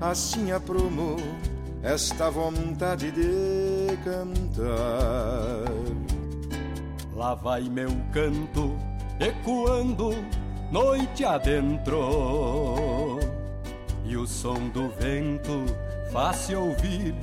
Assim 0.00 0.50
aprumo 0.50 1.16
esta 1.80 2.28
vontade 2.28 3.12
de 3.12 3.96
cantar. 4.02 5.70
Lá 7.14 7.34
vai 7.34 7.62
meu 7.62 7.90
canto 8.12 8.85
ecoando 9.20 10.14
noite 10.70 11.24
adentro. 11.24 13.18
E 14.04 14.16
o 14.16 14.26
som 14.26 14.68
do 14.68 14.88
vento 14.90 15.64
faz-se 16.12 16.54
ouvir 16.54 17.14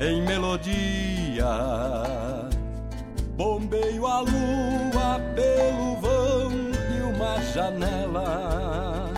em 0.00 0.22
melodia. 0.22 1.46
Bombeio 3.36 4.06
a 4.06 4.20
lua 4.20 5.20
pelo 5.34 5.96
vão 6.00 6.50
de 6.50 7.02
uma 7.14 7.40
janela. 7.52 9.10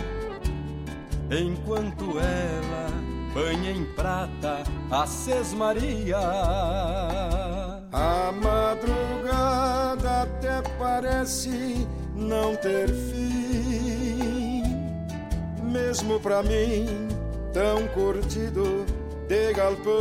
Enquanto 1.29 2.17
ela 2.19 2.85
banha 3.33 3.71
em 3.71 3.85
prata 3.93 4.63
a 4.89 5.05
sesmaria. 5.05 6.17
A 7.91 8.31
madrugada 8.31 10.21
até 10.23 10.61
parece 10.79 11.87
não 12.15 12.55
ter 12.55 12.87
fim, 12.89 14.63
mesmo 15.63 16.19
pra 16.19 16.41
mim, 16.41 17.09
tão 17.53 17.87
curtido 17.89 18.85
de 19.27 19.53
galpão. 19.53 19.95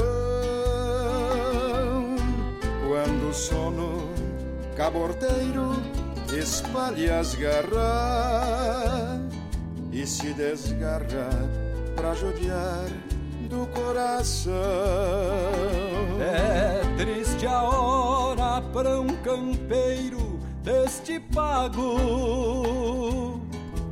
Quando 2.87 3.31
o 3.31 3.35
sono 3.35 4.09
caborteiro 4.77 5.73
espalha 6.33 7.19
as 7.19 7.35
garras 7.35 9.21
e 9.93 10.07
se 10.07 10.33
desgarra 10.33 11.29
pra 11.97 12.15
judiar 12.15 12.87
do 13.49 13.67
coração. 13.69 14.55
É 16.21 16.81
triste 16.97 17.47
a 17.47 17.63
hora 17.63 18.63
para 18.73 19.01
um 19.01 19.09
campeiro 19.23 20.34
deste 20.65 21.21
pago 21.21 21.99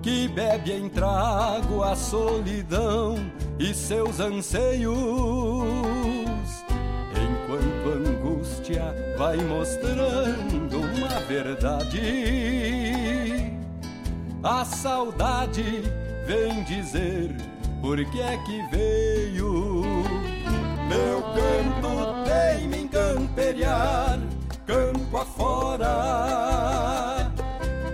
que 0.03 0.27
bebe 0.29 0.73
em 0.73 0.89
trago 0.89 1.83
a 1.83 1.95
solidão 1.95 3.17
e 3.59 3.75
seus 3.75 4.19
anseios, 4.19 4.97
enquanto 7.15 8.09
angústia 8.09 8.83
vai 9.19 9.37
mostrando 9.37 10.79
uma 10.81 11.21
verdade. 11.29 12.01
A 14.43 14.65
saudade 14.65 15.83
vem 16.27 16.65
dizer 16.65 17.37
por 17.83 18.03
que 18.07 18.21
é 18.21 18.37
que 18.39 18.63
veio. 18.71 19.83
Meu 20.89 21.23
canto 21.23 22.25
tem-me 22.25 22.83
encamperiar, 22.83 24.19
campo 25.13 25.19
afora, 25.19 25.89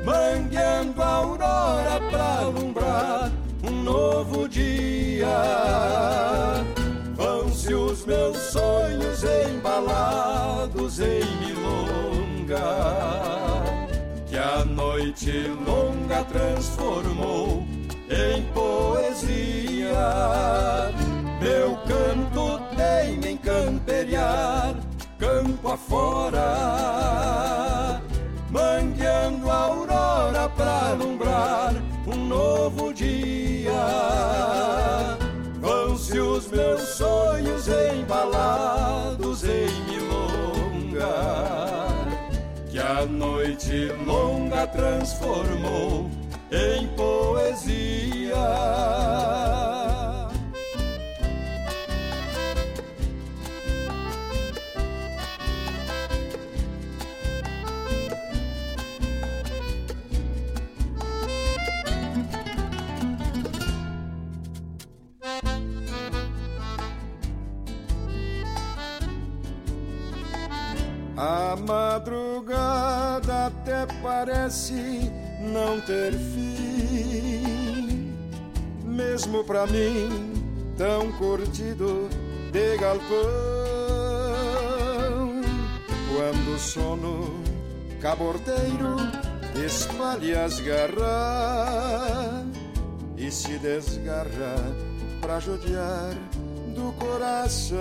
mangueando 0.05 1.03
a 1.03 1.07
aurora 1.07 2.01
pra 2.11 2.39
alumbrar 2.39 3.33
um 3.65 3.83
novo 3.83 4.49
dia. 4.49 5.27
Vão-se 7.17 7.75
os 7.75 8.07
meus 8.07 8.37
sonhos 8.37 9.25
embalados 9.25 11.01
em 11.01 11.25
milonga, 11.41 12.63
que 14.29 14.39
a 14.39 14.65
noite 14.65 14.89
noite 15.19 15.49
longa 15.67 16.25
transformou 16.25 17.67
em 18.09 18.43
poesia. 18.55 19.99
Meu 21.41 21.77
canto 21.87 22.61
tem 22.77 23.33
em 23.33 23.37
camperiar, 23.37 24.75
campo 25.19 25.69
afora, 25.69 26.41
mangueando 28.51 29.51
a 29.51 29.55
aurora 29.55 30.49
pra 30.51 30.91
alumbrar 30.91 31.75
um 32.07 32.27
novo 32.27 32.95
dia. 32.95 33.73
Vão-se 35.61 36.19
os 36.21 36.49
meus 36.49 36.81
sonhos 36.97 37.67
embalados 37.69 39.43
em 39.45 39.69
milonga 39.91 41.09
que 42.71 42.79
a 42.79 43.05
noite 43.05 43.93
longa 44.07 44.67
transformou 44.69 46.09
em 46.51 46.87
poesia. 46.97 48.37
A 71.21 71.57
madrugada 71.57 73.47
até 73.47 73.87
parece 74.01 75.11
não 75.41 75.81
ter 75.81 76.13
fim, 76.13 77.43
mesmo 78.85 79.43
pra 79.43 79.67
mim, 79.67 80.33
tão 80.77 81.11
curtido 81.19 82.09
de 82.53 82.77
galpão. 82.77 83.09
Quando 86.15 86.55
o 86.55 86.59
sono 86.59 87.43
cabordeiro 88.01 88.95
espalha 89.67 90.45
as 90.45 90.61
garras 90.61 92.47
e 93.17 93.29
se 93.33 93.59
desgarra 93.59 94.55
pra 95.21 95.41
judiar 95.41 96.15
do 96.77 96.93
coração. 96.93 97.79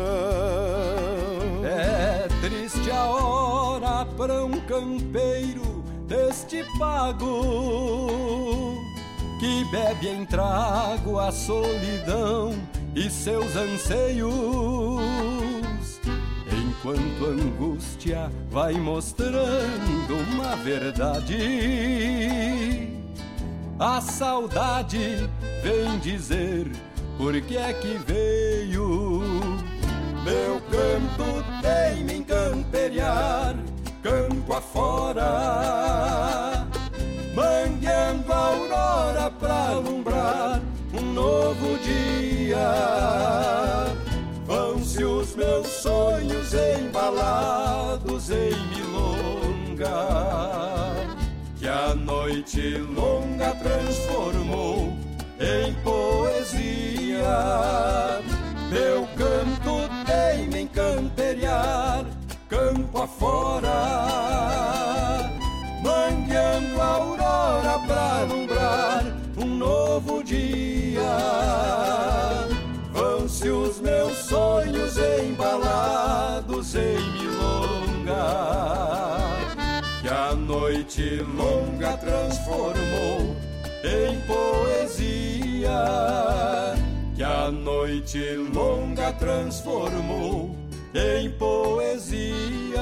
É 1.64 2.27
triste 2.50 2.90
a 2.92 3.06
hora 3.08 4.06
para 4.16 4.46
um 4.46 4.58
campeiro 4.62 5.84
deste 6.08 6.64
pago 6.80 8.78
que 9.38 9.66
bebe 9.66 10.08
em 10.08 10.26
trago 10.26 11.20
a 11.20 11.30
solidão 11.30 12.56
e 12.96 13.10
seus 13.10 13.54
anseios. 13.58 14.32
Enquanto 16.50 17.26
a 17.26 17.30
angústia 17.32 18.32
vai 18.50 18.76
mostrando 18.76 20.16
uma 20.32 20.56
verdade, 20.56 21.38
a 23.78 24.00
saudade 24.00 25.30
vem 25.62 26.00
dizer 26.00 26.72
por 27.18 27.40
que 27.42 27.58
é 27.58 27.74
que 27.74 28.00
veio. 28.08 29.07
Meu 30.28 30.60
canto 30.70 31.24
tem 31.62 32.18
em 32.18 32.22
camperiar, 32.22 33.56
campo 34.04 34.54
afora, 34.54 35.24
mangueando 37.34 38.34
a 38.34 38.36
aurora 38.36 39.32
pra 39.40 39.70
alumbrar 39.70 40.62
um 40.94 41.14
novo 41.14 41.80
dia. 41.80 42.58
Vão-se 44.46 45.06
os 45.06 45.34
meus 45.34 45.66
sonhos 45.66 46.54
embalados 46.54 48.30
em 48.30 48.52
milonga, 48.76 49.88
que 51.58 51.70
a 51.70 51.96
noite 51.96 52.80
longa 52.80 53.56
transformou 53.56 54.94
em 55.40 55.74
poesia. 55.86 57.28
Meu 58.70 59.07
camperiar, 60.78 62.06
campo 62.48 63.02
afora, 63.02 63.68
mangueando 65.82 66.80
a 66.80 66.86
aurora 66.86 67.80
pra 67.88 68.20
alumbrar 68.20 69.04
um 69.38 69.58
novo 69.58 70.24
dia. 70.24 71.02
Vão-se 72.94 73.50
os 73.50 73.80
meus 73.80 74.16
sonhos 74.20 74.98
embalados 75.00 76.76
em 76.76 77.02
milonga, 77.14 78.14
que 80.04 80.10
a 80.10 80.36
noite 80.36 81.26
longa 81.36 81.98
transformou 81.98 83.36
em 83.84 84.22
poesia 84.28 85.18
que 87.16 87.24
a 87.24 87.50
noite 87.50 88.36
longa 88.54 89.12
transformou 89.14 90.57
em 90.98 91.30
poesia. 91.30 92.82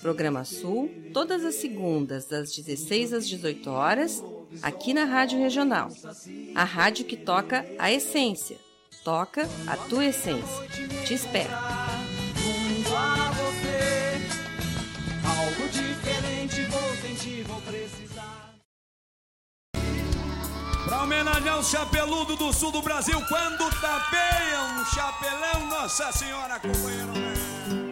Programa 0.00 0.44
Sul, 0.44 0.90
todas 1.12 1.44
as 1.44 1.56
segundas, 1.56 2.26
das 2.26 2.54
16 2.54 3.12
às 3.12 3.28
18 3.28 3.70
horas, 3.70 4.22
aqui 4.62 4.92
na 4.92 5.04
Rádio 5.04 5.38
Regional. 5.38 5.88
A 6.54 6.64
rádio 6.64 7.04
que 7.04 7.16
toca 7.16 7.64
a 7.78 7.90
essência. 7.90 8.56
Toca 9.04 9.48
a 9.66 9.76
tua 9.76 10.04
essência. 10.04 10.68
Te 11.04 11.14
espero. 11.14 11.50
Pra 20.84 21.02
homenagear 21.02 21.58
o 21.58 21.64
chapeludo 21.64 22.36
do 22.36 22.52
sul 22.52 22.70
do 22.70 22.82
Brasil, 22.82 23.20
quando 23.28 23.70
tapeia 23.80 24.60
um 24.74 24.84
chapelão, 24.84 25.66
Nossa 25.68 26.12
Senhora, 26.12 26.60
companheiro. 26.60 27.91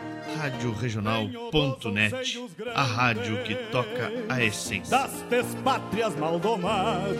Rádio 0.37 0.71
Regional.net, 0.73 2.39
a 2.73 2.83
rádio 2.83 3.43
que 3.43 3.55
toca 3.71 4.11
a 4.29 4.43
essência. 4.43 4.97
das 5.29 5.55
pátrias 5.63 6.15
maldomadas 6.15 7.19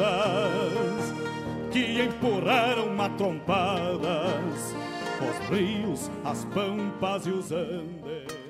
que 1.72 2.02
empurraram 2.02 2.94
matrompadas 2.94 4.76
os 5.22 5.50
rios, 5.50 6.12
as 6.24 6.46
pampas 6.46 7.28
e 7.28 7.30
os 7.30 7.52
andes. 7.52 8.42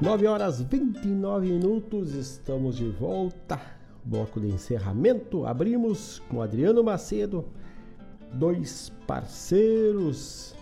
Nove 0.00 0.26
horas 0.26 0.62
29 0.62 1.46
minutos, 1.46 2.14
estamos 2.14 2.76
de 2.76 2.88
volta. 2.88 3.79
Bloco 4.04 4.40
de 4.40 4.48
encerramento. 4.48 5.46
Abrimos 5.46 6.20
com 6.28 6.40
Adriano 6.42 6.82
Macedo, 6.82 7.44
dois 8.32 8.90
parceiros. 9.06 10.54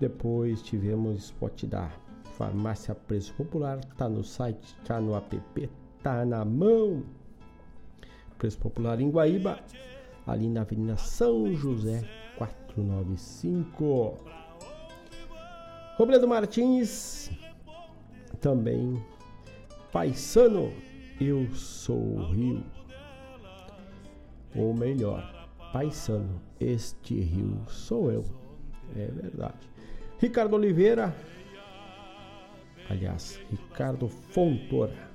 Depois 0.00 0.62
tivemos 0.62 1.24
spot 1.24 1.64
da 1.64 1.90
Farmácia 2.36 2.94
Preço 2.94 3.34
Popular. 3.34 3.80
Tá 3.96 4.08
no 4.08 4.22
site, 4.22 4.76
tá 4.84 5.00
no 5.00 5.16
app, 5.16 5.70
tá 6.02 6.24
na 6.24 6.44
mão. 6.44 7.02
Preço 8.38 8.58
Popular 8.58 9.00
em 9.00 9.10
Guaíba, 9.10 9.58
ali 10.26 10.48
na 10.48 10.60
Avenida 10.60 10.96
São 10.96 11.52
José 11.52 12.04
495. 12.36 14.16
Robledo 15.96 16.28
Martins, 16.28 17.28
também 18.40 19.02
Paisano, 19.90 20.72
eu 21.20 21.48
sou 21.52 21.96
o 21.96 22.32
Rio. 22.32 22.62
Ou 24.54 24.74
melhor, 24.74 25.48
Paisano, 25.72 26.40
este 26.58 27.20
rio 27.20 27.60
sou 27.68 28.10
eu. 28.10 28.24
É 28.96 29.06
verdade. 29.06 29.68
Ricardo 30.18 30.54
Oliveira, 30.54 31.14
aliás, 32.88 33.38
Ricardo 33.50 34.08
Fontoura. 34.08 35.08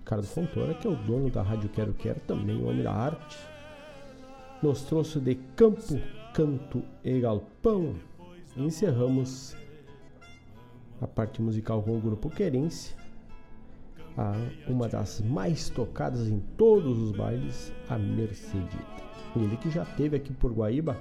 Ricardo 0.00 0.26
Fontoura, 0.26 0.74
que 0.74 0.86
é 0.86 0.90
o 0.90 0.96
dono 0.96 1.30
da 1.30 1.42
Rádio 1.42 1.68
Quero 1.70 1.94
Quero, 1.94 2.20
também 2.20 2.56
o 2.56 2.68
homem 2.68 2.82
da 2.82 2.92
arte. 2.92 3.38
Nos 4.62 4.82
trouxe 4.82 5.20
de 5.20 5.36
Campo, 5.56 6.00
Canto 6.34 6.82
e 7.04 7.20
Galpão. 7.20 7.94
Encerramos 8.56 9.56
a 11.00 11.06
parte 11.06 11.40
musical 11.40 11.82
com 11.82 11.96
o 11.96 12.00
grupo 12.00 12.28
Querência. 12.28 13.01
Uma 14.68 14.88
das 14.88 15.20
mais 15.20 15.68
tocadas 15.70 16.28
em 16.28 16.40
todos 16.56 16.98
os 16.98 17.12
bailes, 17.12 17.72
a 17.88 17.96
Mercedita. 17.98 19.02
Ele 19.34 19.56
que 19.56 19.70
já 19.70 19.84
teve 19.84 20.16
aqui 20.16 20.32
por 20.32 20.52
Guaíba 20.52 20.96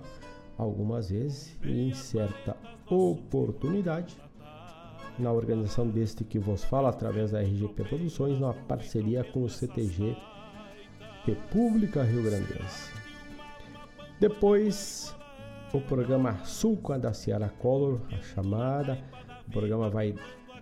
algumas 0.58 1.10
vezes 1.10 1.58
e 1.64 1.90
em 1.90 1.94
certa 1.94 2.56
oportunidade 2.90 4.18
na 5.20 5.32
organização 5.32 5.88
deste 5.88 6.24
que 6.24 6.40
vos 6.40 6.64
fala 6.64 6.90
através 6.90 7.32
da 7.32 7.42
RGP 7.42 7.84
Produções, 7.84 8.40
numa 8.40 8.54
parceria 8.54 9.24
com 9.24 9.44
o 9.44 9.50
CTG 9.50 10.16
República 11.26 12.04
Rio 12.04 12.24
Grandense. 12.24 12.92
Depois, 14.20 15.16
o 15.74 15.82
programa 15.82 16.44
Sulca 16.44 16.98
da 16.98 17.14
Ciara 17.14 17.50
Color, 17.50 18.02
a 18.12 18.22
chamada. 18.22 18.98
O 19.48 19.52
programa 19.52 19.90
vai 19.90 20.16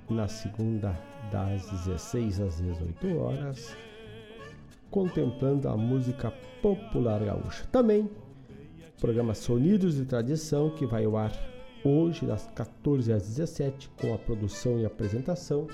na 0.09 0.27
segunda 0.27 0.97
das 1.31 1.69
16 1.69 2.39
às 2.39 2.61
18 2.61 3.17
horas, 3.17 3.75
contemplando 4.89 5.67
a 5.67 5.77
música 5.77 6.31
popular 6.61 7.23
gaúcha. 7.23 7.65
Também, 7.71 8.09
programa 8.99 9.33
Sonidos 9.33 9.95
de 9.95 10.05
Tradição, 10.05 10.69
que 10.71 10.85
vai 10.85 11.05
ao 11.05 11.15
ar 11.15 11.31
hoje 11.83 12.25
das 12.25 12.47
14 12.55 13.13
às 13.13 13.27
17 13.27 13.89
com 13.99 14.13
a 14.13 14.17
produção 14.17 14.79
e 14.79 14.85
apresentação 14.85 15.67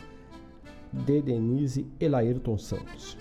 de 0.94 1.22
Denise 1.22 1.88
Elairton 2.00 2.58
Santos. 2.58 3.18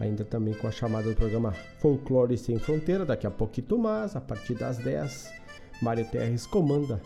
Ainda 0.00 0.24
também 0.24 0.54
com 0.54 0.66
a 0.66 0.70
chamada 0.70 1.08
do 1.08 1.14
programa 1.14 1.52
Folclore 1.78 2.36
Sem 2.36 2.58
Fronteira, 2.58 3.04
daqui 3.04 3.26
a 3.26 3.30
pouquinho 3.30 3.78
mais, 3.78 4.16
a 4.16 4.20
partir 4.20 4.54
das 4.54 4.78
10, 4.78 5.32
Mário 5.80 6.04
Terres 6.10 6.46
comanda 6.46 7.00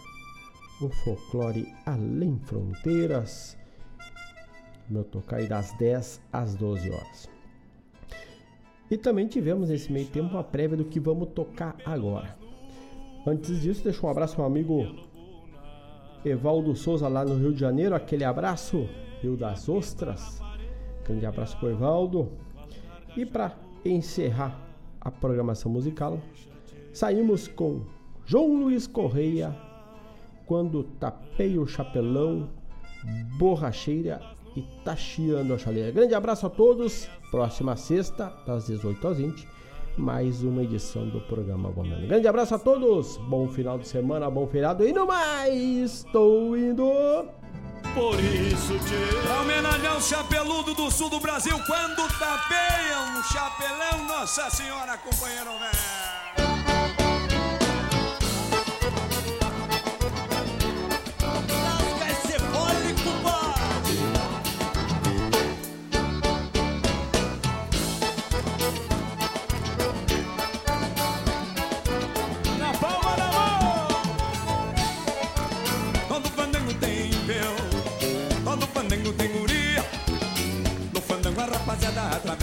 o 0.80 0.88
Folclore 0.88 1.74
Além 1.86 2.38
Fronteiras. 2.38 3.56
Meu 4.88 5.04
tocar 5.04 5.36
aí 5.36 5.48
das 5.48 5.72
10 5.78 6.20
às 6.32 6.54
12 6.54 6.90
horas. 6.90 7.28
E 8.90 8.96
também 8.96 9.26
tivemos 9.26 9.68
nesse 9.68 9.90
meio 9.90 10.06
tempo 10.06 10.34
uma 10.34 10.44
prévia 10.44 10.76
do 10.76 10.84
que 10.84 11.00
vamos 11.00 11.30
tocar 11.30 11.76
agora. 11.84 12.36
Antes 13.26 13.60
disso, 13.60 13.82
deixa 13.82 14.06
um 14.06 14.10
abraço 14.10 14.40
ao 14.40 14.48
meu 14.48 14.60
amigo 14.60 15.06
Evaldo 16.24 16.76
Souza 16.76 17.08
lá 17.08 17.24
no 17.24 17.36
Rio 17.36 17.52
de 17.52 17.60
Janeiro. 17.60 17.94
Aquele 17.94 18.22
abraço, 18.22 18.88
Rio 19.20 19.36
das 19.36 19.68
Ostras. 19.68 20.40
Grande 21.04 21.26
abraço 21.26 21.58
pro 21.58 21.70
Evaldo. 21.70 22.30
E 23.16 23.26
para 23.26 23.56
encerrar 23.84 24.60
a 25.00 25.10
programação 25.10 25.72
musical, 25.72 26.20
saímos 26.92 27.48
com 27.48 27.82
João 28.24 28.60
Luiz 28.60 28.86
Correia, 28.86 29.65
quando 30.46 30.84
tapei 30.84 31.58
o 31.58 31.66
chapelão, 31.66 32.48
borracheira 33.38 34.20
e 34.56 34.62
taxiando 34.84 35.52
a 35.52 35.58
chaleira. 35.58 35.90
Grande 35.90 36.14
abraço 36.14 36.46
a 36.46 36.50
todos. 36.50 37.08
Próxima 37.30 37.76
sexta, 37.76 38.32
das 38.46 38.66
18 38.66 39.08
às 39.08 39.18
20 39.18 39.56
mais 39.96 40.42
uma 40.42 40.62
edição 40.62 41.08
do 41.08 41.20
programa 41.22 41.70
Bombeando. 41.70 42.06
Grande 42.06 42.28
abraço 42.28 42.54
a 42.54 42.58
todos, 42.58 43.16
bom 43.16 43.48
final 43.48 43.78
de 43.78 43.88
semana, 43.88 44.30
bom 44.30 44.46
feriado 44.46 44.86
e 44.86 44.92
no 44.92 45.06
mais, 45.06 46.04
estou 46.04 46.56
indo. 46.56 46.84
Por 47.94 48.20
isso. 48.20 48.74
Pra 49.22 49.40
homenagear 49.40 49.96
o 49.96 50.02
chapeludo 50.02 50.74
do 50.74 50.90
sul 50.90 51.08
do 51.08 51.18
Brasil, 51.18 51.56
quando 51.66 52.06
tapeiam 52.18 53.18
um 53.18 53.22
chapelão, 53.22 54.06
Nossa 54.06 54.50
Senhora, 54.50 54.98
companheiro 54.98 55.50
velho. 55.58 56.25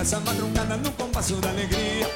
Rapaziada 0.03 0.11
atravessa 0.11 0.17
a 0.17 0.19
madrugada 0.19 0.77
no 0.77 0.91
compasso 0.91 1.35
da 1.35 1.49
alegria. 1.49 2.07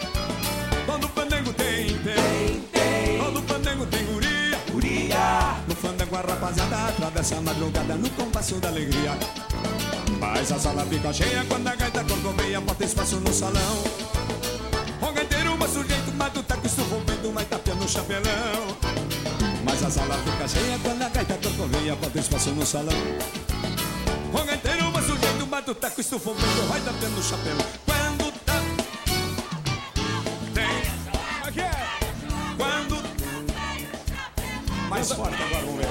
Todo 0.85 1.07
fandango 1.09 1.53
tem 1.53 1.87
véu, 1.99 3.23
todo 3.23 3.41
fandango 3.43 3.85
tem 3.85 4.05
guria. 4.05 4.59
guria. 4.71 5.55
No 5.67 5.75
fandango 5.75 6.15
a 6.15 6.21
rapaziada 6.21 6.87
atravessa 6.87 7.37
a 7.37 7.41
madrugada 7.41 7.95
no 7.95 8.09
compasso 8.11 8.55
da 8.55 8.67
alegria. 8.67 9.17
Mas 10.19 10.51
a 10.51 10.59
sala 10.59 10.85
fica 10.85 11.13
cheia 11.13 11.45
quando 11.47 11.67
a 11.67 11.75
gaita 11.75 12.03
corcoveia 12.03 12.59
bota 12.61 12.83
espaço 12.83 13.15
no 13.17 13.33
salão. 13.33 13.83
O 15.01 15.11
gaiteiro, 15.13 15.57
mas 15.57 15.71
sujeito, 15.71 16.11
matuta 16.15 16.57
que 16.57 16.67
estufa 16.67 16.95
o 16.95 16.99
vento, 16.99 17.31
vai 17.31 17.45
tapeando 17.45 17.85
o 17.85 17.87
chapelão. 17.87 18.77
Mas 19.63 19.83
a 19.83 19.89
sala 19.89 20.17
fica 20.25 20.47
cheia 20.47 20.79
quando 20.83 21.01
a 21.03 21.09
gaita 21.09 21.35
corcoveia 21.35 21.95
bota 21.95 22.19
espaço 22.19 22.49
no 22.51 22.65
salão. 22.65 23.76
O 25.67 25.73
gaiteiro, 25.73 25.75
mas 25.75 25.75
sujeito, 25.75 25.75
matuta 25.75 25.89
que 25.89 26.01
estufa 26.01 26.29
o 26.29 26.33
vento, 26.33 26.67
vai 26.69 26.79
tapeando 26.79 27.19
o 27.19 27.23
chapelão. 27.23 27.67
Quando 27.85 28.31
tá... 28.45 28.53
Tem... 30.53 31.43
Aqui 31.43 31.59
é... 31.59 31.71
Quando... 32.55 33.03
Mais 34.89 35.11
forte 35.11 35.43
agora, 35.43 35.65
vamos 35.65 35.81
ver. 35.81 35.86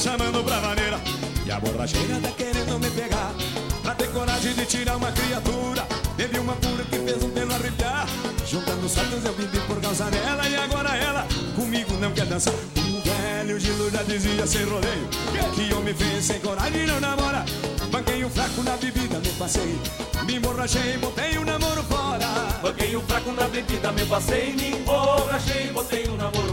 Chamando 0.00 0.42
pra 0.42 0.60
maneira. 0.60 0.98
E 1.44 1.52
a 1.52 1.60
borracheira 1.60 2.18
tá 2.20 2.30
querendo 2.30 2.78
me 2.78 2.90
pegar. 2.90 3.32
Pra 3.82 3.94
ter 3.94 4.08
coragem 4.10 4.54
de 4.54 4.64
tirar 4.64 4.96
uma 4.96 5.12
criatura. 5.12 5.86
Teve 6.16 6.38
uma 6.38 6.54
pura 6.54 6.84
que 6.84 6.98
fez 6.98 7.22
um 7.22 7.30
pelo 7.30 7.54
arrepiar. 7.54 8.06
Juntando 8.46 8.86
os 8.86 8.94
fatos 8.94 9.24
eu 9.24 9.32
vivi 9.34 9.60
por 9.60 9.80
causa 9.80 10.10
dela. 10.10 10.48
E 10.48 10.56
agora 10.56 10.96
ela 10.96 11.26
comigo 11.54 11.92
não 12.00 12.10
quer 12.12 12.24
dançar. 12.26 12.54
O 12.54 13.02
velho 13.02 13.60
Gilo 13.60 13.90
já 13.90 14.02
dizia 14.02 14.46
sem 14.46 14.64
rodeio. 14.64 15.08
Que 15.54 15.74
homem 15.74 15.94
fez 15.94 16.24
sem 16.24 16.40
coragem 16.40 16.86
não 16.86 16.98
namora? 16.98 17.44
Banquei 17.90 18.24
um 18.24 18.30
fraco 18.30 18.62
na 18.62 18.76
bebida, 18.76 19.18
me 19.18 19.28
passei. 19.38 19.78
Me 20.24 20.36
emborrachei, 20.36 20.96
botei 20.96 21.36
o 21.36 21.44
namoro 21.44 21.82
fora. 21.84 22.26
Banquei 22.62 22.96
um 22.96 23.00
fraco 23.02 23.32
na 23.32 23.48
bebida, 23.48 23.92
me 23.92 24.06
passei, 24.06 24.52
me 24.52 24.70
emborrachei, 24.70 25.70
botei 25.72 26.04
o 26.04 26.16
namoro 26.16 26.49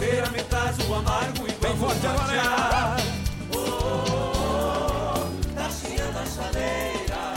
Parceira, 0.00 0.30
me 0.30 0.42
traz 0.44 0.78
o 0.88 0.94
amargo 0.94 1.46
e 1.46 1.52
vamos 1.60 1.78
forte 1.78 2.06
agora, 2.06 2.26
matear. 2.26 2.96
Oh, 3.54 5.12
tá 5.54 5.68
chiando 5.68 6.16
a 6.16 6.24
chaleira. 6.24 7.34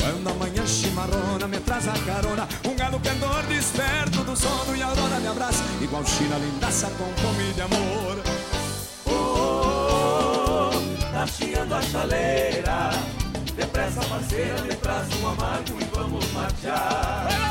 Quando 0.00 0.30
amanhã 0.30 0.66
chimarrona 0.66 1.46
me 1.46 1.60
traz 1.60 1.86
a 1.86 1.92
carona 1.92 2.48
Um 2.68 2.74
galo 2.74 2.98
cantor 2.98 3.44
desperto 3.44 4.24
do 4.24 4.34
sono 4.34 4.74
E 4.74 4.82
a 4.82 4.86
aurora 4.86 5.20
me 5.20 5.28
abraça 5.28 5.62
Igual 5.80 6.04
China 6.04 6.38
lindaça 6.38 6.90
com 6.98 7.04
fome 7.22 7.52
de 7.52 7.62
amor 7.62 8.20
Oh, 9.06 10.70
tá 11.12 11.24
chiando 11.28 11.72
a 11.72 11.82
chaleira. 11.82 12.90
Depressa, 13.54 14.00
parceira, 14.00 14.60
me 14.62 14.74
traz 14.74 15.06
um 15.20 15.28
amargo 15.28 15.78
e 15.80 15.84
vamos 15.94 16.32
matear. 16.32 17.41